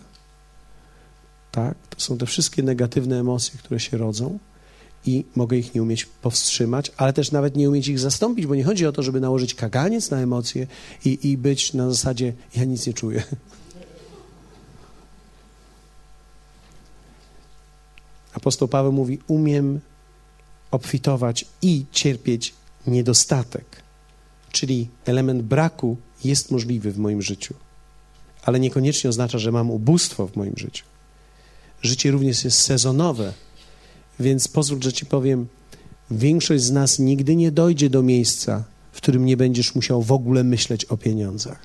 tak? 1.51 1.77
To 1.89 1.99
są 1.99 2.17
te 2.17 2.25
wszystkie 2.25 2.63
negatywne 2.63 3.19
emocje, 3.19 3.59
które 3.59 3.79
się 3.79 3.97
rodzą 3.97 4.39
i 5.05 5.25
mogę 5.35 5.57
ich 5.57 5.75
nie 5.75 5.83
umieć 5.83 6.05
powstrzymać, 6.05 6.91
ale 6.97 7.13
też 7.13 7.31
nawet 7.31 7.55
nie 7.55 7.69
umieć 7.69 7.87
ich 7.87 7.99
zastąpić, 7.99 8.47
bo 8.47 8.55
nie 8.55 8.63
chodzi 8.63 8.85
o 8.85 8.91
to, 8.91 9.03
żeby 9.03 9.19
nałożyć 9.19 9.55
kaganiec 9.55 10.09
na 10.09 10.17
emocje 10.17 10.67
i, 11.05 11.31
i 11.31 11.37
być 11.37 11.73
na 11.73 11.89
zasadzie 11.89 12.33
ja 12.55 12.63
nic 12.63 12.87
nie 12.87 12.93
czuję. 12.93 13.23
Apostoł 18.39 18.67
Paweł 18.67 18.91
mówi: 18.91 19.19
Umiem 19.27 19.79
obfitować 20.71 21.45
i 21.61 21.85
cierpieć 21.91 22.53
niedostatek. 22.87 23.65
Czyli 24.51 24.87
element 25.05 25.41
braku 25.41 25.97
jest 26.23 26.51
możliwy 26.51 26.91
w 26.91 26.97
moim 26.97 27.21
życiu, 27.21 27.53
ale 28.43 28.59
niekoniecznie 28.59 29.09
oznacza, 29.09 29.37
że 29.37 29.51
mam 29.51 29.71
ubóstwo 29.71 30.27
w 30.27 30.35
moim 30.35 30.53
życiu. 30.57 30.85
Życie 31.81 32.11
również 32.11 32.43
jest 32.43 32.61
sezonowe, 32.61 33.33
więc 34.19 34.47
pozwól, 34.47 34.81
że 34.81 34.93
ci 34.93 35.05
powiem: 35.05 35.47
większość 36.11 36.63
z 36.63 36.71
nas 36.71 36.99
nigdy 36.99 37.35
nie 37.35 37.51
dojdzie 37.51 37.89
do 37.89 38.01
miejsca, 38.01 38.63
w 38.91 38.97
którym 38.97 39.25
nie 39.25 39.37
będziesz 39.37 39.75
musiał 39.75 40.01
w 40.01 40.11
ogóle 40.11 40.43
myśleć 40.43 40.85
o 40.85 40.97
pieniądzach. 40.97 41.59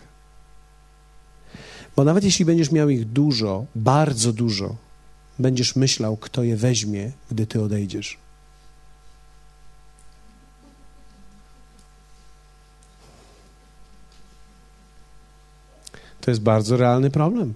Bo 1.96 2.04
nawet 2.04 2.24
jeśli 2.24 2.44
będziesz 2.44 2.70
miał 2.70 2.88
ich 2.88 3.04
dużo, 3.04 3.66
bardzo 3.74 4.32
dużo, 4.32 4.83
będziesz 5.38 5.76
myślał, 5.76 6.16
kto 6.16 6.42
je 6.42 6.56
weźmie, 6.56 7.12
gdy 7.30 7.46
ty 7.46 7.62
odejdziesz. 7.62 8.18
To 16.20 16.30
jest 16.30 16.40
bardzo 16.40 16.76
realny 16.76 17.10
problem. 17.10 17.54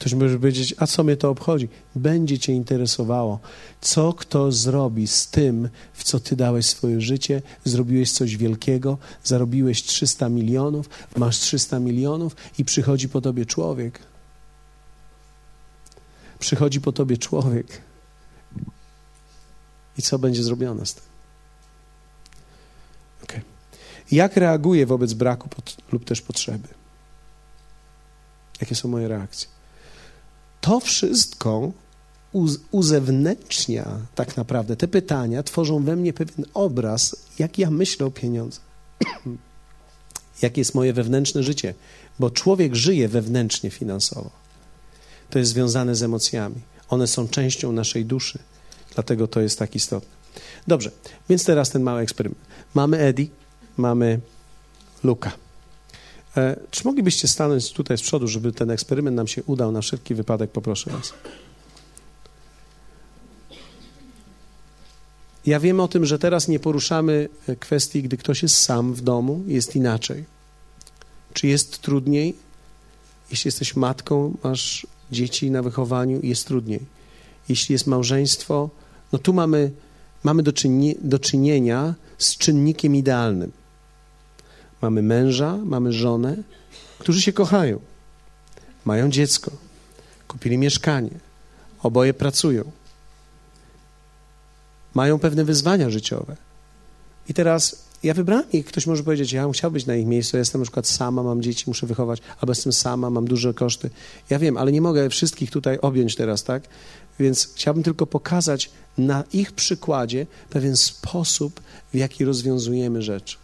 Ktoś 0.00 0.14
może 0.14 0.36
powiedzieć, 0.36 0.74
a 0.78 0.86
co 0.86 1.04
mnie 1.04 1.16
to 1.16 1.30
obchodzi? 1.30 1.68
Będzie 1.94 2.38
cię 2.38 2.52
interesowało, 2.52 3.40
co 3.80 4.12
kto 4.12 4.52
zrobi 4.52 5.06
z 5.06 5.28
tym, 5.28 5.68
w 5.92 6.04
co 6.04 6.20
ty 6.20 6.36
dałeś 6.36 6.66
swoje 6.66 7.00
życie, 7.00 7.42
zrobiłeś 7.64 8.12
coś 8.12 8.36
wielkiego, 8.36 8.98
zarobiłeś 9.24 9.82
300 9.82 10.28
milionów, 10.28 10.88
masz 11.16 11.38
300 11.38 11.78
milionów 11.78 12.36
i 12.58 12.64
przychodzi 12.64 13.08
po 13.08 13.20
tobie 13.20 13.46
człowiek, 13.46 14.00
przychodzi 16.40 16.80
po 16.80 16.92
tobie 16.92 17.18
człowiek 17.18 17.80
i 19.98 20.02
co 20.02 20.18
będzie 20.18 20.42
zrobione 20.42 20.86
z 20.86 20.94
tym? 20.94 21.04
Okay. 23.24 23.42
Jak 24.12 24.36
reaguję 24.36 24.86
wobec 24.86 25.12
braku 25.12 25.48
pod, 25.48 25.76
lub 25.92 26.04
też 26.04 26.22
potrzeby? 26.22 26.68
Jakie 28.60 28.74
są 28.74 28.88
moje 28.88 29.08
reakcje? 29.08 29.48
To 30.60 30.80
wszystko 30.80 31.72
uzewnętrznia 32.70 33.98
tak 34.14 34.36
naprawdę. 34.36 34.76
Te 34.76 34.88
pytania 34.88 35.42
tworzą 35.42 35.84
we 35.84 35.96
mnie 35.96 36.12
pewien 36.12 36.46
obraz, 36.54 37.16
jak 37.38 37.58
ja 37.58 37.70
myślę 37.70 38.06
o 38.06 38.10
pieniądzach. 38.10 38.64
Jakie 40.42 40.60
jest 40.60 40.74
moje 40.74 40.92
wewnętrzne 40.92 41.42
życie? 41.42 41.74
Bo 42.18 42.30
człowiek 42.30 42.74
żyje 42.74 43.08
wewnętrznie 43.08 43.70
finansowo 43.70 44.30
to 45.30 45.38
jest 45.38 45.50
związane 45.50 45.94
z 45.94 46.02
emocjami. 46.02 46.60
One 46.88 47.06
są 47.06 47.28
częścią 47.28 47.72
naszej 47.72 48.04
duszy, 48.04 48.38
dlatego 48.94 49.28
to 49.28 49.40
jest 49.40 49.58
tak 49.58 49.76
istotne. 49.76 50.20
Dobrze, 50.66 50.90
więc 51.28 51.44
teraz 51.44 51.70
ten 51.70 51.82
mały 51.82 52.00
eksperyment. 52.00 52.40
Mamy 52.74 52.98
Eddie, 52.98 53.26
mamy 53.76 54.20
Luka. 55.04 55.32
E, 56.36 56.56
czy 56.70 56.84
moglibyście 56.84 57.28
stanąć 57.28 57.72
tutaj 57.72 57.98
z 57.98 58.02
przodu, 58.02 58.28
żeby 58.28 58.52
ten 58.52 58.70
eksperyment 58.70 59.16
nam 59.16 59.26
się 59.26 59.42
udał 59.42 59.72
na 59.72 59.80
wszelki 59.80 60.14
wypadek, 60.14 60.50
poproszę 60.50 60.90
Was. 60.90 61.12
Ja 65.46 65.60
wiem 65.60 65.80
o 65.80 65.88
tym, 65.88 66.06
że 66.06 66.18
teraz 66.18 66.48
nie 66.48 66.60
poruszamy 66.60 67.28
kwestii, 67.60 68.02
gdy 68.02 68.16
ktoś 68.16 68.42
jest 68.42 68.56
sam 68.56 68.94
w 68.94 69.00
domu, 69.00 69.42
jest 69.46 69.76
inaczej. 69.76 70.24
Czy 71.32 71.46
jest 71.46 71.78
trudniej? 71.78 72.36
Jeśli 73.30 73.48
jesteś 73.48 73.76
matką, 73.76 74.36
masz 74.42 74.86
dzieci 75.12 75.50
na 75.50 75.62
wychowaniu 75.62 76.20
jest 76.22 76.46
trudniej. 76.46 76.80
Jeśli 77.48 77.72
jest 77.72 77.86
małżeństwo, 77.86 78.70
no 79.12 79.18
tu 79.18 79.32
mamy, 79.32 79.70
mamy 80.22 80.42
do, 80.42 80.52
czyni, 80.52 80.96
do 81.00 81.18
czynienia 81.18 81.94
z 82.18 82.36
czynnikiem 82.36 82.96
idealnym. 82.96 83.52
Mamy 84.82 85.02
męża, 85.02 85.56
mamy 85.56 85.92
żonę, 85.92 86.36
którzy 86.98 87.22
się 87.22 87.32
kochają, 87.32 87.80
mają 88.84 89.10
dziecko, 89.10 89.50
kupili 90.28 90.58
mieszkanie, 90.58 91.10
oboje 91.82 92.14
pracują, 92.14 92.64
mają 94.94 95.18
pewne 95.18 95.44
wyzwania 95.44 95.90
życiowe. 95.90 96.36
I 97.28 97.34
teraz 97.34 97.89
ja 98.02 98.14
wybrałem 98.14 98.52
ich. 98.52 98.66
Ktoś 98.66 98.86
może 98.86 99.02
powiedzieć, 99.02 99.32
ja 99.32 99.50
chciałbym 99.52 99.74
być 99.74 99.86
na 99.86 99.94
ich 99.94 100.06
miejscu, 100.06 100.36
ja 100.36 100.38
jestem 100.38 100.60
na 100.60 100.64
przykład 100.64 100.86
sama, 100.86 101.22
mam 101.22 101.42
dzieci, 101.42 101.64
muszę 101.66 101.86
wychować, 101.86 102.20
albo 102.40 102.50
jestem 102.50 102.72
sama, 102.72 103.10
mam 103.10 103.24
duże 103.24 103.54
koszty. 103.54 103.90
Ja 104.30 104.38
wiem, 104.38 104.56
ale 104.56 104.72
nie 104.72 104.80
mogę 104.80 105.10
wszystkich 105.10 105.50
tutaj 105.50 105.78
objąć 105.78 106.16
teraz, 106.16 106.44
tak? 106.44 106.62
Więc 107.18 107.48
chciałbym 107.54 107.82
tylko 107.82 108.06
pokazać 108.06 108.70
na 108.98 109.24
ich 109.32 109.52
przykładzie 109.52 110.26
pewien 110.50 110.76
sposób, 110.76 111.60
w 111.92 111.96
jaki 111.96 112.24
rozwiązujemy 112.24 113.02
rzeczy. 113.02 113.36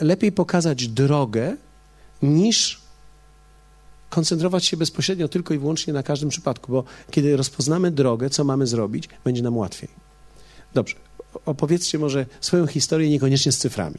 Lepiej 0.00 0.32
pokazać 0.32 0.88
drogę, 0.88 1.56
niż 2.22 2.80
koncentrować 4.10 4.64
się 4.64 4.76
bezpośrednio 4.76 5.28
tylko 5.28 5.54
i 5.54 5.58
wyłącznie 5.58 5.92
na 5.92 6.02
każdym 6.02 6.28
przypadku, 6.28 6.72
bo 6.72 6.84
kiedy 7.10 7.36
rozpoznamy 7.36 7.90
drogę, 7.90 8.30
co 8.30 8.44
mamy 8.44 8.66
zrobić, 8.66 9.08
będzie 9.24 9.42
nam 9.42 9.56
łatwiej. 9.56 9.88
Dobrze 10.74 11.05
opowiedzcie 11.46 11.98
może 11.98 12.26
swoją 12.40 12.66
historię, 12.66 13.10
niekoniecznie 13.10 13.52
z 13.52 13.58
cyframi. 13.58 13.98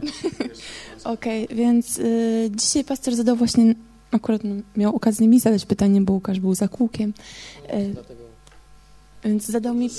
Okej, 1.04 1.44
okay, 1.44 1.56
więc 1.56 1.98
y, 1.98 2.50
dzisiaj 2.54 2.84
pastor 2.84 3.14
zadał 3.14 3.36
właśnie, 3.36 3.74
akurat 4.10 4.42
miał 4.76 4.96
okazję 4.96 5.28
mi 5.28 5.40
zadać 5.40 5.66
pytanie, 5.66 6.00
bo 6.00 6.12
Łukasz 6.12 6.40
był 6.40 6.54
za 6.54 6.68
kółkiem. 6.68 7.12
Y, 7.74 7.94
więc 9.24 9.46
zadał 9.46 9.74
mi... 9.74 9.90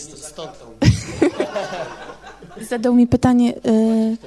zadał 2.69 2.95
mi 2.95 3.07
pytanie, 3.15 3.55
y, 3.55 4.17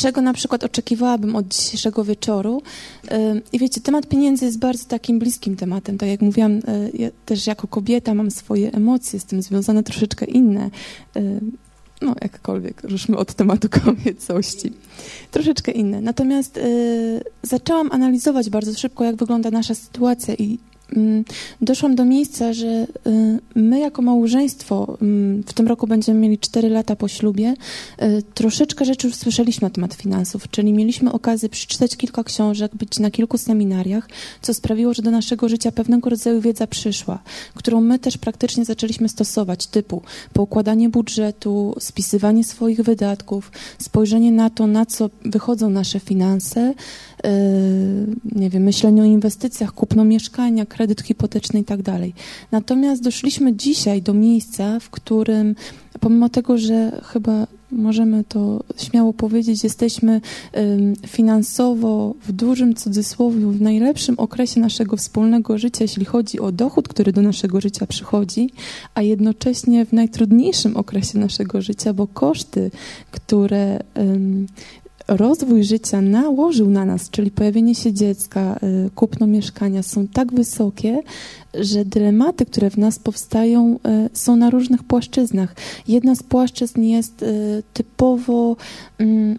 czego 0.00 0.20
na 0.20 0.32
przykład 0.32 0.64
oczekiwałabym 0.64 1.36
od 1.36 1.48
dzisiejszego 1.48 2.04
wieczoru. 2.04 2.62
Y, 3.04 3.42
I 3.52 3.58
wiecie, 3.58 3.80
temat 3.80 4.06
pieniędzy 4.06 4.44
jest 4.44 4.58
bardzo 4.58 4.84
takim 4.84 5.18
bliskim 5.18 5.56
tematem. 5.56 5.98
Tak 5.98 6.08
jak 6.08 6.20
mówiłam, 6.20 6.52
y, 6.52 6.62
ja 6.94 7.08
też 7.26 7.46
jako 7.46 7.66
kobieta 7.66 8.14
mam 8.14 8.30
swoje 8.30 8.72
emocje 8.72 9.20
z 9.20 9.24
tym 9.24 9.42
związane 9.42 9.82
troszeczkę 9.82 10.26
inne. 10.26 10.70
No, 12.02 12.14
jakkolwiek, 12.22 12.82
ruszmy 12.82 13.16
od 13.16 13.34
tematu 13.34 13.68
kobiecości. 13.84 14.72
Troszeczkę 15.30 15.72
inne. 15.72 16.00
Natomiast 16.00 16.60
zaczęłam 17.42 17.92
analizować 17.92 18.50
bardzo 18.50 18.74
szybko, 18.74 19.04
jak 19.04 19.16
wygląda 19.16 19.50
nasza 19.50 19.74
sytuacja 19.74 20.34
i 20.34 20.58
doszłam 21.60 21.94
do 21.94 22.04
miejsca, 22.04 22.52
że 22.52 22.66
y, 22.66 22.86
my 23.54 23.80
jako 23.80 24.02
małżeństwo 24.02 24.98
mm, 25.02 25.42
w 25.42 25.52
tym 25.52 25.68
roku 25.68 25.86
będziemy 25.86 26.20
mieli 26.20 26.38
4 26.38 26.68
lata 26.68 26.96
po 26.96 27.08
ślubie. 27.08 27.54
Y, 28.02 28.22
troszeczkę 28.34 28.84
rzeczy 28.84 29.06
już 29.06 29.16
słyszeliśmy 29.16 29.66
na 29.66 29.70
temat 29.70 29.94
finansów, 29.94 30.50
czyli 30.50 30.72
mieliśmy 30.72 31.12
okazję 31.12 31.48
przeczytać 31.48 31.96
kilka 31.96 32.24
książek, 32.24 32.76
być 32.76 32.98
na 32.98 33.10
kilku 33.10 33.38
seminariach, 33.38 34.08
co 34.42 34.54
sprawiło, 34.54 34.94
że 34.94 35.02
do 35.02 35.10
naszego 35.10 35.48
życia 35.48 35.72
pewnego 35.72 36.10
rodzaju 36.10 36.40
wiedza 36.40 36.66
przyszła, 36.66 37.18
którą 37.54 37.80
my 37.80 37.98
też 37.98 38.18
praktycznie 38.18 38.64
zaczęliśmy 38.64 39.08
stosować, 39.08 39.66
typu 39.66 40.02
poukładanie 40.32 40.88
budżetu, 40.88 41.74
spisywanie 41.78 42.44
swoich 42.44 42.80
wydatków, 42.80 43.52
spojrzenie 43.78 44.32
na 44.32 44.50
to, 44.50 44.66
na 44.66 44.86
co 44.86 45.10
wychodzą 45.24 45.70
nasze 45.70 46.00
finanse, 46.00 46.74
nie 48.32 48.50
wiem, 48.50 48.62
myślenie 48.62 49.02
o 49.02 49.04
inwestycjach, 49.04 49.72
kupno 49.72 50.04
mieszkania, 50.04 50.66
kredyt 50.66 51.00
hipoteczny 51.00 51.60
i 51.60 51.64
tak 51.64 51.82
dalej. 51.82 52.14
Natomiast 52.52 53.02
doszliśmy 53.02 53.56
dzisiaj 53.56 54.02
do 54.02 54.14
miejsca, 54.14 54.80
w 54.80 54.90
którym 54.90 55.54
pomimo 56.00 56.28
tego, 56.28 56.58
że 56.58 57.00
chyba 57.04 57.46
możemy 57.72 58.24
to 58.24 58.64
śmiało 58.76 59.12
powiedzieć, 59.12 59.64
jesteśmy 59.64 60.20
finansowo 61.06 62.14
w 62.26 62.32
dużym 62.32 62.74
cudzysłowie 62.74 63.46
w 63.46 63.60
najlepszym 63.60 64.18
okresie 64.18 64.60
naszego 64.60 64.96
wspólnego 64.96 65.58
życia, 65.58 65.84
jeśli 65.84 66.04
chodzi 66.04 66.40
o 66.40 66.52
dochód, 66.52 66.88
który 66.88 67.12
do 67.12 67.22
naszego 67.22 67.60
życia 67.60 67.86
przychodzi, 67.86 68.50
a 68.94 69.02
jednocześnie 69.02 69.86
w 69.86 69.92
najtrudniejszym 69.92 70.76
okresie 70.76 71.18
naszego 71.18 71.62
życia, 71.62 71.92
bo 71.92 72.06
koszty, 72.06 72.70
które 73.10 73.80
rozwój 75.10 75.64
życia 75.64 76.00
nałożył 76.00 76.70
na 76.70 76.84
nas, 76.84 77.10
czyli 77.10 77.30
pojawienie 77.30 77.74
się 77.74 77.92
dziecka, 77.92 78.60
y, 78.86 78.90
kupno 78.94 79.26
mieszkania, 79.26 79.82
są 79.82 80.08
tak 80.08 80.32
wysokie, 80.32 81.02
że 81.54 81.84
dylematy, 81.84 82.46
które 82.46 82.70
w 82.70 82.78
nas 82.78 82.98
powstają, 82.98 83.78
y, 84.06 84.10
są 84.12 84.36
na 84.36 84.50
różnych 84.50 84.82
płaszczyznach. 84.84 85.54
Jedna 85.88 86.14
z 86.14 86.22
płaszczyzn 86.22 86.82
jest 86.82 87.22
y, 87.22 87.62
typowo 87.74 88.56
mm, 88.98 89.38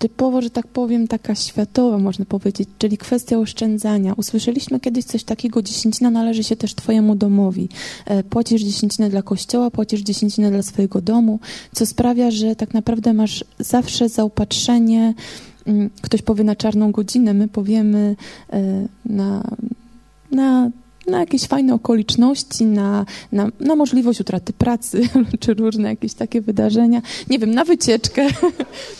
typowo, 0.00 0.42
że 0.42 0.50
tak 0.50 0.66
powiem, 0.66 1.08
taka 1.08 1.34
światowa, 1.34 1.98
można 1.98 2.24
powiedzieć, 2.24 2.68
czyli 2.78 2.98
kwestia 2.98 3.38
oszczędzania. 3.38 4.14
Usłyszeliśmy 4.16 4.80
kiedyś 4.80 5.04
coś 5.04 5.24
takiego, 5.24 5.62
dziesięcina 5.62 6.10
należy 6.10 6.44
się 6.44 6.56
też 6.56 6.74
twojemu 6.74 7.14
domowi. 7.14 7.68
E, 8.06 8.22
płacisz 8.22 8.62
dziesięcinę 8.62 9.10
dla 9.10 9.22
kościoła, 9.22 9.70
płacisz 9.70 10.00
dziesięcinę 10.00 10.50
dla 10.50 10.62
swojego 10.62 11.00
domu, 11.00 11.38
co 11.72 11.86
sprawia, 11.86 12.30
że 12.30 12.56
tak 12.56 12.74
naprawdę 12.74 13.12
masz 13.12 13.44
zawsze 13.58 14.08
zaopatrzenie, 14.08 15.14
mm, 15.66 15.90
ktoś 16.02 16.22
powie 16.22 16.44
na 16.44 16.56
czarną 16.56 16.92
godzinę, 16.92 17.34
my 17.34 17.48
powiemy 17.48 18.16
e, 18.52 18.86
na, 19.04 19.44
na 20.30 20.70
na 21.06 21.20
jakieś 21.20 21.46
fajne 21.46 21.74
okoliczności, 21.74 22.66
na, 22.66 23.06
na, 23.32 23.48
na 23.60 23.76
możliwość 23.76 24.20
utraty 24.20 24.52
pracy, 24.52 25.02
czy 25.40 25.54
różne 25.54 25.88
jakieś 25.88 26.14
takie 26.14 26.40
wydarzenia, 26.40 27.02
nie 27.30 27.38
wiem, 27.38 27.54
na 27.54 27.64
wycieczkę. 27.64 28.26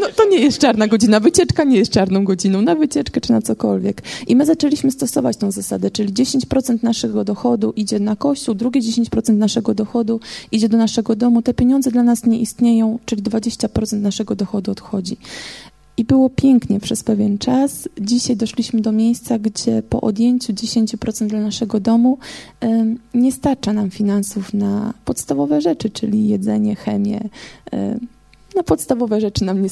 No 0.00 0.06
to 0.16 0.28
nie 0.28 0.38
jest 0.38 0.58
czarna 0.58 0.88
godzina. 0.88 1.20
Wycieczka 1.20 1.64
nie 1.64 1.78
jest 1.78 1.92
czarną 1.92 2.24
godziną. 2.24 2.62
Na 2.62 2.74
wycieczkę 2.74 3.20
czy 3.20 3.32
na 3.32 3.42
cokolwiek. 3.42 4.02
I 4.26 4.36
my 4.36 4.46
zaczęliśmy 4.46 4.90
stosować 4.90 5.36
tą 5.36 5.50
zasadę, 5.50 5.90
czyli 5.90 6.12
10% 6.12 6.82
naszego 6.82 7.24
dochodu 7.24 7.72
idzie 7.76 8.00
na 8.00 8.16
kościół, 8.16 8.54
drugie 8.54 8.80
10% 8.80 9.34
naszego 9.34 9.74
dochodu 9.74 10.20
idzie 10.52 10.68
do 10.68 10.78
naszego 10.78 11.16
domu. 11.16 11.42
Te 11.42 11.54
pieniądze 11.54 11.90
dla 11.90 12.02
nas 12.02 12.26
nie 12.26 12.38
istnieją, 12.38 12.98
czyli 13.04 13.22
20% 13.22 14.00
naszego 14.00 14.34
dochodu 14.34 14.70
odchodzi. 14.70 15.16
I 15.96 16.04
było 16.04 16.30
pięknie 16.30 16.80
przez 16.80 17.02
pewien 17.02 17.38
czas. 17.38 17.88
Dzisiaj 18.00 18.36
doszliśmy 18.36 18.80
do 18.80 18.92
miejsca, 18.92 19.38
gdzie 19.38 19.82
po 19.82 20.00
odjęciu 20.00 20.52
10% 20.52 21.26
dla 21.26 21.40
naszego 21.40 21.80
domu 21.80 22.18
nie 23.14 23.32
starcza 23.32 23.72
nam 23.72 23.90
finansów 23.90 24.54
na 24.54 24.94
podstawowe 25.04 25.60
rzeczy, 25.60 25.90
czyli 25.90 26.28
jedzenie, 26.28 26.76
chemię, 26.76 27.28
no 28.58 28.64
podstawowe 28.64 29.20
rzeczy 29.20 29.44
nam 29.44 29.62
nie, 29.62 29.68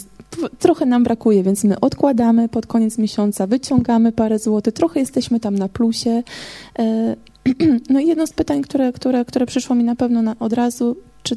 trochę 0.58 0.86
nam 0.86 1.04
brakuje, 1.04 1.42
więc 1.42 1.64
my 1.64 1.80
odkładamy 1.80 2.48
pod 2.48 2.66
koniec 2.66 2.98
miesiąca, 2.98 3.46
wyciągamy 3.46 4.12
parę 4.12 4.38
złotych, 4.38 4.74
trochę 4.74 5.00
jesteśmy 5.00 5.40
tam 5.40 5.54
na 5.54 5.68
plusie. 5.68 6.22
E, 6.78 7.16
no 7.90 8.00
i 8.00 8.06
jedno 8.06 8.26
z 8.26 8.32
pytań, 8.32 8.62
które, 8.62 8.92
które, 8.92 9.24
które 9.24 9.46
przyszło 9.46 9.76
mi 9.76 9.84
na 9.84 9.96
pewno 9.96 10.22
na, 10.22 10.36
od 10.38 10.52
razu, 10.52 10.96
czy 11.22 11.36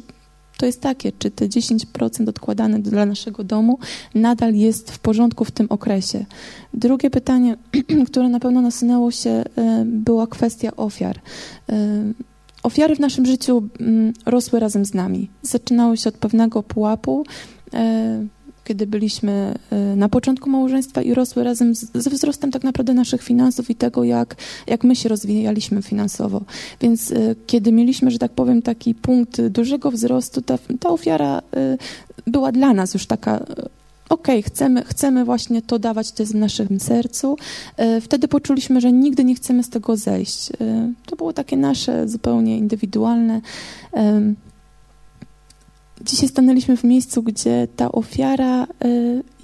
to 0.58 0.66
jest 0.66 0.80
takie, 0.80 1.12
czy 1.12 1.30
te 1.30 1.48
10% 1.48 2.28
odkładane 2.28 2.78
dla 2.78 3.06
naszego 3.06 3.44
domu 3.44 3.78
nadal 4.14 4.54
jest 4.54 4.90
w 4.90 4.98
porządku 4.98 5.44
w 5.44 5.50
tym 5.50 5.66
okresie. 5.70 6.24
Drugie 6.74 7.10
pytanie, 7.10 7.56
które 8.08 8.28
na 8.28 8.40
pewno 8.40 8.60
nasunęło 8.60 9.10
się, 9.10 9.30
e, 9.30 9.44
była 9.86 10.26
kwestia 10.26 10.76
ofiar. 10.76 11.20
Ofiary 12.62 12.96
w 12.96 13.00
naszym 13.00 13.26
życiu 13.26 13.68
mm, 13.80 14.12
rosły 14.26 14.60
razem 14.60 14.84
z 14.84 14.94
nami. 14.94 15.30
Zaczynały 15.42 15.96
się 15.96 16.08
od 16.08 16.16
pewnego 16.16 16.62
pułapu, 16.62 17.24
e, 17.74 18.26
kiedy 18.64 18.86
byliśmy 18.86 19.54
e, 19.70 19.96
na 19.96 20.08
początku 20.08 20.50
małżeństwa 20.50 21.02
i 21.02 21.14
rosły 21.14 21.44
razem 21.44 21.74
ze 21.74 22.10
wzrostem 22.10 22.50
tak 22.50 22.64
naprawdę 22.64 22.94
naszych 22.94 23.22
finansów 23.22 23.70
i 23.70 23.74
tego, 23.74 24.04
jak, 24.04 24.36
jak 24.66 24.84
my 24.84 24.96
się 24.96 25.08
rozwijaliśmy 25.08 25.82
finansowo. 25.82 26.42
Więc 26.80 27.12
e, 27.12 27.34
kiedy 27.46 27.72
mieliśmy, 27.72 28.10
że 28.10 28.18
tak 28.18 28.32
powiem, 28.32 28.62
taki 28.62 28.94
punkt 28.94 29.42
dużego 29.42 29.90
wzrostu, 29.90 30.42
ta, 30.42 30.58
ta 30.80 30.88
ofiara 30.88 31.42
była 32.26 32.52
dla 32.52 32.74
nas 32.74 32.94
już 32.94 33.06
taka 33.06 33.46
okej, 34.10 34.38
okay, 34.38 34.42
chcemy, 34.42 34.84
chcemy 34.84 35.24
właśnie 35.24 35.62
to 35.62 35.78
dawać, 35.78 36.12
to 36.12 36.22
jest 36.22 36.32
w 36.32 36.36
naszym 36.36 36.80
sercu. 36.80 37.36
E, 37.76 38.00
wtedy 38.00 38.28
poczuliśmy, 38.28 38.80
że 38.80 38.92
nigdy 38.92 39.24
nie 39.24 39.34
chcemy 39.34 39.62
z 39.62 39.70
tego 39.70 39.96
zejść. 39.96 40.50
E, 40.60 40.92
to 41.06 41.16
było 41.16 41.32
takie 41.32 41.56
nasze, 41.56 42.08
zupełnie 42.08 42.58
indywidualne. 42.58 43.40
E, 43.94 44.34
dzisiaj 46.04 46.28
stanęliśmy 46.28 46.76
w 46.76 46.84
miejscu, 46.84 47.22
gdzie 47.22 47.68
ta 47.76 47.92
ofiara 47.92 48.66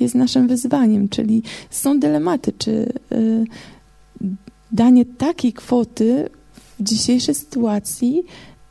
jest 0.01 0.15
naszym 0.15 0.49
wyzwaniem, 0.49 1.09
czyli 1.09 1.43
są 1.71 2.01
dylematy, 2.01 2.53
czy 2.59 2.93
danie 4.73 5.05
takiej 5.05 5.53
kwoty 5.53 6.29
w 6.79 6.83
dzisiejszej 6.83 7.35
sytuacji 7.35 8.23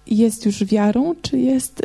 jest 0.07 0.45
już 0.45 0.63
wiarą, 0.63 1.15
czy 1.21 1.39
jest 1.39 1.81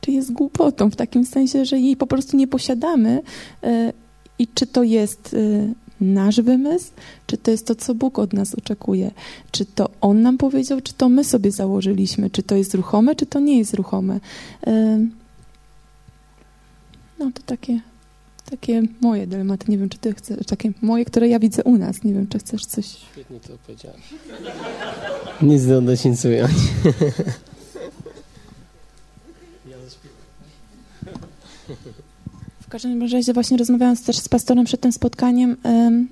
czy 0.00 0.10
jest 0.10 0.32
głupotą, 0.32 0.90
w 0.90 0.96
takim 0.96 1.24
sensie, 1.24 1.64
że 1.64 1.78
jej 1.78 1.96
po 1.96 2.06
prostu 2.06 2.36
nie 2.36 2.48
posiadamy 2.48 3.22
e, 3.62 3.92
i 4.38 4.48
czy 4.54 4.66
to 4.66 4.82
jest 4.82 5.34
e, 5.34 5.72
nasz 6.00 6.40
wymysł, 6.40 6.90
czy 7.26 7.36
to 7.36 7.50
jest 7.50 7.66
to, 7.66 7.74
co 7.74 7.94
Bóg 7.94 8.18
od 8.18 8.32
nas 8.32 8.54
oczekuje, 8.54 9.10
czy 9.50 9.64
to 9.64 9.90
On 10.00 10.22
nam 10.22 10.38
powiedział, 10.38 10.80
czy 10.80 10.94
to 10.94 11.08
my 11.08 11.24
sobie 11.24 11.50
założyliśmy, 11.50 12.30
czy 12.30 12.42
to 12.42 12.56
jest 12.56 12.74
ruchome, 12.74 13.16
czy 13.16 13.26
to 13.26 13.40
nie 13.40 13.58
jest 13.58 13.74
ruchome. 13.74 14.20
E, 14.66 14.98
no 17.18 17.30
to 17.34 17.42
takie, 17.46 17.80
takie 18.50 18.82
moje 19.00 19.26
dylematy. 19.26 19.70
Nie 19.70 19.78
wiem, 19.78 19.88
czy 19.88 19.98
ty 19.98 20.14
chcesz, 20.14 20.46
takie 20.46 20.72
moje, 20.82 21.04
które 21.04 21.28
ja 21.28 21.38
widzę 21.38 21.64
u 21.64 21.78
nas. 21.78 22.04
Nie 22.04 22.14
wiem, 22.14 22.26
czy 22.26 22.38
chcesz 22.38 22.66
coś... 22.66 22.86
Świetnie 22.86 23.40
to 23.40 23.52
powiedziałeś. 23.66 24.00
Nic 25.42 25.66
dodać, 25.66 26.04
nic. 26.04 26.22
W 32.60 32.70
każdym 32.70 33.02
razie 33.02 33.32
właśnie 33.32 33.56
rozmawiając 33.56 34.04
też 34.04 34.16
z 34.16 34.28
pastorem 34.28 34.64
przed 34.64 34.80
tym 34.80 34.92
spotkaniem, 34.92 35.56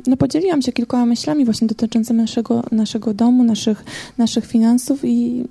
no 0.07 0.16
podzieliłam 0.16 0.62
się 0.62 0.72
kilkoma 0.72 1.07
myślami 1.07 1.45
właśnie 1.45 1.66
dotyczącymi 1.66 2.20
naszego, 2.20 2.62
naszego 2.72 3.14
domu, 3.14 3.45
naszych, 3.45 3.85
naszych 4.18 4.47
finansów 4.47 5.05
i 5.05 5.45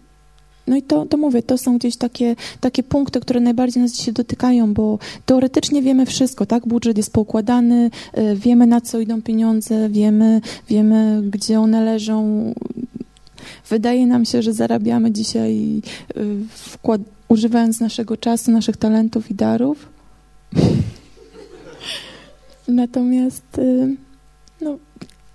no 0.68 0.76
i 0.76 0.82
to, 0.82 1.06
to 1.06 1.18
mówię, 1.18 1.44
to 1.44 1.58
są 1.58 1.78
gdzieś 1.78 1.98
takie, 1.98 2.36
takie 2.60 2.84
punkty, 2.84 3.20
które 3.20 3.40
najbardziej 3.40 3.84
nas 3.84 3.92
dzisiaj 3.92 4.14
dotykają, 4.14 4.74
bo 4.74 5.00
teoretycznie 5.26 5.82
wiemy 5.82 6.06
wszystko, 6.06 6.46
tak? 6.46 6.68
Budżet 6.68 6.98
jest 6.98 7.14
poukładany, 7.14 7.92
e, 8.14 8.36
wiemy 8.36 8.68
na 8.68 8.82
co 8.82 9.00
idą 9.00 9.22
pieniądze, 9.22 9.90
wiemy, 9.90 10.42
wiemy 10.70 11.22
gdzie 11.30 11.60
one 11.60 11.86
leżą. 11.86 12.54
Wydaje 13.70 14.08
nam 14.08 14.26
się, 14.26 14.42
że 14.42 14.54
zarabiamy 14.54 15.12
dzisiaj, 15.12 15.82
e, 16.16 16.22
wkład 16.50 17.02
używając 17.36 17.80
naszego 17.80 18.18
czasu, 18.18 18.52
naszych 18.52 18.78
talentów 18.78 19.32
i 19.32 19.36
darów. 19.36 19.90
Natomiast 22.68 23.58
y, 23.58 23.96
no, 24.62 24.78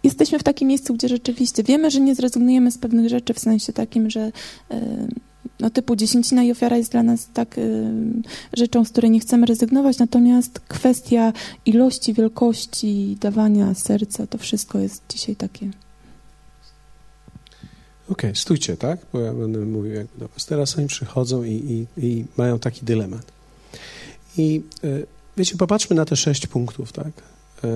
jesteśmy 0.04 0.38
w 0.38 0.42
takim 0.42 0.68
miejscu, 0.68 0.94
gdzie 0.94 1.08
rzeczywiście 1.08 1.62
wiemy, 1.62 1.90
że 1.90 2.00
nie 2.00 2.14
zrezygnujemy 2.14 2.70
z 2.70 2.78
pewnych 2.78 3.08
rzeczy, 3.08 3.34
w 3.34 3.38
sensie 3.38 3.72
takim, 3.72 4.10
że 4.10 4.32
y, 4.72 4.74
no, 5.60 5.70
typu 5.70 5.96
dziesięcina 5.96 6.42
i 6.42 6.50
ofiara 6.50 6.76
jest 6.76 6.92
dla 6.92 7.02
nas 7.02 7.28
tak 7.34 7.58
y, 7.58 7.92
rzeczą, 8.52 8.84
z 8.84 8.90
której 8.90 9.10
nie 9.10 9.20
chcemy 9.20 9.46
rezygnować, 9.46 9.98
natomiast 9.98 10.60
kwestia 10.60 11.32
ilości, 11.66 12.14
wielkości, 12.14 13.16
dawania 13.20 13.74
serca, 13.74 14.26
to 14.26 14.38
wszystko 14.38 14.78
jest 14.78 15.02
dzisiaj 15.08 15.36
takie. 15.36 15.70
Okay, 18.10 18.34
stójcie, 18.34 18.76
tak? 18.76 18.98
Bo 19.12 19.20
ja 19.20 19.32
będę 19.32 19.58
mówił 19.58 19.92
jakby 19.92 20.18
do 20.18 20.28
was. 20.28 20.46
Teraz 20.46 20.78
oni 20.78 20.86
przychodzą 20.86 21.42
i, 21.42 21.86
i, 21.96 22.06
i 22.06 22.24
mają 22.36 22.58
taki 22.58 22.84
dylemat. 22.84 23.32
I 24.36 24.62
y, 24.84 25.06
wiecie, 25.36 25.56
popatrzmy 25.56 25.96
na 25.96 26.04
te 26.04 26.16
sześć 26.16 26.46
punktów, 26.46 26.92
tak? 26.92 27.12
Y, 27.64 27.68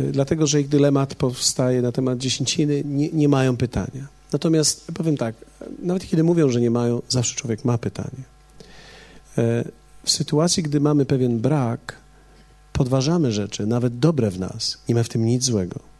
y, 0.00 0.12
dlatego, 0.12 0.46
że 0.46 0.60
ich 0.60 0.68
dylemat 0.68 1.14
powstaje 1.14 1.82
na 1.82 1.92
temat 1.92 2.18
dziesięciny, 2.18 2.82
nie, 2.84 3.08
nie 3.08 3.28
mają 3.28 3.56
pytania. 3.56 4.06
Natomiast 4.32 4.86
powiem 4.94 5.16
tak, 5.16 5.34
nawet 5.82 6.06
kiedy 6.06 6.24
mówią, 6.24 6.50
że 6.50 6.60
nie 6.60 6.70
mają, 6.70 7.02
zawsze 7.08 7.34
człowiek 7.34 7.64
ma 7.64 7.78
pytanie. 7.78 8.22
E, 9.38 9.64
w 10.04 10.10
sytuacji, 10.10 10.62
gdy 10.62 10.80
mamy 10.80 11.06
pewien 11.06 11.40
brak, 11.40 11.96
podważamy 12.72 13.32
rzeczy, 13.32 13.66
nawet 13.66 13.98
dobre 13.98 14.30
w 14.30 14.38
nas, 14.38 14.78
nie 14.88 14.94
ma 14.94 15.02
w 15.02 15.08
tym 15.08 15.26
nic 15.26 15.44
złego. 15.44 15.93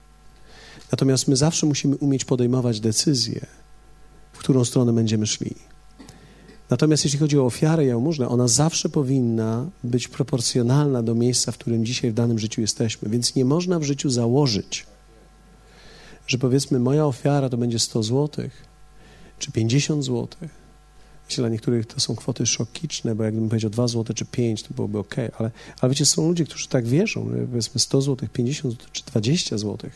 Natomiast 0.95 1.29
my 1.29 1.37
zawsze 1.37 1.67
musimy 1.67 1.97
umieć 1.97 2.25
podejmować 2.25 2.81
decyzję, 2.81 3.47
w 4.33 4.39
którą 4.39 4.65
stronę 4.65 4.93
będziemy 4.93 5.27
szli. 5.27 5.55
Natomiast 6.71 7.05
jeśli 7.05 7.19
chodzi 7.19 7.39
o 7.39 7.45
ofiarę 7.45 7.85
jałmużnę, 7.85 8.29
ona 8.29 8.49
zawsze 8.49 8.89
powinna 8.89 9.67
być 9.85 10.09
proporcjonalna 10.09 11.03
do 11.03 11.15
miejsca, 11.15 11.53
w 11.53 11.59
którym 11.59 11.87
dzisiaj 11.87 12.11
w 12.11 12.15
danym 12.15 12.39
życiu 12.39 12.61
jesteśmy. 12.61 13.11
Więc 13.11 13.35
nie 13.35 13.45
można 13.45 13.79
w 13.79 13.83
życiu 13.83 14.11
założyć, 14.11 14.87
że 16.27 16.39
powiedzmy 16.39 16.79
moja 16.79 17.07
ofiara 17.07 17.49
to 17.49 17.57
będzie 17.57 17.79
100 17.79 18.03
zł, 18.03 18.49
czy 19.39 19.53
50 19.53 20.05
zł. 20.05 20.29
Myślę, 21.29 21.43
dla 21.43 21.49
niektórych 21.49 21.87
to 21.87 22.01
są 22.01 22.17
kwoty 22.17 22.47
szokiczne, 22.47 23.15
bo 23.15 23.25
jakbym 23.25 23.49
powiedział 23.49 23.71
2 23.71 23.89
zł 23.89 24.15
czy 24.15 24.25
5, 24.25 24.63
to 24.63 24.75
byłoby 24.75 24.99
ok, 24.99 25.15
ale, 25.39 25.51
ale 25.81 25.91
wiecie, 25.91 26.07
są 26.07 26.29
ludzie, 26.29 26.45
którzy 26.45 26.69
tak 26.69 26.87
wierzą, 26.87 27.31
że 27.31 27.47
powiedzmy 27.47 27.81
100 27.81 28.01
zł, 28.01 28.29
50 28.33 28.75
zł 28.75 28.87
czy 28.93 29.05
20 29.05 29.59
zł, 29.59 29.91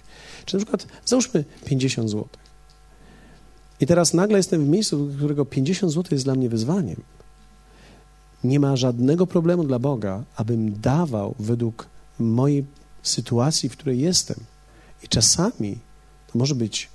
czy 0.44 0.56
na 0.56 0.64
przykład 0.64 0.86
załóżmy 1.04 1.44
50 1.64 2.10
zł. 2.10 2.28
I 3.80 3.86
teraz 3.86 4.14
nagle 4.14 4.36
jestem 4.36 4.64
w 4.64 4.68
miejscu, 4.68 5.10
którego 5.16 5.44
50 5.44 5.92
zł 5.92 6.08
jest 6.10 6.24
dla 6.24 6.34
mnie 6.34 6.48
wyzwaniem. 6.48 7.02
Nie 8.44 8.60
ma 8.60 8.76
żadnego 8.76 9.26
problemu 9.26 9.64
dla 9.64 9.78
Boga, 9.78 10.24
abym 10.36 10.80
dawał 10.80 11.34
według 11.38 11.88
mojej 12.18 12.64
sytuacji, 13.02 13.68
w 13.68 13.72
której 13.72 14.00
jestem. 14.00 14.36
I 15.02 15.08
czasami 15.08 15.78
to 16.32 16.38
może 16.38 16.54
być 16.54 16.88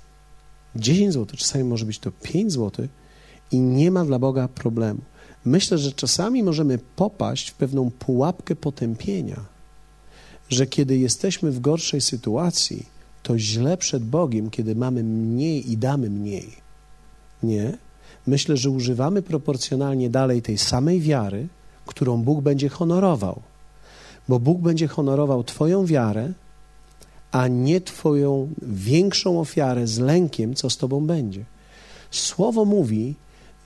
10 0.76 1.12
zł, 1.12 1.36
czasami 1.36 1.64
może 1.64 1.84
być 1.86 1.98
to 1.98 2.10
5 2.10 2.52
zł 2.52 2.88
i 3.54 3.60
nie 3.60 3.90
ma 3.90 4.04
dla 4.04 4.18
Boga 4.18 4.48
problemu. 4.48 5.00
Myślę, 5.44 5.78
że 5.78 5.92
czasami 5.92 6.42
możemy 6.42 6.78
popaść 6.96 7.50
w 7.50 7.54
pewną 7.54 7.90
pułapkę 7.90 8.56
potępienia, 8.56 9.40
że 10.48 10.66
kiedy 10.66 10.98
jesteśmy 10.98 11.50
w 11.50 11.60
gorszej 11.60 12.00
sytuacji, 12.00 12.86
to 13.22 13.38
źle 13.38 13.76
przed 13.76 14.04
Bogiem, 14.04 14.50
kiedy 14.50 14.74
mamy 14.74 15.02
mniej 15.02 15.72
i 15.72 15.76
damy 15.76 16.10
mniej. 16.10 16.48
Nie. 17.42 17.78
Myślę, 18.26 18.56
że 18.56 18.70
używamy 18.70 19.22
proporcjonalnie 19.22 20.10
dalej 20.10 20.42
tej 20.42 20.58
samej 20.58 21.00
wiary, 21.00 21.48
którą 21.86 22.22
Bóg 22.22 22.40
będzie 22.40 22.68
honorował. 22.68 23.40
Bo 24.28 24.38
Bóg 24.40 24.60
będzie 24.60 24.88
honorował 24.88 25.44
Twoją 25.44 25.86
wiarę, 25.86 26.32
a 27.32 27.48
nie 27.48 27.80
Twoją 27.80 28.48
większą 28.62 29.40
ofiarę 29.40 29.86
z 29.86 29.98
lękiem, 29.98 30.54
co 30.54 30.70
z 30.70 30.76
Tobą 30.76 31.06
będzie. 31.06 31.44
Słowo 32.10 32.64
mówi, 32.64 33.14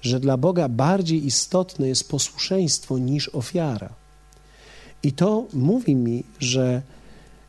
że 0.03 0.21
dla 0.21 0.37
Boga 0.37 0.69
bardziej 0.69 1.27
istotne 1.27 1.89
jest 1.89 2.09
posłuszeństwo 2.09 2.99
niż 2.99 3.29
ofiara. 3.29 3.89
I 5.03 5.13
to 5.13 5.47
mówi 5.53 5.95
mi, 5.95 6.25
że 6.41 6.83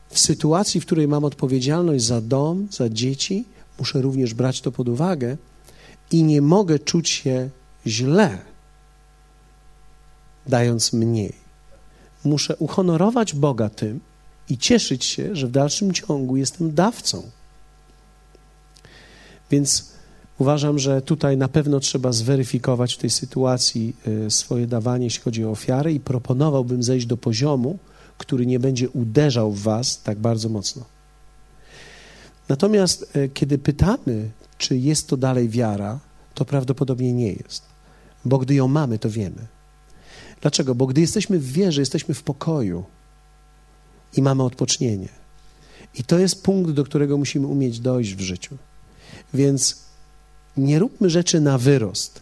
w 0.08 0.18
sytuacji, 0.18 0.80
w 0.80 0.86
której 0.86 1.08
mam 1.08 1.24
odpowiedzialność 1.24 2.04
za 2.04 2.20
dom, 2.20 2.68
za 2.70 2.88
dzieci, 2.88 3.44
muszę 3.78 4.02
również 4.02 4.34
brać 4.34 4.60
to 4.60 4.72
pod 4.72 4.88
uwagę 4.88 5.36
i 6.10 6.22
nie 6.22 6.42
mogę 6.42 6.78
czuć 6.78 7.08
się 7.08 7.50
źle, 7.86 8.38
dając 10.46 10.92
mniej. 10.92 11.32
Muszę 12.24 12.56
uhonorować 12.56 13.34
Boga 13.34 13.68
tym, 13.68 14.00
i 14.50 14.58
cieszyć 14.58 15.04
się, 15.04 15.36
że 15.36 15.46
w 15.46 15.50
dalszym 15.50 15.92
ciągu 15.92 16.36
jestem 16.36 16.74
dawcą. 16.74 17.30
Więc 19.50 19.92
uważam, 20.40 20.78
że 20.78 21.02
tutaj 21.02 21.36
na 21.36 21.48
pewno 21.48 21.80
trzeba 21.80 22.12
zweryfikować 22.12 22.94
w 22.94 22.98
tej 22.98 23.10
sytuacji 23.10 23.96
e, 24.26 24.30
swoje 24.30 24.66
dawanie, 24.66 25.04
jeśli 25.04 25.22
chodzi 25.22 25.44
o 25.44 25.50
ofiary, 25.50 25.92
i 25.92 26.00
proponowałbym 26.00 26.82
zejść 26.82 27.06
do 27.06 27.16
poziomu, 27.16 27.78
który 28.18 28.46
nie 28.46 28.60
będzie 28.60 28.90
uderzał 28.90 29.52
w 29.52 29.62
Was 29.62 30.02
tak 30.02 30.18
bardzo 30.18 30.48
mocno. 30.48 30.84
Natomiast 32.48 33.16
e, 33.16 33.28
kiedy 33.28 33.58
pytamy, 33.58 34.30
czy 34.58 34.78
jest 34.78 35.08
to 35.08 35.16
dalej 35.16 35.48
wiara, 35.48 36.00
to 36.34 36.44
prawdopodobnie 36.44 37.12
nie 37.12 37.32
jest. 37.32 37.62
Bo 38.24 38.38
gdy 38.38 38.54
ją 38.54 38.68
mamy, 38.68 38.98
to 38.98 39.10
wiemy. 39.10 39.46
Dlaczego? 40.40 40.74
Bo 40.74 40.86
gdy 40.86 41.00
jesteśmy 41.00 41.38
w 41.38 41.52
wierze, 41.52 41.82
jesteśmy 41.82 42.14
w 42.14 42.22
pokoju 42.22 42.84
i 44.16 44.22
mamy 44.22 44.42
odpocznienie. 44.42 45.08
I 45.94 46.04
to 46.04 46.18
jest 46.18 46.42
punkt, 46.42 46.70
do 46.70 46.84
którego 46.84 47.18
musimy 47.18 47.46
umieć 47.46 47.80
dojść 47.80 48.14
w 48.14 48.20
życiu. 48.20 48.56
Więc 49.34 49.89
nie 50.60 50.78
róbmy 50.78 51.10
rzeczy 51.10 51.40
na 51.40 51.58
wyrost. 51.58 52.20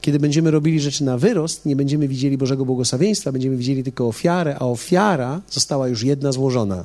Kiedy 0.00 0.18
będziemy 0.18 0.50
robili 0.50 0.80
rzeczy 0.80 1.04
na 1.04 1.18
wyrost, 1.18 1.66
nie 1.66 1.76
będziemy 1.76 2.08
widzieli 2.08 2.38
Bożego 2.38 2.64
błogosławieństwa, 2.64 3.32
będziemy 3.32 3.56
widzieli 3.56 3.84
tylko 3.84 4.08
ofiarę, 4.08 4.56
a 4.58 4.64
ofiara 4.64 5.40
została 5.50 5.88
już 5.88 6.02
jedna 6.02 6.32
złożona 6.32 6.84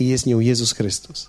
i 0.00 0.08
jest 0.08 0.26
nią 0.26 0.40
Jezus 0.40 0.72
Chrystus. 0.72 1.28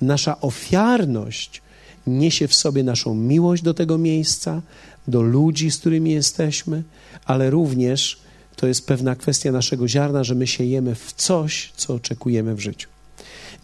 Nasza 0.00 0.40
ofiarność 0.40 1.62
niesie 2.06 2.48
w 2.48 2.54
sobie 2.54 2.82
naszą 2.82 3.14
miłość 3.14 3.62
do 3.62 3.74
tego 3.74 3.98
miejsca, 3.98 4.62
do 5.08 5.22
ludzi, 5.22 5.70
z 5.70 5.78
którymi 5.78 6.10
jesteśmy, 6.10 6.82
ale 7.24 7.50
również 7.50 8.18
to 8.56 8.66
jest 8.66 8.86
pewna 8.86 9.16
kwestia 9.16 9.52
naszego 9.52 9.88
ziarna, 9.88 10.24
że 10.24 10.34
my 10.34 10.46
siejemy 10.46 10.94
w 10.94 11.12
coś, 11.12 11.72
co 11.76 11.94
oczekujemy 11.94 12.54
w 12.54 12.60
życiu. 12.60 12.88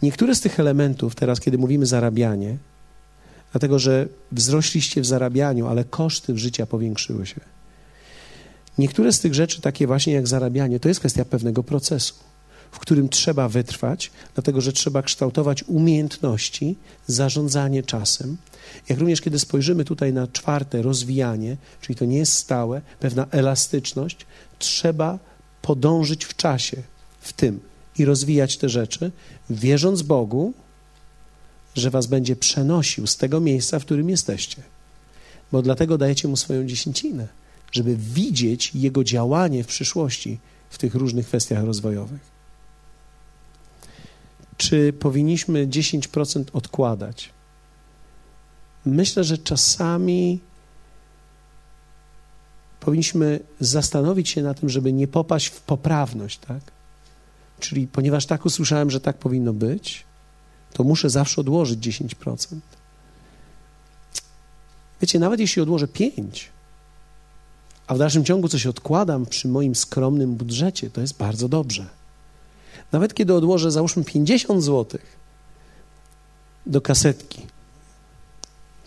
Niektóre 0.01 0.35
z 0.35 0.41
tych 0.41 0.59
elementów, 0.59 1.15
teraz 1.15 1.39
kiedy 1.39 1.57
mówimy 1.57 1.85
zarabianie, 1.85 2.57
dlatego 3.51 3.79
że 3.79 4.07
wzrośliście 4.31 5.01
w 5.01 5.05
zarabianiu, 5.05 5.67
ale 5.67 5.83
koszty 5.83 6.37
życia 6.37 6.65
powiększyły 6.65 7.25
się. 7.25 7.41
Niektóre 8.77 9.11
z 9.11 9.19
tych 9.19 9.33
rzeczy, 9.33 9.61
takie 9.61 9.87
właśnie 9.87 10.13
jak 10.13 10.27
zarabianie, 10.27 10.79
to 10.79 10.87
jest 10.87 10.99
kwestia 10.99 11.25
pewnego 11.25 11.63
procesu, 11.63 12.13
w 12.71 12.79
którym 12.79 13.09
trzeba 13.09 13.49
wytrwać, 13.49 14.11
dlatego 14.33 14.61
że 14.61 14.73
trzeba 14.73 15.01
kształtować 15.01 15.63
umiejętności, 15.63 16.75
zarządzanie 17.07 17.83
czasem. 17.83 18.37
Jak 18.89 18.99
również 18.99 19.21
kiedy 19.21 19.39
spojrzymy 19.39 19.85
tutaj 19.85 20.13
na 20.13 20.27
czwarte, 20.27 20.81
rozwijanie, 20.81 21.57
czyli 21.81 21.95
to 21.95 22.05
nie 22.05 22.17
jest 22.17 22.33
stałe, 22.33 22.81
pewna 22.99 23.27
elastyczność, 23.31 24.25
trzeba 24.59 25.19
podążyć 25.61 26.25
w 26.25 26.35
czasie 26.35 26.77
w 27.21 27.33
tym 27.33 27.59
i 27.97 28.05
rozwijać 28.05 28.57
te 28.57 28.69
rzeczy, 28.69 29.11
wierząc 29.49 30.01
Bogu, 30.01 30.53
że 31.75 31.89
was 31.89 32.07
będzie 32.07 32.35
przenosił 32.35 33.07
z 33.07 33.17
tego 33.17 33.39
miejsca, 33.39 33.79
w 33.79 33.85
którym 33.85 34.09
jesteście. 34.09 34.63
Bo 35.51 35.61
dlatego 35.61 35.97
dajecie 35.97 36.27
mu 36.27 36.37
swoją 36.37 36.65
dziesięcinę, 36.65 37.27
żeby 37.71 37.95
widzieć 37.97 38.75
jego 38.75 39.03
działanie 39.03 39.63
w 39.63 39.67
przyszłości 39.67 40.39
w 40.69 40.77
tych 40.77 40.95
różnych 40.95 41.27
kwestiach 41.27 41.63
rozwojowych. 41.63 42.31
Czy 44.57 44.93
powinniśmy 44.93 45.67
10% 45.67 46.43
odkładać? 46.53 47.29
Myślę, 48.85 49.23
że 49.23 49.37
czasami 49.37 50.39
powinniśmy 52.79 53.39
zastanowić 53.59 54.29
się 54.29 54.41
na 54.41 54.53
tym, 54.53 54.69
żeby 54.69 54.93
nie 54.93 55.07
popaść 55.07 55.47
w 55.47 55.61
poprawność, 55.61 56.37
tak? 56.37 56.61
Czyli 57.59 57.87
ponieważ 57.87 58.25
tak 58.25 58.45
usłyszałem, 58.45 58.91
że 58.91 58.99
tak 58.99 59.17
powinno 59.17 59.53
być, 59.53 60.05
to 60.73 60.83
muszę 60.83 61.09
zawsze 61.09 61.41
odłożyć 61.41 61.79
10%. 61.79 62.55
Wiecie, 65.01 65.19
nawet 65.19 65.39
jeśli 65.39 65.61
odłożę 65.61 65.87
5, 65.87 66.49
a 67.87 67.95
w 67.95 67.97
dalszym 67.97 68.25
ciągu 68.25 68.47
coś 68.47 68.65
odkładam 68.65 69.25
przy 69.25 69.47
moim 69.47 69.75
skromnym 69.75 70.35
budżecie, 70.35 70.89
to 70.89 71.01
jest 71.01 71.17
bardzo 71.17 71.49
dobrze. 71.49 71.87
Nawet 72.91 73.13
kiedy 73.13 73.33
odłożę, 73.33 73.71
załóżmy 73.71 74.03
50 74.03 74.63
zł 74.63 74.99
do 76.65 76.81
kasetki, 76.81 77.47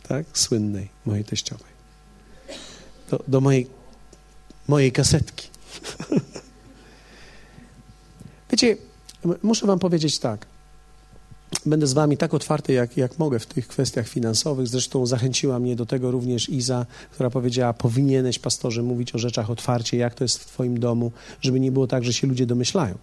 tak, 0.09 0.39
słynnej 0.39 0.89
mojej 1.07 1.25
teściowej 1.25 1.75
do, 3.11 3.25
do 3.29 3.41
mojej, 3.41 3.67
mojej 4.69 4.93
kasetki. 4.93 5.49
Wiecie, 8.51 8.77
muszę 9.43 9.67
wam 9.67 9.79
powiedzieć 9.79 10.19
tak. 10.19 10.47
Będę 11.67 11.87
z 11.87 11.93
wami 11.93 12.17
tak 12.17 12.35
otwarty, 12.35 12.73
jak, 12.73 12.97
jak 12.97 13.19
mogę 13.19 13.39
w 13.39 13.47
tych 13.47 13.69
kwestiach 13.69 14.09
finansowych. 14.09 14.69
Zresztą 14.69 15.07
zachęciła 15.07 15.59
mnie 15.59 15.77
do 15.77 15.87
tego 15.87 16.11
również 16.11 16.49
Iza, 16.49 16.87
która 17.11 17.31
powiedziała, 17.31 17.73
powinieneś, 17.73 18.39
pastorze, 18.39 18.83
mówić 18.83 19.15
o 19.15 19.19
rzeczach 19.19 19.51
otwarcie, 19.51 19.97
jak 19.97 20.15
to 20.15 20.25
jest 20.25 20.39
w 20.39 20.47
twoim 20.47 20.81
domu, 20.81 21.13
żeby 21.41 21.61
nie 21.61 21.73
było 21.73 21.87
tak, 21.87 22.05
że 22.05 22.13
się 22.13 22.27
ludzie 22.27 22.47
domyślają. 22.47 22.95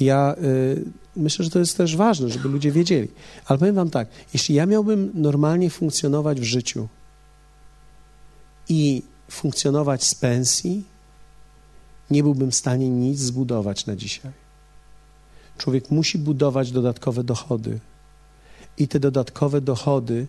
I 0.00 0.04
ja 0.04 0.34
y, 0.42 0.84
myślę, 1.16 1.44
że 1.44 1.50
to 1.50 1.58
jest 1.58 1.76
też 1.76 1.96
ważne, 1.96 2.28
żeby 2.28 2.48
ludzie 2.48 2.72
wiedzieli. 2.72 3.08
Ale 3.46 3.58
powiem 3.58 3.74
wam 3.74 3.90
tak, 3.90 4.08
jeśli 4.34 4.54
ja 4.54 4.66
miałbym 4.66 5.10
normalnie 5.14 5.70
funkcjonować 5.70 6.40
w 6.40 6.44
życiu 6.44 6.88
i 8.68 9.02
funkcjonować 9.30 10.04
z 10.04 10.14
pensji, 10.14 10.84
nie 12.10 12.22
byłbym 12.22 12.50
w 12.50 12.54
stanie 12.54 12.90
nic 12.90 13.18
zbudować 13.18 13.86
na 13.86 13.96
dzisiaj. 13.96 14.47
Człowiek 15.58 15.90
musi 15.90 16.18
budować 16.18 16.72
dodatkowe 16.72 17.24
dochody. 17.24 17.80
I 18.78 18.88
te 18.88 19.00
dodatkowe 19.00 19.60
dochody 19.60 20.26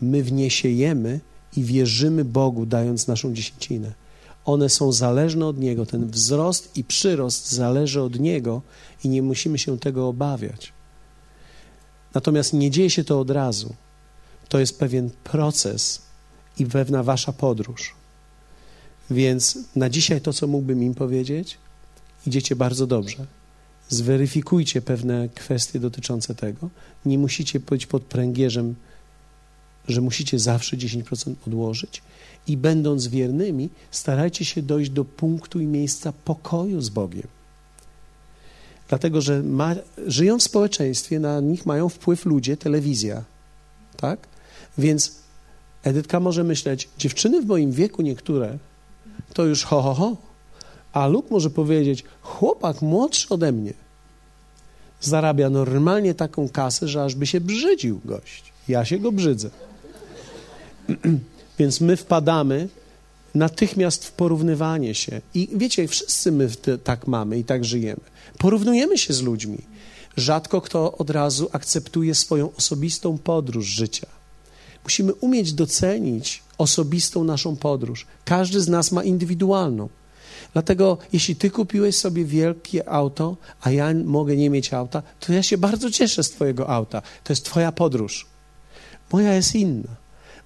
my 0.00 0.22
w 0.22 0.32
nie 0.32 0.50
siejemy 0.50 1.20
i 1.56 1.64
wierzymy 1.64 2.24
Bogu, 2.24 2.66
dając 2.66 3.06
naszą 3.06 3.34
dziesięcinę. 3.34 3.92
One 4.44 4.68
są 4.68 4.92
zależne 4.92 5.46
od 5.46 5.58
Niego. 5.58 5.86
Ten 5.86 6.10
wzrost 6.10 6.76
i 6.76 6.84
przyrost 6.84 7.52
zależy 7.52 8.02
od 8.02 8.20
Niego 8.20 8.62
i 9.04 9.08
nie 9.08 9.22
musimy 9.22 9.58
się 9.58 9.78
tego 9.78 10.08
obawiać. 10.08 10.72
Natomiast 12.14 12.52
nie 12.52 12.70
dzieje 12.70 12.90
się 12.90 13.04
to 13.04 13.20
od 13.20 13.30
razu. 13.30 13.74
To 14.48 14.58
jest 14.58 14.78
pewien 14.78 15.10
proces 15.24 16.02
i 16.58 16.66
pewna 16.66 17.02
wasza 17.02 17.32
podróż. 17.32 17.94
Więc 19.10 19.58
na 19.76 19.90
dzisiaj 19.90 20.20
to, 20.20 20.32
co 20.32 20.46
mógłbym 20.46 20.82
im 20.82 20.94
powiedzieć, 20.94 21.58
idziecie 22.26 22.56
bardzo 22.56 22.86
dobrze 22.86 23.37
zweryfikujcie 23.88 24.82
pewne 24.82 25.28
kwestie 25.28 25.80
dotyczące 25.80 26.34
tego. 26.34 26.70
Nie 27.06 27.18
musicie 27.18 27.60
być 27.60 27.86
pod 27.86 28.02
pręgierzem, 28.02 28.74
że 29.88 30.00
musicie 30.00 30.38
zawsze 30.38 30.76
10% 30.76 31.34
odłożyć. 31.46 32.02
I 32.46 32.56
będąc 32.56 33.06
wiernymi, 33.06 33.68
starajcie 33.90 34.44
się 34.44 34.62
dojść 34.62 34.90
do 34.90 35.04
punktu 35.04 35.60
i 35.60 35.66
miejsca 35.66 36.12
pokoju 36.12 36.80
z 36.80 36.88
Bogiem. 36.88 37.26
Dlatego, 38.88 39.20
że 39.20 39.42
ma, 39.42 39.74
żyją 40.06 40.38
w 40.38 40.42
społeczeństwie, 40.42 41.20
na 41.20 41.40
nich 41.40 41.66
mają 41.66 41.88
wpływ 41.88 42.26
ludzie, 42.26 42.56
telewizja. 42.56 43.24
Tak? 43.96 44.28
Więc 44.78 45.18
Edytka 45.82 46.20
może 46.20 46.44
myśleć, 46.44 46.88
dziewczyny 46.98 47.42
w 47.42 47.46
moim 47.46 47.72
wieku 47.72 48.02
niektóre, 48.02 48.58
to 49.34 49.44
już 49.44 49.64
ho, 49.64 49.82
ho, 49.82 49.94
ho. 49.94 50.16
A 50.92 51.06
Luke 51.06 51.28
może 51.30 51.50
powiedzieć, 51.50 52.04
chłopak 52.22 52.82
młodszy 52.82 53.28
ode 53.28 53.52
mnie 53.52 53.72
zarabia 55.00 55.50
normalnie 55.50 56.14
taką 56.14 56.48
kasę, 56.48 56.88
że 56.88 57.04
aż 57.04 57.14
by 57.14 57.26
się 57.26 57.40
brzydził 57.40 58.00
gość. 58.04 58.52
Ja 58.68 58.84
się 58.84 58.98
go 58.98 59.12
brzydzę. 59.12 59.50
Więc 61.58 61.80
my 61.80 61.96
wpadamy 61.96 62.68
natychmiast 63.34 64.04
w 64.04 64.12
porównywanie 64.12 64.94
się. 64.94 65.20
I 65.34 65.48
wiecie, 65.54 65.88
wszyscy 65.88 66.32
my 66.32 66.48
tak 66.84 67.06
mamy 67.06 67.38
i 67.38 67.44
tak 67.44 67.64
żyjemy. 67.64 68.00
Porównujemy 68.38 68.98
się 68.98 69.12
z 69.12 69.22
ludźmi. 69.22 69.58
Rzadko 70.16 70.60
kto 70.60 70.92
od 70.92 71.10
razu 71.10 71.48
akceptuje 71.52 72.14
swoją 72.14 72.54
osobistą 72.56 73.18
podróż 73.18 73.66
życia. 73.66 74.06
Musimy 74.84 75.14
umieć 75.14 75.52
docenić 75.52 76.42
osobistą 76.58 77.24
naszą 77.24 77.56
podróż. 77.56 78.06
Każdy 78.24 78.60
z 78.60 78.68
nas 78.68 78.92
ma 78.92 79.04
indywidualną. 79.04 79.88
Dlatego, 80.58 80.98
jeśli 81.12 81.36
ty 81.36 81.50
kupiłeś 81.50 81.96
sobie 81.96 82.24
wielkie 82.24 82.88
auto, 82.88 83.36
a 83.60 83.70
ja 83.70 83.94
mogę 84.04 84.36
nie 84.36 84.50
mieć 84.50 84.74
auta, 84.74 85.02
to 85.20 85.32
ja 85.32 85.42
się 85.42 85.58
bardzo 85.58 85.90
cieszę 85.90 86.22
z 86.22 86.30
twojego 86.30 86.68
auta. 86.68 87.02
To 87.24 87.32
jest 87.32 87.44
twoja 87.44 87.72
podróż. 87.72 88.26
Moja 89.12 89.34
jest 89.34 89.54
inna. 89.54 89.96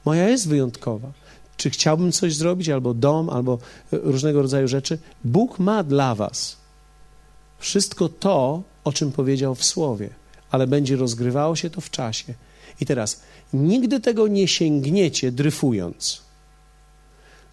Moja 0.04 0.28
jest 0.28 0.48
wyjątkowa. 0.48 1.12
Czy 1.56 1.70
chciałbym 1.70 2.12
coś 2.12 2.34
zrobić, 2.34 2.68
albo 2.68 2.94
dom, 2.94 3.30
albo 3.30 3.58
różnego 3.92 4.42
rodzaju 4.42 4.68
rzeczy? 4.68 4.98
Bóg 5.24 5.58
ma 5.58 5.82
dla 5.84 6.14
was 6.14 6.56
wszystko 7.58 8.08
to, 8.08 8.62
o 8.84 8.92
czym 8.92 9.12
powiedział 9.12 9.54
w 9.54 9.64
słowie, 9.64 10.10
ale 10.50 10.66
będzie 10.66 10.96
rozgrywało 10.96 11.56
się 11.56 11.70
to 11.70 11.80
w 11.80 11.90
czasie. 11.90 12.34
I 12.80 12.86
teraz, 12.86 13.20
nigdy 13.52 14.00
tego 14.00 14.28
nie 14.28 14.48
sięgniecie 14.48 15.32
dryfując. 15.32 16.22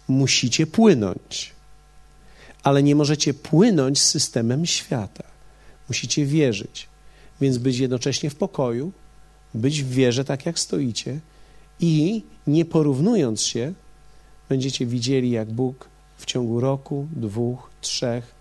Musicie 0.08 0.66
płynąć 0.66 1.59
ale 2.62 2.82
nie 2.82 2.94
możecie 2.94 3.34
płynąć 3.34 4.00
z 4.00 4.10
systemem 4.10 4.66
świata. 4.66 5.24
Musicie 5.88 6.26
wierzyć, 6.26 6.88
więc 7.40 7.58
być 7.58 7.78
jednocześnie 7.78 8.30
w 8.30 8.34
pokoju, 8.34 8.92
być 9.54 9.82
w 9.82 9.90
wierze 9.90 10.24
tak 10.24 10.46
jak 10.46 10.58
stoicie 10.58 11.20
i 11.80 12.22
nie 12.46 12.64
porównując 12.64 13.42
się, 13.42 13.72
będziecie 14.48 14.86
widzieli, 14.86 15.30
jak 15.30 15.52
Bóg 15.52 15.88
w 16.16 16.26
ciągu 16.26 16.60
roku, 16.60 17.08
dwóch, 17.12 17.70
trzech, 17.80 18.34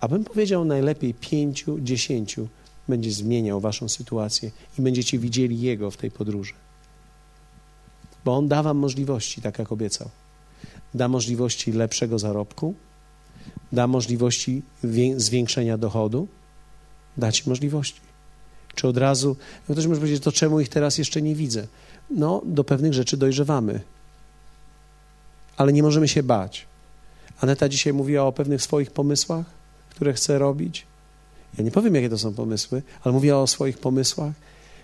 abym 0.00 0.24
powiedział 0.24 0.64
najlepiej 0.64 1.14
pięciu, 1.14 1.80
dziesięciu, 1.80 2.48
będzie 2.88 3.10
zmieniał 3.10 3.60
waszą 3.60 3.88
sytuację 3.88 4.50
i 4.78 4.82
będziecie 4.82 5.18
widzieli 5.18 5.60
Jego 5.60 5.90
w 5.90 5.96
tej 5.96 6.10
podróży. 6.10 6.54
Bo 8.24 8.36
On 8.36 8.48
da 8.48 8.62
wam 8.62 8.76
możliwości, 8.76 9.42
tak 9.42 9.58
jak 9.58 9.72
obiecał. 9.72 10.10
Da 10.94 11.08
możliwości 11.08 11.72
lepszego 11.72 12.18
zarobku, 12.18 12.74
da 13.72 13.86
możliwości 13.86 14.62
zwiększenia 15.16 15.78
dochodu, 15.78 16.28
da 17.16 17.32
ci 17.32 17.48
możliwości. 17.48 18.00
Czy 18.74 18.88
od 18.88 18.96
razu, 18.96 19.36
no 19.68 19.74
ktoś 19.74 19.86
może 19.86 20.00
powiedzieć, 20.00 20.22
to 20.22 20.32
czemu 20.32 20.60
ich 20.60 20.68
teraz 20.68 20.98
jeszcze 20.98 21.22
nie 21.22 21.34
widzę? 21.34 21.66
No, 22.10 22.42
do 22.44 22.64
pewnych 22.64 22.94
rzeczy 22.94 23.16
dojrzewamy, 23.16 23.80
ale 25.56 25.72
nie 25.72 25.82
możemy 25.82 26.08
się 26.08 26.22
bać. 26.22 26.66
Aneta 27.40 27.68
dzisiaj 27.68 27.92
mówiła 27.92 28.24
o 28.24 28.32
pewnych 28.32 28.62
swoich 28.62 28.90
pomysłach, 28.90 29.46
które 29.90 30.12
chce 30.12 30.38
robić. 30.38 30.86
Ja 31.58 31.64
nie 31.64 31.70
powiem, 31.70 31.94
jakie 31.94 32.08
to 32.08 32.18
są 32.18 32.34
pomysły, 32.34 32.82
ale 33.04 33.12
mówiła 33.12 33.42
o 33.42 33.46
swoich 33.46 33.78
pomysłach. 33.78 34.32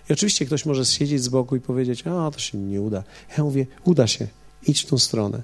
I 0.09 0.13
oczywiście 0.13 0.45
ktoś 0.45 0.65
może 0.65 0.85
siedzieć 0.85 1.23
z 1.23 1.29
boku 1.29 1.55
i 1.55 1.59
powiedzieć, 1.59 2.07
a 2.07 2.31
to 2.31 2.39
się 2.39 2.57
nie 2.57 2.81
uda. 2.81 3.03
Ja 3.37 3.43
mówię, 3.43 3.65
uda 3.83 4.07
się, 4.07 4.27
idź 4.67 4.83
w 4.83 4.85
tą 4.85 4.97
stronę. 4.97 5.43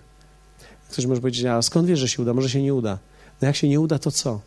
Ktoś 0.89 1.06
może 1.06 1.22
powiedzieć, 1.22 1.46
a 1.46 1.62
skąd 1.62 1.88
wiesz, 1.88 2.00
że 2.00 2.10
się 2.10 2.22
uda? 2.22 2.34
Może 2.34 2.50
się 2.50 2.62
nie 2.62 2.74
uda. 2.74 3.00
No 3.44 3.48
jak 3.48 3.56
się 3.56 3.70
nie 3.70 3.80
uda, 3.80 3.99
to 3.99 4.11
co? 4.11 4.41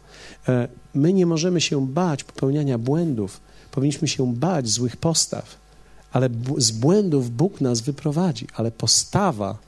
E, 0.49 0.69
my 0.95 1.13
nie 1.13 1.27
możemy 1.27 1.61
się 1.61 1.87
bać 1.87 2.25
popełniania 2.25 2.79
błędów. 2.79 3.41
Powinniśmy 3.71 4.09
się 4.09 4.35
bać 4.35 4.69
złych 4.69 4.97
postaw, 4.97 5.59
ale 6.13 6.29
z 6.59 6.71
błędów 6.71 7.31
Bóg 7.31 7.61
nas 7.61 7.81
wyprowadzi, 7.81 8.47
ale 8.55 8.71
postawa 8.71 9.59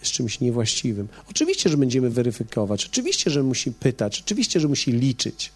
jest 0.00 0.12
czymś 0.12 0.40
niewłaściwym. 0.40 1.08
Oczywiście, 1.30 1.70
że 1.70 1.76
będziemy 1.76 2.10
weryfikować, 2.10 2.86
oczywiście, 2.86 3.30
że 3.30 3.42
musi 3.42 3.72
pytać, 3.72 4.22
oczywiście, 4.24 4.60
że 4.60 4.68
musi 4.68 4.92
liczyć. 4.92 5.52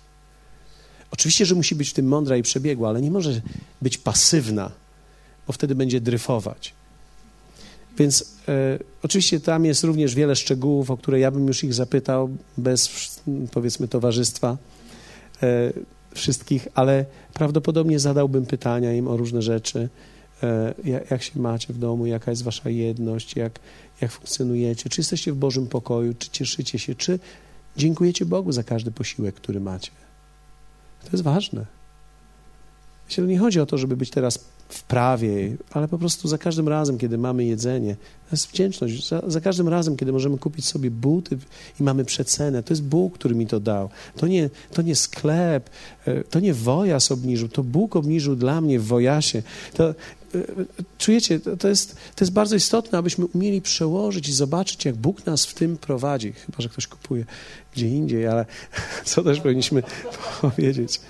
Oczywiście, 1.11 1.47
że 1.47 1.55
musi 1.55 1.75
być 1.75 1.91
w 1.91 1.95
tym 1.95 2.07
mądra 2.07 2.37
i 2.37 2.43
przebiegła, 2.43 2.89
ale 2.89 3.03
nie 3.03 3.11
może 3.11 3.41
być 3.83 3.99
pasywna, 3.99 4.71
bo 5.47 5.53
wtedy 5.53 5.75
będzie 5.75 6.01
dryfować. 6.01 6.75
Więc 7.99 8.37
e, 8.49 8.79
oczywiście 9.03 9.41
tam 9.41 9.65
jest 9.65 9.85
również 9.85 10.15
wiele 10.15 10.37
szczegółów, 10.37 10.91
o 10.91 10.97
które 10.97 11.21
ja 11.21 11.31
bym 11.31 11.47
już 11.47 11.65
ich 11.65 11.75
zapytał 11.75 12.31
bez, 12.59 12.91
powiedzmy, 13.53 13.89
towarzystwa 13.89 14.57
e, 15.43 15.73
wszystkich, 16.15 16.69
ale 16.75 17.05
prawdopodobnie 17.35 17.99
zadałbym 17.99 18.47
pytania 18.47 18.93
im 18.93 19.09
o 19.09 19.17
różne 19.17 19.43
rzeczy. 19.43 19.89
E, 20.43 20.75
jak, 21.11 21.23
się 21.23 21.41
macie 21.41 21.73
w 21.73 21.79
domu, 21.79 22.07
jaka 22.07 22.31
jest 22.31 22.43
wasza 22.43 22.71
jedność, 22.71 23.37
jak, 23.37 23.61
jak 24.01 24.13
funkcjonujecie, 24.13 24.91
czy 24.91 25.01
jesteście 25.01 25.33
w 25.33 25.37
Bożym 25.37 25.67
pokoju, 25.67 26.15
czy 26.19 26.31
cieszycie 26.31 26.79
się, 26.79 26.95
czy 26.95 27.19
dziękujecie 27.77 28.25
Bogu 28.27 28.53
za 28.53 28.63
każdy 28.63 28.91
posiłek, 28.91 29.35
który 29.35 29.61
macie. 29.61 29.91
To 31.05 31.09
jest 31.13 31.25
ważne. 31.25 31.67
Myślę, 33.07 33.25
nie 33.25 33.39
chodzi 33.39 33.61
o 33.61 33.67
to, 33.67 33.79
żeby 33.79 33.97
być 33.97 34.11
teraz 34.11 34.45
w 34.75 34.83
prawie, 34.83 35.57
ale 35.71 35.89
po 35.89 35.99
prostu 35.99 36.29
za 36.29 36.39
każdym 36.39 36.69
razem, 36.69 36.99
kiedy 36.99 37.19
mamy 37.19 37.45
jedzenie, 37.45 37.97
to 38.31 38.37
jest 38.37 38.47
wdzięczność. 38.47 39.09
Za, 39.09 39.23
za, 39.27 39.41
każdym 39.41 39.69
razem, 39.69 39.97
kiedy 39.97 40.13
możemy 40.13 40.39
kupić 40.39 40.65
sobie 40.65 40.91
buty 40.91 41.39
i 41.81 41.83
mamy 41.83 42.05
przecenę, 42.05 42.63
to 42.63 42.73
jest 42.73 42.83
Bóg, 42.83 43.15
który 43.15 43.35
mi 43.35 43.47
to 43.47 43.61
dał. 43.61 43.89
To 44.17 44.27
nie, 44.27 44.51
to 44.73 44.83
nie 44.83 44.97
sklep, 44.97 45.71
e, 46.07 46.25
to 46.25 46.41
nie 46.41 46.55
wojas 46.55 47.13
obniżył, 47.13 47.49
to 47.49 47.63
Bóg 47.63 47.97
obniżył 47.97 48.37
dla 48.37 48.61
mnie 48.61 48.81
w 48.81 48.87
wojasie. 48.87 49.43
To, 49.75 49.89
e, 49.89 49.95
czujecie, 50.99 51.41
to, 51.41 51.69
jest, 51.69 51.97
to 52.17 52.25
jest 52.25 52.33
bardzo 52.33 52.57
istotne, 52.57 52.99
abyśmy 52.99 53.27
umieli 53.27 53.63
przełożyć 53.63 54.29
i 54.29 54.33
zobaczyć, 54.33 54.85
jak 54.85 54.95
Bóg 54.95 55.27
nas 55.27 55.47
w 55.47 55.55
tym 55.55 55.77
prowadzi. 55.77 56.33
Chyba, 56.33 56.57
że 56.59 56.69
ktoś 56.69 56.87
kupuje 56.87 57.25
gdzie 57.75 57.89
indziej, 57.89 58.27
ale 58.27 58.47
co 59.05 59.23
też 59.23 59.41
powinniśmy 59.41 59.83
powiedzieć. 60.41 61.01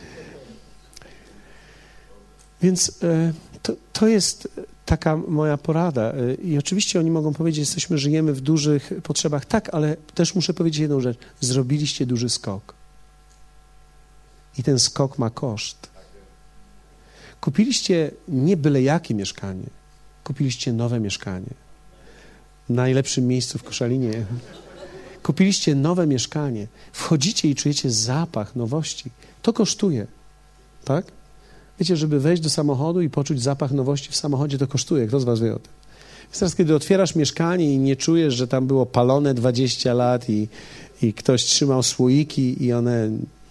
Więc 2.62 2.98
e, 3.02 3.32
to, 3.62 3.72
to 3.92 4.08
jest 4.08 4.48
taka 4.86 5.16
moja 5.16 5.56
porada. 5.56 6.12
E, 6.12 6.34
I 6.34 6.58
oczywiście 6.58 7.00
oni 7.00 7.10
mogą 7.10 7.32
powiedzieć, 7.32 7.58
jesteśmy, 7.58 7.98
żyjemy 7.98 8.32
w 8.32 8.40
dużych 8.40 8.92
potrzebach. 9.02 9.44
Tak, 9.44 9.74
ale 9.74 9.96
też 10.14 10.34
muszę 10.34 10.54
powiedzieć 10.54 10.80
jedną 10.80 11.00
rzecz. 11.00 11.18
Zrobiliście 11.40 12.06
duży 12.06 12.28
skok. 12.28 12.74
I 14.58 14.62
ten 14.62 14.78
skok 14.78 15.18
ma 15.18 15.30
koszt. 15.30 15.90
Kupiliście 17.40 18.10
nie 18.28 18.56
byle 18.56 18.82
jakie 18.82 19.14
mieszkanie. 19.14 19.66
Kupiliście 20.24 20.72
nowe 20.72 21.00
mieszkanie. 21.00 21.54
W 22.68 22.72
najlepszym 22.72 23.26
miejscu 23.26 23.58
w 23.58 23.62
Koszalinie. 23.62 24.26
Kupiliście 25.22 25.74
nowe 25.74 26.06
mieszkanie. 26.06 26.66
Wchodzicie 26.92 27.48
i 27.48 27.54
czujecie 27.54 27.90
zapach 27.90 28.56
nowości. 28.56 29.10
To 29.42 29.52
kosztuje. 29.52 30.06
Tak? 30.84 31.06
Wiecie, 31.78 31.96
żeby 31.96 32.20
wejść 32.20 32.42
do 32.42 32.50
samochodu 32.50 33.00
i 33.00 33.10
poczuć 33.10 33.42
zapach 33.42 33.72
nowości 33.72 34.10
w 34.10 34.16
samochodzie, 34.16 34.58
to 34.58 34.66
kosztuje. 34.66 35.06
Kto 35.06 35.20
z 35.20 35.24
was 35.24 35.40
wie 35.40 35.54
o 35.54 35.58
tym? 35.58 35.72
Więc 36.22 36.38
teraz, 36.38 36.56
kiedy 36.56 36.74
otwierasz 36.74 37.14
mieszkanie 37.14 37.74
i 37.74 37.78
nie 37.78 37.96
czujesz, 37.96 38.34
że 38.34 38.48
tam 38.48 38.66
było 38.66 38.86
palone 38.86 39.34
20 39.34 39.94
lat 39.94 40.30
i, 40.30 40.48
i 41.02 41.12
ktoś 41.12 41.44
trzymał 41.44 41.82
słoiki 41.82 42.64
i 42.64 42.72
one, 42.72 43.10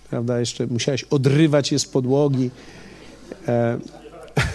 prawda, 0.10 0.40
jeszcze 0.40 0.68
musiałeś 0.68 1.04
odrywać 1.04 1.72
je 1.72 1.80
z 1.80 1.86
podłogi. 1.86 2.50
E, 3.48 3.80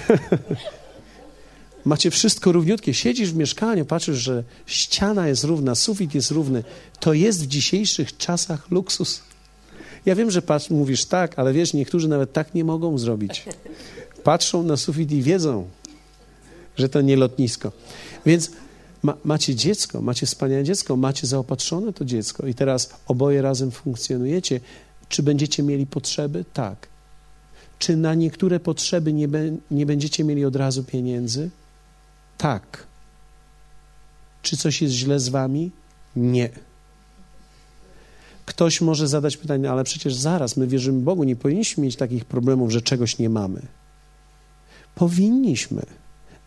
macie 1.85 2.11
wszystko 2.11 2.53
równiutkie. 2.53 2.95
Siedzisz 2.95 3.33
w 3.33 3.37
mieszkaniu, 3.37 3.85
patrzysz, 3.85 4.19
że 4.19 4.45
ściana 4.67 5.29
jest 5.29 5.45
równa, 5.45 5.75
sufit 5.75 6.15
jest 6.15 6.31
równy. 6.31 6.65
To 7.01 7.13
jest 7.13 7.45
w 7.45 7.47
dzisiejszych 7.47 8.17
czasach 8.17 8.71
luksus. 8.71 9.23
Ja 10.07 10.15
wiem, 10.15 10.31
że 10.31 10.43
patrz, 10.43 10.71
mówisz 10.71 11.05
tak, 11.05 11.39
ale 11.39 11.53
wiesz, 11.53 11.73
niektórzy 11.73 12.09
nawet 12.09 12.33
tak 12.33 12.55
nie 12.55 12.65
mogą 12.65 12.99
zrobić. 12.99 13.45
Patrzą 14.25 14.63
na 14.63 14.77
sufit 14.77 15.13
i 15.13 15.23
wiedzą, 15.23 15.69
że 16.77 16.89
to 16.89 17.01
nie 17.01 17.17
lotnisko. 17.17 17.73
Więc 18.27 18.51
ma, 19.03 19.17
macie 19.25 19.55
dziecko, 19.55 20.03
macie 20.03 20.27
wspaniałe 20.27 20.65
dziecko, 20.65 20.97
macie 20.97 21.27
zaopatrzone 21.27 21.93
to 21.93 22.05
dziecko 22.05 22.47
i 22.47 22.55
teraz 22.55 22.91
oboje 23.07 23.43
razem 23.43 23.71
funkcjonujecie. 23.71 24.61
Czy 25.09 25.23
będziecie 25.23 25.63
mieli 25.63 25.87
potrzeby? 25.87 26.45
Tak. 26.53 26.89
Czy 27.79 27.97
na 27.97 28.15
niektóre 28.15 28.61
potrzeby 28.61 29.13
nie, 29.13 29.29
be, 29.29 29.57
nie 29.71 29.87
będziecie 29.87 30.25
mieli 30.25 30.45
od 30.45 30.57
razu 30.57 30.85
pieniędzy? 30.85 31.51
Tak. 32.39 32.87
Czy 34.43 34.57
coś 34.57 34.83
jest 34.83 34.95
źle 34.95 35.21
z 35.21 35.29
wami? 35.29 35.71
Nie. 36.17 36.51
Ktoś 38.47 38.81
może 38.81 39.09
zadać 39.09 39.37
pytanie, 39.37 39.71
ale 39.71 39.85
przecież 39.85 40.15
zaraz, 40.15 40.57
my 40.57 40.67
wierzymy 40.67 41.01
Bogu, 41.01 41.25
nie 41.25 41.37
powinniśmy 41.37 41.85
mieć 41.85 41.97
takich 41.97 42.25
problemów, 42.25 42.71
że 42.71 42.83
czegoś 42.83 43.19
nie 43.19 43.31
mamy. 43.31 43.63
Powinniśmy, 44.95 45.83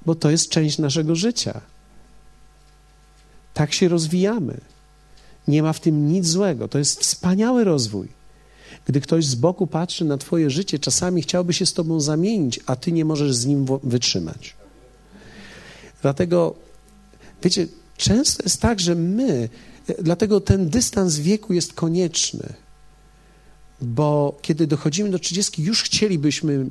bo 0.05 0.15
to 0.15 0.29
jest 0.29 0.49
część 0.49 0.77
naszego 0.77 1.15
życia. 1.15 1.61
Tak 3.53 3.73
się 3.73 3.87
rozwijamy. 3.87 4.57
Nie 5.47 5.63
ma 5.63 5.73
w 5.73 5.79
tym 5.79 6.07
nic 6.07 6.27
złego. 6.27 6.67
To 6.67 6.77
jest 6.77 6.99
wspaniały 6.99 7.63
rozwój. 7.63 8.07
Gdy 8.85 9.01
ktoś 9.01 9.25
z 9.25 9.35
boku 9.35 9.67
patrzy 9.67 10.05
na 10.05 10.17
Twoje 10.17 10.49
życie, 10.49 10.79
czasami 10.79 11.21
chciałby 11.21 11.53
się 11.53 11.65
z 11.65 11.73
Tobą 11.73 11.99
zamienić, 11.99 12.59
a 12.65 12.75
Ty 12.75 12.91
nie 12.91 13.05
możesz 13.05 13.35
z 13.35 13.45
nim 13.45 13.65
wytrzymać. 13.83 14.55
Dlatego, 16.01 16.55
wiecie, 17.43 17.67
często 17.97 18.43
jest 18.43 18.61
tak, 18.61 18.79
że 18.79 18.95
my 18.95 19.49
Dlatego 20.01 20.41
ten 20.41 20.69
dystans 20.69 21.19
wieku 21.19 21.53
jest 21.53 21.73
konieczny, 21.73 22.53
bo 23.81 24.37
kiedy 24.41 24.67
dochodzimy 24.67 25.09
do 25.09 25.19
30, 25.19 25.63
już 25.63 25.83
chcielibyśmy 25.83 26.65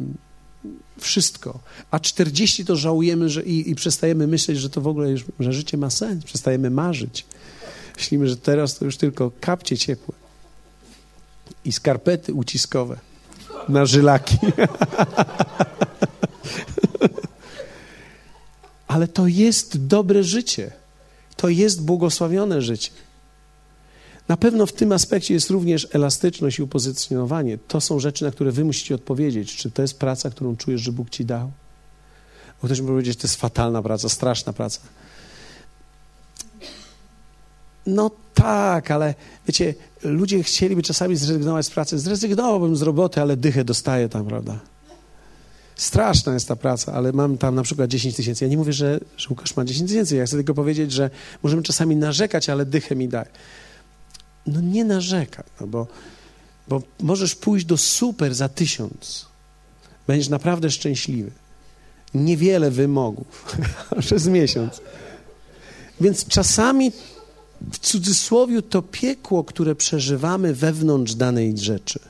wszystko, 0.98 1.58
a 1.90 2.00
40 2.00 2.64
to 2.64 2.76
żałujemy 2.76 3.28
że 3.28 3.42
i, 3.42 3.70
i 3.70 3.74
przestajemy 3.74 4.26
myśleć, 4.26 4.58
że 4.58 4.70
to 4.70 4.80
w 4.80 4.86
ogóle 4.86 5.10
już, 5.10 5.24
że 5.40 5.52
życie 5.52 5.76
ma 5.76 5.90
sens, 5.90 6.24
przestajemy 6.24 6.70
marzyć. 6.70 7.26
Myślimy, 7.96 8.28
że 8.28 8.36
teraz 8.36 8.78
to 8.78 8.84
już 8.84 8.96
tylko 8.96 9.30
kapcie 9.40 9.78
ciepłe 9.78 10.14
i 11.64 11.72
skarpety 11.72 12.34
uciskowe 12.34 12.98
na 13.68 13.86
żylaki. 13.86 14.38
Ale 18.88 19.08
to 19.08 19.26
jest 19.26 19.86
dobre 19.86 20.24
życie. 20.24 20.72
To 21.36 21.48
jest 21.48 21.84
błogosławione 21.84 22.62
życie. 22.62 22.90
Na 24.28 24.36
pewno 24.36 24.66
w 24.66 24.72
tym 24.72 24.92
aspekcie 24.92 25.34
jest 25.34 25.50
również 25.50 25.88
elastyczność 25.92 26.58
i 26.58 26.62
upozycjonowanie. 26.62 27.58
To 27.58 27.80
są 27.80 28.00
rzeczy, 28.00 28.24
na 28.24 28.30
które 28.30 28.52
wy 28.52 28.64
musicie 28.64 28.94
odpowiedzieć. 28.94 29.56
Czy 29.56 29.70
to 29.70 29.82
jest 29.82 29.98
praca, 29.98 30.30
którą 30.30 30.56
czujesz, 30.56 30.80
że 30.80 30.92
Bóg 30.92 31.10
ci 31.10 31.24
dał? 31.24 31.50
Bo 32.62 32.68
ktoś 32.68 32.80
może 32.80 32.92
powiedzieć, 32.92 33.18
to 33.18 33.26
jest 33.26 33.36
fatalna 33.36 33.82
praca, 33.82 34.08
straszna 34.08 34.52
praca. 34.52 34.80
No 37.86 38.10
tak, 38.34 38.90
ale 38.90 39.14
wiecie, 39.46 39.74
ludzie 40.02 40.42
chcieliby 40.42 40.82
czasami 40.82 41.16
zrezygnować 41.16 41.66
z 41.66 41.70
pracy. 41.70 41.98
Zrezygnowałbym 41.98 42.76
z 42.76 42.82
roboty, 42.82 43.20
ale 43.20 43.36
dychę 43.36 43.64
dostaję 43.64 44.08
tam, 44.08 44.26
prawda? 44.26 44.58
Straszna 45.76 46.34
jest 46.34 46.48
ta 46.48 46.56
praca, 46.56 46.92
ale 46.92 47.12
mam 47.12 47.38
tam 47.38 47.54
na 47.54 47.62
przykład 47.62 47.90
10 47.90 48.16
tysięcy. 48.16 48.44
Ja 48.44 48.50
nie 48.50 48.56
mówię, 48.56 48.72
że, 48.72 49.00
że 49.16 49.28
Łukasz 49.30 49.56
ma 49.56 49.64
10 49.64 49.90
tysięcy. 49.90 50.16
Ja 50.16 50.26
chcę 50.26 50.36
tylko 50.36 50.54
powiedzieć, 50.54 50.92
że 50.92 51.10
możemy 51.42 51.62
czasami 51.62 51.96
narzekać, 51.96 52.48
ale 52.48 52.66
dychę 52.66 52.96
mi 52.96 53.08
daje 53.08 53.28
no 54.48 54.60
nie 54.60 54.84
narzekaj, 54.84 55.44
no 55.60 55.66
bo, 55.66 55.86
bo 56.68 56.82
możesz 57.00 57.34
pójść 57.34 57.66
do 57.66 57.76
super 57.76 58.34
za 58.34 58.48
tysiąc. 58.48 59.26
Będziesz 60.06 60.28
naprawdę 60.28 60.70
szczęśliwy. 60.70 61.30
Niewiele 62.14 62.70
wymogów 62.70 63.56
przez 64.00 64.26
miesiąc. 64.26 64.80
Więc 66.00 66.26
czasami 66.26 66.92
w 67.72 67.78
cudzysłowie 67.78 68.62
to 68.62 68.82
piekło, 68.82 69.44
które 69.44 69.74
przeżywamy 69.74 70.54
wewnątrz 70.54 71.14
danej 71.14 71.58
rzeczy, 71.58 72.00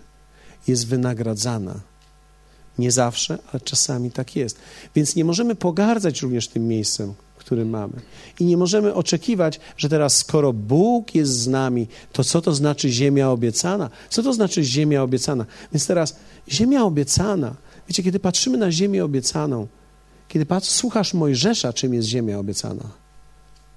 jest 0.66 0.86
wynagradzana. 0.86 1.81
Nie 2.78 2.93
zawsze, 2.93 3.39
ale 3.52 3.60
czasami 3.60 4.10
tak 4.10 4.36
jest. 4.36 4.59
Więc 4.94 5.16
nie 5.16 5.24
możemy 5.24 5.55
pogardzać 5.55 6.23
również 6.23 6.48
tym 6.48 6.69
miejscem, 6.69 7.15
który 7.48 7.64
mamy. 7.64 7.92
I 8.40 8.44
nie 8.44 8.56
możemy 8.56 8.94
oczekiwać, 8.94 9.60
że 9.76 9.88
teraz, 9.88 10.16
skoro 10.16 10.52
Bóg 10.52 11.14
jest 11.14 11.32
z 11.32 11.46
nami, 11.48 11.86
to 12.12 12.24
co 12.24 12.42
to 12.42 12.54
znaczy 12.54 12.90
ziemia 12.90 13.30
obiecana? 13.30 13.90
Co 14.10 14.22
to 14.22 14.32
znaczy 14.32 14.64
ziemia 14.64 15.02
obiecana? 15.02 15.46
Więc 15.72 15.86
teraz, 15.86 16.16
ziemia 16.48 16.84
obiecana, 16.84 17.54
wiecie, 17.88 18.02
kiedy 18.02 18.20
patrzymy 18.20 18.58
na 18.58 18.72
ziemię 18.72 19.04
obiecaną, 19.04 19.66
kiedy 20.28 20.46
patrz, 20.46 20.68
słuchasz 20.68 21.14
Mojżesza, 21.14 21.72
czym 21.72 21.94
jest 21.94 22.08
ziemia 22.08 22.38
obiecana, 22.38 22.84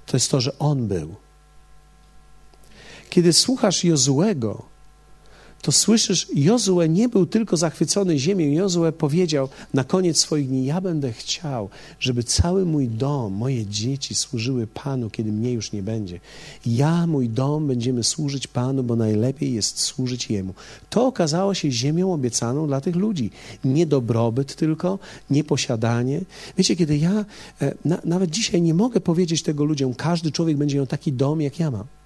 to 0.06 0.18
jest 0.18 0.32
to, 0.32 0.42
że 0.42 0.60
On 0.60 0.88
był. 0.88 1.16
Kiedy 3.10 3.34
słuchasz 3.34 3.84
Jozuego, 3.84 4.66
to 5.62 5.72
słyszysz, 5.72 6.28
Jozue 6.34 6.90
nie 6.90 7.10
był 7.10 7.26
tylko 7.26 7.58
zachwycony 7.58 8.20
ziemią. 8.20 8.52
Jozue 8.52 8.92
powiedział 8.98 9.50
na 9.74 9.84
koniec 9.84 10.18
swoich 10.18 10.48
dni: 10.48 10.66
Ja 10.66 10.82
będę 10.82 11.14
chciał, 11.14 11.70
żeby 12.00 12.24
cały 12.24 12.66
mój 12.66 12.88
dom, 12.88 13.34
moje 13.34 13.66
dzieci 13.66 14.16
służyły 14.16 14.68
Panu, 14.68 15.10
kiedy 15.10 15.32
mnie 15.32 15.54
już 15.54 15.72
nie 15.72 15.84
będzie. 15.84 16.20
Ja, 16.66 17.08
mój 17.08 17.30
dom, 17.30 17.68
będziemy 17.68 18.04
służyć 18.04 18.48
Panu, 18.48 18.84
bo 18.84 18.96
najlepiej 18.96 19.54
jest 19.54 19.80
służyć 19.80 20.30
Jemu. 20.30 20.54
To 20.90 21.06
okazało 21.06 21.54
się 21.54 21.72
ziemią 21.72 22.14
obiecaną 22.14 22.68
dla 22.68 22.82
tych 22.82 22.96
ludzi. 22.96 23.32
Nie 23.66 23.86
dobrobyt 23.86 24.56
tylko, 24.56 25.00
nie 25.30 25.44
posiadanie. 25.44 26.22
Wiecie, 26.58 26.76
kiedy 26.76 26.98
ja 26.98 27.26
e, 27.62 27.76
na, 27.86 27.98
nawet 28.06 28.30
dzisiaj 28.30 28.62
nie 28.62 28.74
mogę 28.74 29.02
powiedzieć 29.02 29.44
tego 29.44 29.64
ludziom, 29.64 29.94
każdy 29.94 30.32
człowiek 30.32 30.58
będzie 30.58 30.78
miał 30.78 30.88
taki 30.88 31.14
dom, 31.14 31.42
jak 31.42 31.60
ja 31.60 31.72
mam. 31.72 32.01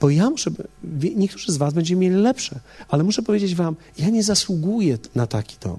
Bo 0.00 0.10
ja 0.10 0.30
muszę, 0.30 0.50
niektórzy 1.16 1.52
z 1.52 1.56
Was 1.56 1.74
będziecie 1.74 1.96
mieli 1.96 2.16
lepsze, 2.16 2.60
ale 2.88 3.02
muszę 3.04 3.22
powiedzieć 3.22 3.54
Wam, 3.54 3.76
ja 3.98 4.08
nie 4.08 4.22
zasługuję 4.22 4.98
na 5.14 5.26
taki 5.26 5.56
dom. 5.60 5.78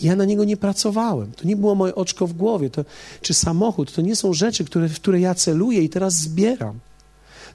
Ja 0.00 0.16
na 0.16 0.24
niego 0.24 0.44
nie 0.44 0.56
pracowałem. 0.56 1.32
To 1.32 1.48
nie 1.48 1.56
było 1.56 1.74
moje 1.74 1.94
oczko 1.94 2.26
w 2.26 2.32
głowie, 2.32 2.70
to, 2.70 2.84
czy 3.22 3.34
samochód. 3.34 3.92
To 3.92 4.02
nie 4.02 4.16
są 4.16 4.32
rzeczy, 4.32 4.64
które, 4.64 4.88
w 4.88 4.94
które 4.94 5.20
ja 5.20 5.34
celuję 5.34 5.82
i 5.82 5.88
teraz 5.88 6.14
zbieram. 6.14 6.78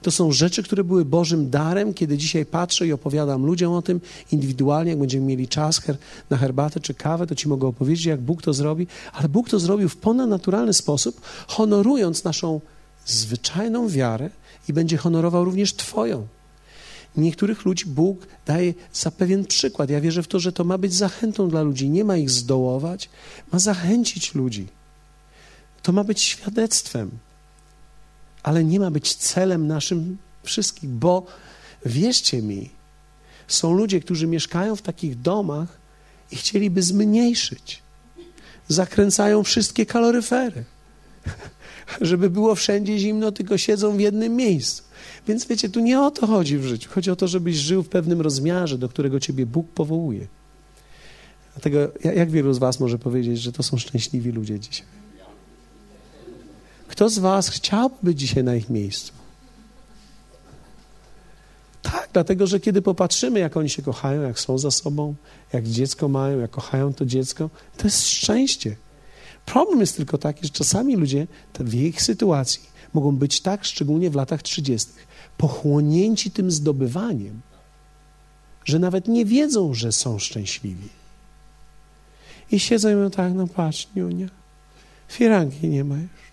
To 0.02 0.10
są 0.10 0.32
rzeczy, 0.32 0.62
które 0.62 0.84
były 0.84 1.04
Bożym 1.04 1.50
darem, 1.50 1.94
kiedy 1.94 2.18
dzisiaj 2.18 2.46
patrzę 2.46 2.86
i 2.86 2.92
opowiadam 2.92 3.46
ludziom 3.46 3.72
o 3.72 3.82
tym 3.82 4.00
indywidualnie, 4.32 4.90
jak 4.90 5.00
będziemy 5.00 5.26
mieli 5.26 5.48
czas 5.48 5.78
her 5.78 5.96
na 6.30 6.36
herbatę 6.36 6.80
czy 6.80 6.94
kawę, 6.94 7.26
to 7.26 7.34
ci 7.34 7.48
mogę 7.48 7.68
opowiedzieć, 7.68 8.04
jak 8.04 8.20
Bóg 8.20 8.42
to 8.42 8.52
zrobi, 8.52 8.86
ale 9.12 9.28
Bóg 9.28 9.48
to 9.48 9.58
zrobił 9.58 9.88
w 9.88 9.96
ponadnaturalny 9.96 10.72
sposób, 10.72 11.20
honorując 11.46 12.24
naszą 12.24 12.60
zwyczajną 13.06 13.88
wiarę 13.88 14.30
i 14.68 14.72
będzie 14.72 14.96
honorował 14.96 15.44
również 15.44 15.74
Twoją. 15.74 16.26
Niektórych 17.16 17.64
ludzi 17.64 17.86
Bóg 17.86 18.26
daje 18.46 18.74
za 18.92 19.10
pewien 19.10 19.44
przykład. 19.44 19.90
Ja 19.90 20.00
wierzę 20.00 20.22
w 20.22 20.28
to, 20.28 20.40
że 20.40 20.52
to 20.52 20.64
ma 20.64 20.78
być 20.78 20.94
zachętą 20.94 21.48
dla 21.48 21.62
ludzi. 21.62 21.90
Nie 21.90 22.04
ma 22.04 22.16
ich 22.16 22.30
zdołować, 22.30 23.10
ma 23.52 23.58
zachęcić 23.58 24.34
ludzi. 24.34 24.66
To 25.82 25.92
ma 25.92 26.04
być 26.04 26.22
świadectwem, 26.22 27.10
ale 28.42 28.64
nie 28.64 28.80
ma 28.80 28.90
być 28.90 29.14
celem 29.14 29.66
naszym 29.66 30.18
wszystkich, 30.42 30.90
bo 30.90 31.26
wierzcie 31.86 32.42
mi, 32.42 32.70
są 33.48 33.72
ludzie, 33.72 34.00
którzy 34.00 34.26
mieszkają 34.26 34.76
w 34.76 34.82
takich 34.82 35.20
domach 35.20 35.78
i 36.30 36.36
chcieliby 36.36 36.82
zmniejszyć. 36.82 37.82
zakręcają 38.68 39.42
wszystkie 39.42 39.86
kaloryfery. 39.86 40.64
Żeby 42.00 42.30
było 42.30 42.54
wszędzie 42.54 42.98
zimno, 42.98 43.32
tylko 43.32 43.58
siedzą 43.58 43.96
w 43.96 44.00
jednym 44.00 44.36
miejscu. 44.36 44.82
Więc 45.28 45.46
wiecie, 45.46 45.68
tu 45.68 45.80
nie 45.80 46.00
o 46.00 46.10
to 46.10 46.26
chodzi 46.26 46.58
w 46.58 46.64
życiu. 46.64 46.90
Chodzi 46.92 47.10
o 47.10 47.16
to, 47.16 47.28
żebyś 47.28 47.56
żył 47.56 47.82
w 47.82 47.88
pewnym 47.88 48.20
rozmiarze, 48.20 48.78
do 48.78 48.88
którego 48.88 49.20
ciebie 49.20 49.46
Bóg 49.46 49.68
powołuje. 49.68 50.26
Dlatego 51.54 51.78
jak 52.02 52.30
wielu 52.30 52.54
z 52.54 52.58
was 52.58 52.80
może 52.80 52.98
powiedzieć, 52.98 53.40
że 53.40 53.52
to 53.52 53.62
są 53.62 53.76
szczęśliwi 53.78 54.32
ludzie 54.32 54.60
dzisiaj? 54.60 54.86
Kto 56.88 57.08
z 57.08 57.18
was 57.18 57.48
chciałby 57.48 58.14
dzisiaj 58.14 58.44
na 58.44 58.54
ich 58.54 58.70
miejscu? 58.70 59.12
Tak, 61.82 62.08
dlatego 62.12 62.46
że 62.46 62.60
kiedy 62.60 62.82
popatrzymy, 62.82 63.40
jak 63.40 63.56
oni 63.56 63.70
się 63.70 63.82
kochają, 63.82 64.22
jak 64.22 64.40
są 64.40 64.58
za 64.58 64.70
sobą, 64.70 65.14
jak 65.52 65.64
dziecko 65.64 66.08
mają, 66.08 66.38
jak 66.38 66.50
kochają 66.50 66.94
to 66.94 67.06
dziecko, 67.06 67.50
to 67.76 67.86
jest 67.86 68.08
szczęście. 68.08 68.76
Problem 69.46 69.80
jest 69.80 69.96
tylko 69.96 70.18
taki, 70.18 70.46
że 70.46 70.50
czasami 70.50 70.96
ludzie 70.96 71.26
w 71.60 71.74
ich 71.74 72.02
sytuacji 72.02 72.62
mogą 72.92 73.16
być 73.16 73.40
tak, 73.40 73.64
szczególnie 73.64 74.10
w 74.10 74.14
latach 74.14 74.42
30., 74.42 74.90
pochłonięci 75.38 76.30
tym 76.30 76.50
zdobywaniem, 76.50 77.40
że 78.64 78.78
nawet 78.78 79.08
nie 79.08 79.24
wiedzą, 79.24 79.74
że 79.74 79.92
są 79.92 80.18
szczęśliwi. 80.18 80.88
I 82.50 82.60
siedzą 82.60 82.90
i 82.90 82.94
mówią 82.94 83.10
tak, 83.10 83.34
no 83.34 83.46
patrz, 83.46 83.88
Niunia, 83.96 84.28
firanki 85.08 85.68
nie 85.68 85.84
ma 85.84 85.96
już. 85.96 86.24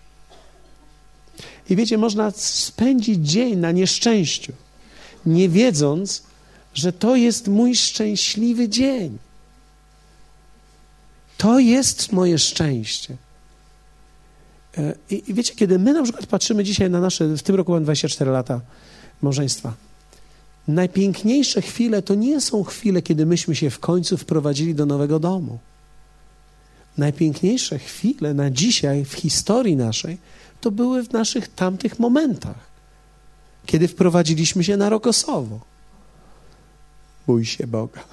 I 1.70 1.76
wiecie, 1.76 1.98
można 1.98 2.30
spędzić 2.30 3.28
dzień 3.28 3.56
na 3.56 3.72
nieszczęściu, 3.72 4.52
nie 5.26 5.48
wiedząc, 5.48 6.22
że 6.74 6.92
to 6.92 7.16
jest 7.16 7.48
mój 7.48 7.76
szczęśliwy 7.76 8.68
dzień. 8.68 9.18
To 11.42 11.58
jest 11.58 12.12
moje 12.12 12.38
szczęście. 12.38 13.16
E, 14.78 14.94
I, 15.10 15.30
I, 15.30 15.34
wiecie, 15.34 15.54
kiedy 15.54 15.78
my 15.78 15.92
na 15.92 16.02
przykład 16.02 16.26
patrzymy 16.26 16.64
dzisiaj 16.64 16.90
na 16.90 17.00
nasze, 17.00 17.28
w 17.36 17.42
tym 17.42 17.54
roku 17.54 17.72
mam 17.72 17.82
24 17.84 18.30
lata 18.30 18.60
małżeństwa, 19.22 19.74
najpiękniejsze 20.68 21.62
chwile 21.62 22.02
to 22.02 22.14
nie 22.14 22.40
są 22.40 22.64
chwile, 22.64 23.02
kiedy 23.02 23.26
myśmy 23.26 23.56
się 23.56 23.70
w 23.70 23.78
końcu 23.78 24.16
wprowadzili 24.16 24.74
do 24.74 24.86
nowego 24.86 25.18
domu. 25.18 25.58
Najpiękniejsze 26.98 27.78
chwile 27.78 28.34
na 28.34 28.50
dzisiaj 28.50 29.04
w 29.04 29.12
historii 29.12 29.76
naszej 29.76 30.18
to 30.60 30.70
były 30.70 31.02
w 31.02 31.12
naszych 31.12 31.48
tamtych 31.48 31.98
momentach, 31.98 32.58
kiedy 33.66 33.88
wprowadziliśmy 33.88 34.64
się 34.64 34.76
na 34.76 34.88
Rokosowo. 34.88 35.60
Bój 37.26 37.44
się 37.44 37.66
Boga. 37.66 38.04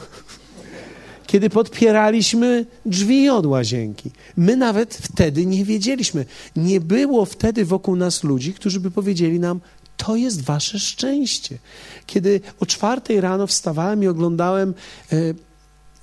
Kiedy 1.30 1.50
podpieraliśmy 1.50 2.66
drzwi 2.86 3.30
od 3.30 3.46
łazienki. 3.46 4.12
My 4.38 4.58
nawet 4.58 4.96
wtedy 4.96 5.46
nie 5.46 5.66
wiedzieliśmy. 5.66 6.26
Nie 6.56 6.82
było 6.82 7.26
wtedy 7.26 7.66
wokół 7.66 7.96
nas 7.96 8.24
ludzi, 8.24 8.54
którzy 8.54 8.80
by 8.80 8.92
powiedzieli 8.92 9.40
nam, 9.40 9.62
to 9.98 10.16
jest 10.16 10.42
wasze 10.42 10.80
szczęście. 10.80 11.58
Kiedy 12.06 12.42
o 12.60 12.66
czwartej 12.66 13.22
rano 13.22 13.48
wstawałem 13.48 14.04
i 14.04 14.08
oglądałem 14.08 14.74
e, 15.12 15.16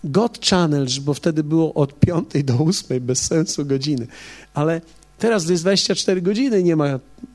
God 0.04 0.46
Channel, 0.46 0.86
bo 1.00 1.14
wtedy 1.14 1.44
było 1.44 1.74
od 1.74 2.00
piątej 2.00 2.44
do 2.44 2.54
ósmej, 2.54 3.00
bez 3.00 3.18
sensu 3.22 3.64
godziny. 3.64 4.06
Ale 4.54 4.80
Teraz 5.18 5.48
jest 5.48 5.62
24 5.62 6.22
godziny, 6.22 6.62
nie 6.62 6.76
ma 6.76 6.86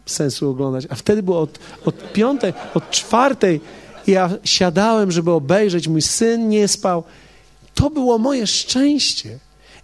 sensu 0.06 0.50
oglądać, 0.50 0.88
a 0.90 0.96
wtedy 0.96 1.24
było 1.24 1.40
od, 1.40 1.60
od 1.86 2.14
piątej, 2.14 2.54
od 2.74 2.90
czwartej. 2.90 3.62
Ja 4.08 4.30
siadałem, 4.44 5.12
żeby 5.12 5.32
obejrzeć, 5.32 5.88
mój 5.88 6.02
syn 6.02 6.50
nie 6.50 6.68
spał. 6.68 7.04
To 7.74 7.90
było 7.90 8.18
moje 8.18 8.48
szczęście. 8.48 9.40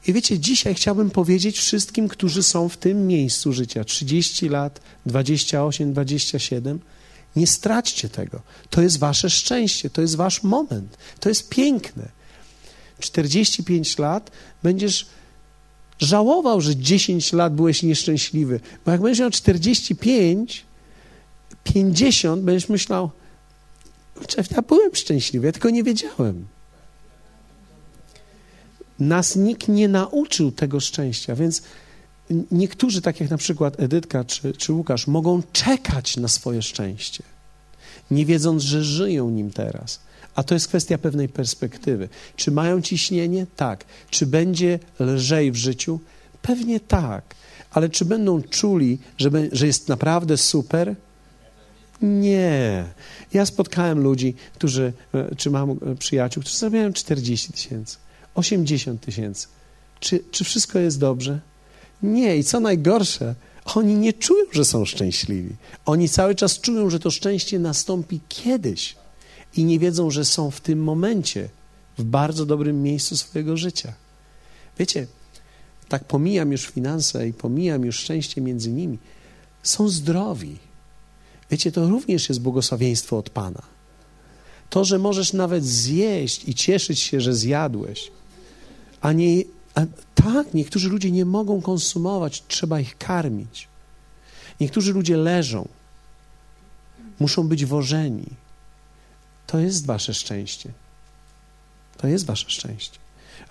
I 0.07 0.13
wiecie, 0.13 0.39
dzisiaj 0.39 0.75
chciałbym 0.75 1.09
powiedzieć 1.09 1.57
wszystkim, 1.57 2.07
którzy 2.07 2.43
są 2.43 2.69
w 2.69 2.77
tym 2.77 3.07
miejscu 3.07 3.53
życia 3.53 3.83
30 3.83 4.49
lat, 4.49 4.81
28, 5.05 5.93
27. 5.93 6.79
Nie 7.35 7.47
straćcie 7.47 8.09
tego. 8.09 8.41
To 8.69 8.81
jest 8.81 8.99
wasze 8.99 9.29
szczęście, 9.29 9.89
to 9.89 10.01
jest 10.01 10.15
wasz 10.15 10.43
moment. 10.43 10.97
To 11.19 11.29
jest 11.29 11.49
piękne. 11.49 12.09
45 12.99 13.97
lat 13.97 14.31
będziesz 14.63 15.05
żałował, 15.99 16.61
że 16.61 16.75
10 16.75 17.33
lat 17.33 17.55
byłeś 17.55 17.83
nieszczęśliwy. 17.83 18.59
Bo 18.85 18.91
jak 18.91 19.01
będziesz 19.01 19.19
miał 19.19 19.29
45, 19.29 20.65
50, 21.63 22.43
będziesz 22.43 22.69
myślał, 22.69 23.11
ja 24.55 24.61
byłem 24.61 24.95
szczęśliwy, 24.95 25.45
ja 25.45 25.51
tylko 25.51 25.69
nie 25.69 25.83
wiedziałem. 25.83 26.47
Nas 28.99 29.35
nikt 29.35 29.67
nie 29.67 29.87
nauczył 29.87 30.51
tego 30.51 30.79
szczęścia, 30.79 31.35
więc 31.35 31.61
niektórzy, 32.51 33.01
tak 33.01 33.19
jak 33.19 33.29
na 33.29 33.37
przykład 33.37 33.79
Edytka 33.79 34.23
czy, 34.23 34.53
czy 34.53 34.73
Łukasz, 34.73 35.07
mogą 35.07 35.41
czekać 35.53 36.17
na 36.17 36.27
swoje 36.27 36.61
szczęście, 36.61 37.23
nie 38.11 38.25
wiedząc, 38.25 38.63
że 38.63 38.83
żyją 38.83 39.29
nim 39.29 39.51
teraz. 39.51 39.99
A 40.35 40.43
to 40.43 40.53
jest 40.53 40.67
kwestia 40.67 40.97
pewnej 40.97 41.29
perspektywy. 41.29 42.09
Czy 42.35 42.51
mają 42.51 42.81
ciśnienie? 42.81 43.45
Tak. 43.55 43.85
Czy 44.09 44.25
będzie 44.25 44.79
lżej 44.99 45.51
w 45.51 45.55
życiu? 45.55 45.99
Pewnie 46.41 46.79
tak. 46.79 47.35
Ale 47.71 47.89
czy 47.89 48.05
będą 48.05 48.41
czuli, 48.41 48.97
że, 49.17 49.29
że 49.51 49.67
jest 49.67 49.87
naprawdę 49.87 50.37
super? 50.37 50.95
Nie. 52.01 52.85
Ja 53.33 53.45
spotkałem 53.45 53.99
ludzi, 53.99 54.35
którzy, 54.53 54.93
e, 55.13 55.35
czy 55.35 55.49
mam 55.49 55.79
przyjaciół, 55.99 56.43
którzy 56.43 56.57
zarabiają 56.57 56.93
40 56.93 57.53
tysięcy, 57.53 57.97
80 58.37 59.01
tysięcy. 59.01 59.47
Czy, 59.99 60.23
czy 60.31 60.43
wszystko 60.43 60.79
jest 60.79 60.99
dobrze? 60.99 61.39
Nie. 62.03 62.37
I 62.37 62.43
co 62.43 62.59
najgorsze, 62.59 63.35
oni 63.65 63.95
nie 63.95 64.13
czują, 64.13 64.45
że 64.51 64.65
są 64.65 64.85
szczęśliwi. 64.85 65.55
Oni 65.85 66.09
cały 66.09 66.35
czas 66.35 66.59
czują, 66.59 66.89
że 66.89 66.99
to 66.99 67.11
szczęście 67.11 67.59
nastąpi 67.59 68.19
kiedyś 68.29 68.95
i 69.57 69.63
nie 69.63 69.79
wiedzą, 69.79 70.11
że 70.11 70.25
są 70.25 70.51
w 70.51 70.61
tym 70.61 70.83
momencie 70.83 71.49
w 71.97 72.03
bardzo 72.03 72.45
dobrym 72.45 72.83
miejscu 72.83 73.17
swojego 73.17 73.57
życia. 73.57 73.93
Wiecie, 74.79 75.07
tak 75.89 76.03
pomijam 76.03 76.51
już 76.51 76.67
finanse 76.67 77.27
i 77.27 77.33
pomijam 77.33 77.85
już 77.85 77.99
szczęście 77.99 78.41
między 78.41 78.71
nimi. 78.71 78.97
Są 79.63 79.89
zdrowi. 79.89 80.57
Wiecie, 81.51 81.71
to 81.71 81.89
również 81.89 82.29
jest 82.29 82.41
błogosławieństwo 82.41 83.17
od 83.17 83.29
Pana. 83.29 83.61
To, 84.69 84.85
że 84.85 84.99
możesz 84.99 85.33
nawet 85.33 85.65
zjeść 85.65 86.49
i 86.49 86.55
cieszyć 86.55 86.99
się, 86.99 87.21
że 87.21 87.33
zjadłeś, 87.33 88.11
a 89.01 89.11
nie. 89.13 89.43
A 89.75 89.81
tak, 90.15 90.53
niektórzy 90.53 90.89
ludzie 90.89 91.11
nie 91.11 91.25
mogą 91.25 91.61
konsumować, 91.61 92.43
trzeba 92.47 92.79
ich 92.79 92.97
karmić. 92.97 93.67
Niektórzy 94.59 94.93
ludzie 94.93 95.17
leżą, 95.17 95.67
muszą 97.19 97.47
być 97.47 97.65
wożeni. 97.65 98.25
To 99.47 99.59
jest 99.59 99.85
wasze 99.85 100.13
szczęście. 100.13 100.71
To 101.97 102.07
jest 102.07 102.25
wasze 102.25 102.49
szczęście. 102.49 102.99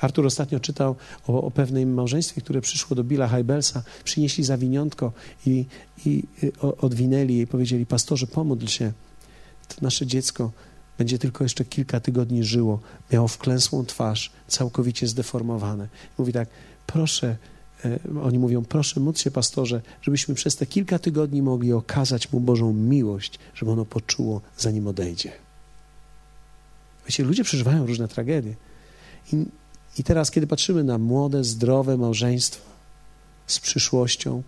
Artur 0.00 0.26
ostatnio 0.26 0.60
czytał 0.60 0.96
o, 1.26 1.42
o 1.42 1.50
pewnym 1.50 1.94
małżeństwie, 1.94 2.40
które 2.40 2.60
przyszło 2.60 2.96
do 2.96 3.04
Billa 3.04 3.28
Heibelsa, 3.28 3.82
przynieśli 4.04 4.44
zawiniątko 4.44 5.12
i, 5.46 5.64
i 6.06 6.22
o, 6.60 6.76
odwinęli 6.76 7.38
i 7.38 7.46
powiedzieli, 7.46 7.86
pastorze, 7.86 8.26
pomódl 8.26 8.66
się, 8.66 8.92
to 9.68 9.74
nasze 9.80 10.06
dziecko 10.06 10.52
będzie 10.98 11.18
tylko 11.18 11.44
jeszcze 11.44 11.64
kilka 11.64 12.00
tygodni 12.00 12.44
żyło, 12.44 12.80
miało 13.12 13.28
wklęsłą 13.28 13.84
twarz, 13.84 14.32
całkowicie 14.48 15.06
zdeformowane. 15.06 15.88
Mówi 16.18 16.32
tak, 16.32 16.48
proszę, 16.86 17.36
e, 17.84 17.98
oni 18.22 18.38
mówią, 18.38 18.64
proszę 18.64 19.00
módl 19.00 19.18
się, 19.18 19.30
pastorze, 19.30 19.82
żebyśmy 20.02 20.34
przez 20.34 20.56
te 20.56 20.66
kilka 20.66 20.98
tygodni 20.98 21.42
mogli 21.42 21.72
okazać 21.72 22.32
mu 22.32 22.40
Bożą 22.40 22.72
miłość, 22.72 23.38
żeby 23.54 23.70
ono 23.70 23.84
poczuło, 23.84 24.40
zanim 24.58 24.86
odejdzie. 24.86 25.32
Wiecie, 27.06 27.24
ludzie 27.24 27.44
przeżywają 27.44 27.86
różne 27.86 28.08
tragedie. 28.08 28.54
I, 29.32 29.44
I 29.98 30.04
teraz, 30.04 30.30
kiedy 30.30 30.46
patrzymy 30.46 30.84
na 30.84 30.98
młode, 30.98 31.44
zdrowe 31.44 31.96
małżeństwo 31.96 32.64
z 33.46 33.60
przyszłością, 33.60 34.42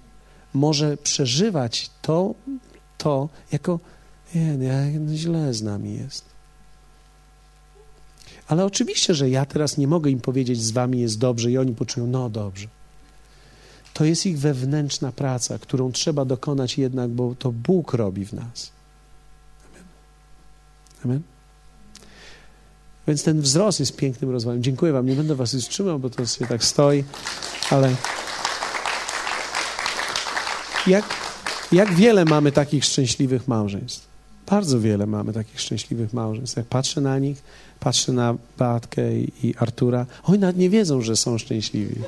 może 0.55 0.97
przeżywać 0.97 1.91
to, 2.03 2.35
to 2.99 3.29
jako 3.53 3.81
nie, 4.35 4.57
nie, 4.57 5.01
no 5.01 5.15
źle 5.15 5.55
z 5.55 5.63
nami 5.63 5.95
jest. 5.95 6.25
Ale 8.49 8.65
oczywiście, 8.65 9.15
że 9.15 9.31
ja 9.31 9.47
teraz 9.47 9.79
nie 9.79 9.89
mogę 9.89 10.11
im 10.11 10.21
powiedzieć, 10.21 10.63
z 10.63 10.71
wami 10.71 11.01
jest 11.01 11.19
dobrze 11.19 11.51
i 11.51 11.59
oni 11.59 11.75
poczują, 11.75 12.07
no 12.07 12.31
dobrze. 12.31 12.67
To 13.95 14.05
jest 14.05 14.27
ich 14.27 14.39
wewnętrzna 14.39 15.13
praca, 15.13 15.59
którą 15.59 15.93
trzeba 15.93 16.25
dokonać 16.25 16.79
jednak, 16.79 17.11
bo 17.11 17.35
to 17.35 17.53
Bóg 17.53 17.95
robi 17.95 18.25
w 18.25 18.33
nas. 18.33 18.71
Amen. 19.71 19.85
Amen. 21.05 21.23
Więc 23.09 23.23
ten 23.23 23.41
wzrost 23.41 23.81
jest 23.81 23.97
pięknym 23.97 24.31
rozwojem. 24.31 24.63
Dziękuję 24.63 24.93
Wam. 24.93 25.07
Nie 25.07 25.15
będę 25.15 25.35
Was 25.35 25.53
już 25.53 25.65
trzymał, 25.65 25.99
bo 25.99 26.11
to 26.11 26.27
sobie 26.27 26.49
tak 26.49 26.65
stoi, 26.65 27.05
ale 27.71 27.95
jak, 30.87 31.05
jak 31.73 31.95
wiele 31.95 32.25
mamy 32.25 32.53
takich 32.53 32.85
szczęśliwych 32.85 33.49
małżeństw? 33.49 34.09
Bardzo 34.47 34.81
wiele 34.81 35.07
mamy 35.07 35.33
takich 35.33 35.61
szczęśliwych 35.61 36.13
małżeństw. 36.13 36.57
Jak 36.57 36.67
patrzę 36.67 37.01
na 37.01 37.19
nich, 37.19 37.43
patrzę 37.81 38.13
na 38.13 38.35
Batkę 38.59 39.19
i, 39.19 39.33
i 39.43 39.55
Artura, 39.59 40.07
oni 40.25 40.39
nawet 40.39 40.57
nie 40.57 40.71
wiedzą, 40.71 41.01
że 41.01 41.17
są 41.17 41.39
szczęśliwi. 41.39 41.95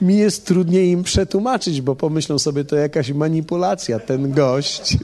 Mi 0.00 0.16
jest 0.16 0.46
trudniej 0.46 0.90
im 0.90 1.02
przetłumaczyć, 1.02 1.80
bo 1.80 1.96
pomyślą 1.96 2.38
sobie, 2.38 2.64
to 2.64 2.76
jakaś 2.76 3.10
manipulacja. 3.10 3.98
Ten 3.98 4.32
gość 4.32 4.96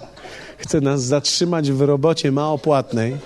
chce 0.59 0.81
nas 0.81 1.03
zatrzymać 1.03 1.73
w 1.73 1.81
robocie 1.81 2.33
maopłatnej. 2.33 3.17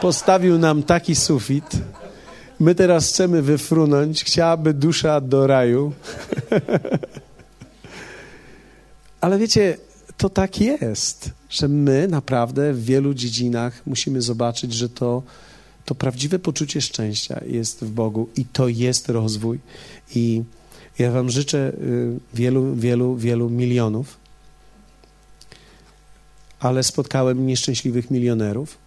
Postawił 0.00 0.58
nam 0.58 0.82
taki 0.82 1.14
sufit. 1.14 1.64
My 2.60 2.74
teraz 2.74 3.08
chcemy 3.08 3.42
wyfrunąć. 3.42 4.24
Chciałaby 4.24 4.74
dusza 4.74 5.20
do 5.20 5.46
raju. 5.46 5.92
Ale 9.20 9.38
wiecie, 9.38 9.76
to 10.16 10.28
tak 10.28 10.60
jest, 10.60 11.30
że 11.50 11.68
my 11.68 12.08
naprawdę 12.08 12.72
w 12.72 12.84
wielu 12.84 13.14
dziedzinach 13.14 13.82
musimy 13.86 14.22
zobaczyć, 14.22 14.72
że 14.72 14.88
to, 14.88 15.22
to 15.84 15.94
prawdziwe 15.94 16.38
poczucie 16.38 16.80
szczęścia 16.80 17.40
jest 17.46 17.84
w 17.84 17.90
Bogu 17.90 18.28
i 18.36 18.44
to 18.44 18.68
jest 18.68 19.08
rozwój. 19.08 19.58
I 20.14 20.42
ja 20.98 21.10
Wam 21.10 21.30
życzę 21.30 21.72
y, 21.72 22.18
wielu, 22.34 22.74
wielu, 22.74 23.16
wielu 23.16 23.50
milionów, 23.50 24.16
ale 26.60 26.82
spotkałem 26.82 27.46
nieszczęśliwych 27.46 28.10
milionerów. 28.10 28.78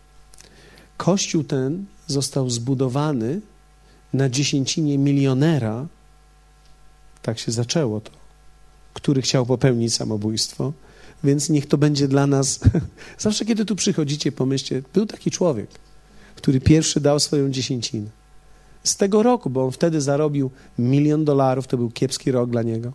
Kościół 0.98 1.44
ten 1.44 1.86
został 2.08 2.50
zbudowany 2.50 3.42
na 4.14 4.30
dziesięcinie 4.30 4.98
milionera, 4.98 5.88
tak 7.22 7.40
się 7.40 7.52
zaczęło 7.52 8.02
to, 8.02 8.12
który 8.94 9.22
chciał 9.22 9.46
popełnić 9.46 9.94
samobójstwo. 9.94 10.74
Więc 11.24 11.50
niech 11.50 11.68
to 11.68 11.78
będzie 11.78 12.08
dla 12.08 12.28
nas. 12.28 12.60
Zawsze, 13.18 13.46
kiedy 13.46 13.66
tu 13.66 13.76
przychodzicie, 13.76 14.32
pomyślcie, 14.32 14.82
był 14.94 15.06
taki 15.06 15.32
człowiek, 15.32 15.70
który 16.36 16.62
pierwszy 16.62 17.00
dał 17.00 17.20
swoją 17.20 17.50
dziesięcinę. 17.50 18.10
Z 18.84 18.98
tego 18.98 19.24
roku, 19.24 19.50
bo 19.50 19.66
on 19.66 19.72
wtedy 19.72 20.02
zarobił 20.02 20.52
milion 20.80 21.26
dolarów, 21.26 21.68
to 21.68 21.78
był 21.78 21.90
kiepski 21.90 22.32
rok 22.32 22.50
dla 22.50 22.64
niego. 22.64 22.92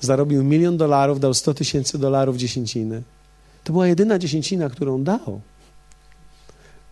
Zarobił 0.00 0.44
milion 0.44 0.76
dolarów, 0.76 1.20
dał 1.20 1.34
100 1.34 1.54
tysięcy 1.54 1.98
dolarów 1.98 2.36
dziesięciny. 2.36 3.02
To 3.64 3.72
była 3.72 3.86
jedyna 3.86 4.18
dziesięcina, 4.18 4.68
którą 4.68 5.04
dał. 5.04 5.40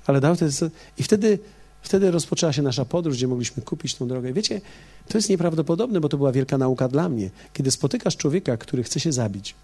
Ale 0.06 0.20
dał 0.20 0.34
wtedy. 0.34 0.52
I 0.98 1.02
wtedy, 1.02 1.38
wtedy 1.82 2.10
rozpoczęła 2.10 2.52
się 2.52 2.62
nasza 2.62 2.84
podróż, 2.84 3.16
gdzie 3.16 3.28
mogliśmy 3.28 3.62
kupić 3.62 3.94
tą 3.94 4.08
drogę. 4.08 4.30
I 4.30 4.32
wiecie, 4.32 4.60
to 5.08 5.18
jest 5.18 5.28
nieprawdopodobne, 5.28 6.00
bo 6.00 6.08
to 6.08 6.16
była 6.16 6.32
wielka 6.32 6.58
nauka 6.58 6.88
dla 6.88 7.08
mnie. 7.08 7.30
Kiedy 7.52 7.70
spotykasz 7.70 8.16
człowieka, 8.16 8.56
który 8.56 8.82
chce 8.82 9.00
się 9.00 9.12
zabić, 9.12 9.54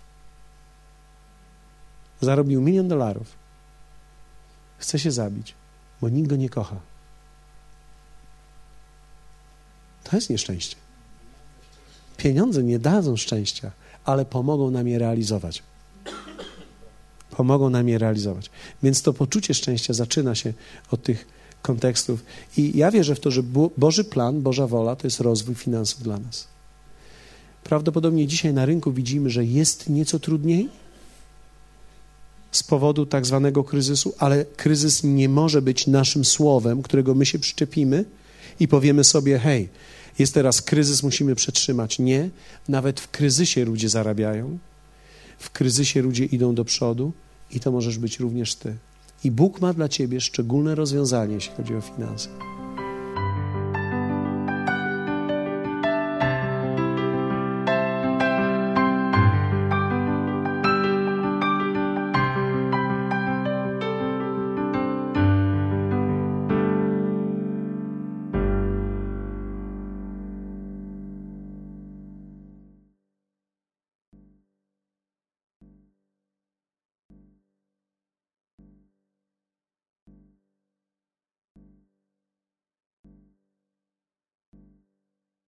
zarobił 2.21 2.63
milion 2.63 2.89
dolarów, 2.89 3.27
chce 4.79 4.99
się 4.99 5.11
zabić, 5.11 5.55
bo 6.01 6.09
nikt 6.09 6.31
go 6.31 6.37
nie 6.37 6.49
kocha. 6.49 6.81
To 10.05 10.17
jest 10.17 10.31
nieszczęście. 10.31 10.77
Pieniądze 12.17 12.63
nie 12.63 12.79
dadzą 12.79 13.17
szczęścia, 13.17 13.73
ale 14.05 14.25
pomogą 14.25 14.71
nam 14.71 14.89
je 14.89 14.99
realizować. 14.99 15.63
Pomogą 17.31 17.71
nam 17.71 17.89
je 17.89 17.99
realizować. 17.99 18.51
Więc 18.83 19.03
to 19.03 19.13
poczucie 19.13 19.55
szczęścia 19.55 19.95
zaczyna 19.95 20.35
się 20.35 20.53
od 20.91 21.03
tych 21.03 21.27
kontekstów. 21.63 22.25
I 22.57 22.79
ja 22.79 22.91
wierzę 22.91 23.15
w 23.15 23.21
to, 23.21 23.31
że 23.31 23.43
Boży 23.77 24.05
plan, 24.05 24.43
Boża 24.43 24.67
wola 24.67 24.97
to 24.97 25.07
jest 25.07 25.21
rozwój 25.21 25.55
finansów 25.55 26.03
dla 26.03 26.19
nas. 26.19 26.47
Prawdopodobnie 27.65 28.27
dzisiaj 28.27 28.55
na 28.55 28.67
rynku 28.67 28.93
widzimy, 28.93 29.31
że 29.31 29.45
jest 29.45 29.89
nieco 29.89 30.19
trudniej 30.19 30.69
z 32.53 32.63
powodu 32.63 33.07
tak 33.07 33.27
zwanego 33.27 33.65
kryzysu, 33.65 34.15
ale 34.19 34.45
kryzys 34.45 35.05
nie 35.05 35.29
może 35.29 35.63
być 35.63 35.87
naszym 35.87 36.25
słowem, 36.25 36.83
którego 36.83 37.15
my 37.15 37.27
się 37.27 37.39
przyczepimy 37.39 38.05
i 38.61 38.69
powiemy 38.69 39.05
sobie: 39.05 39.39
hej, 39.39 39.69
jest 40.19 40.35
teraz 40.35 40.63
kryzys, 40.63 41.03
musimy 41.03 41.35
przetrzymać. 41.35 41.99
Nie, 41.99 42.31
nawet 42.69 43.01
w 43.01 43.11
kryzysie 43.11 43.65
ludzie 43.65 43.89
zarabiają, 43.89 44.59
w 45.39 45.51
kryzysie 45.51 46.03
ludzie 46.03 46.25
idą 46.25 46.55
do 46.55 46.65
przodu 46.65 47.13
i 47.51 47.61
to 47.61 47.73
możesz 47.73 47.99
być 47.99 48.21
również 48.21 48.55
ty. 48.55 48.77
I 49.25 49.31
Bóg 49.31 49.61
ma 49.61 49.73
dla 49.73 49.89
ciebie 49.89 50.21
szczególne 50.21 50.75
rozwiązanie, 50.75 51.35
jeśli 51.35 51.55
chodzi 51.57 51.75
o 51.75 51.81
finanse. 51.81 52.29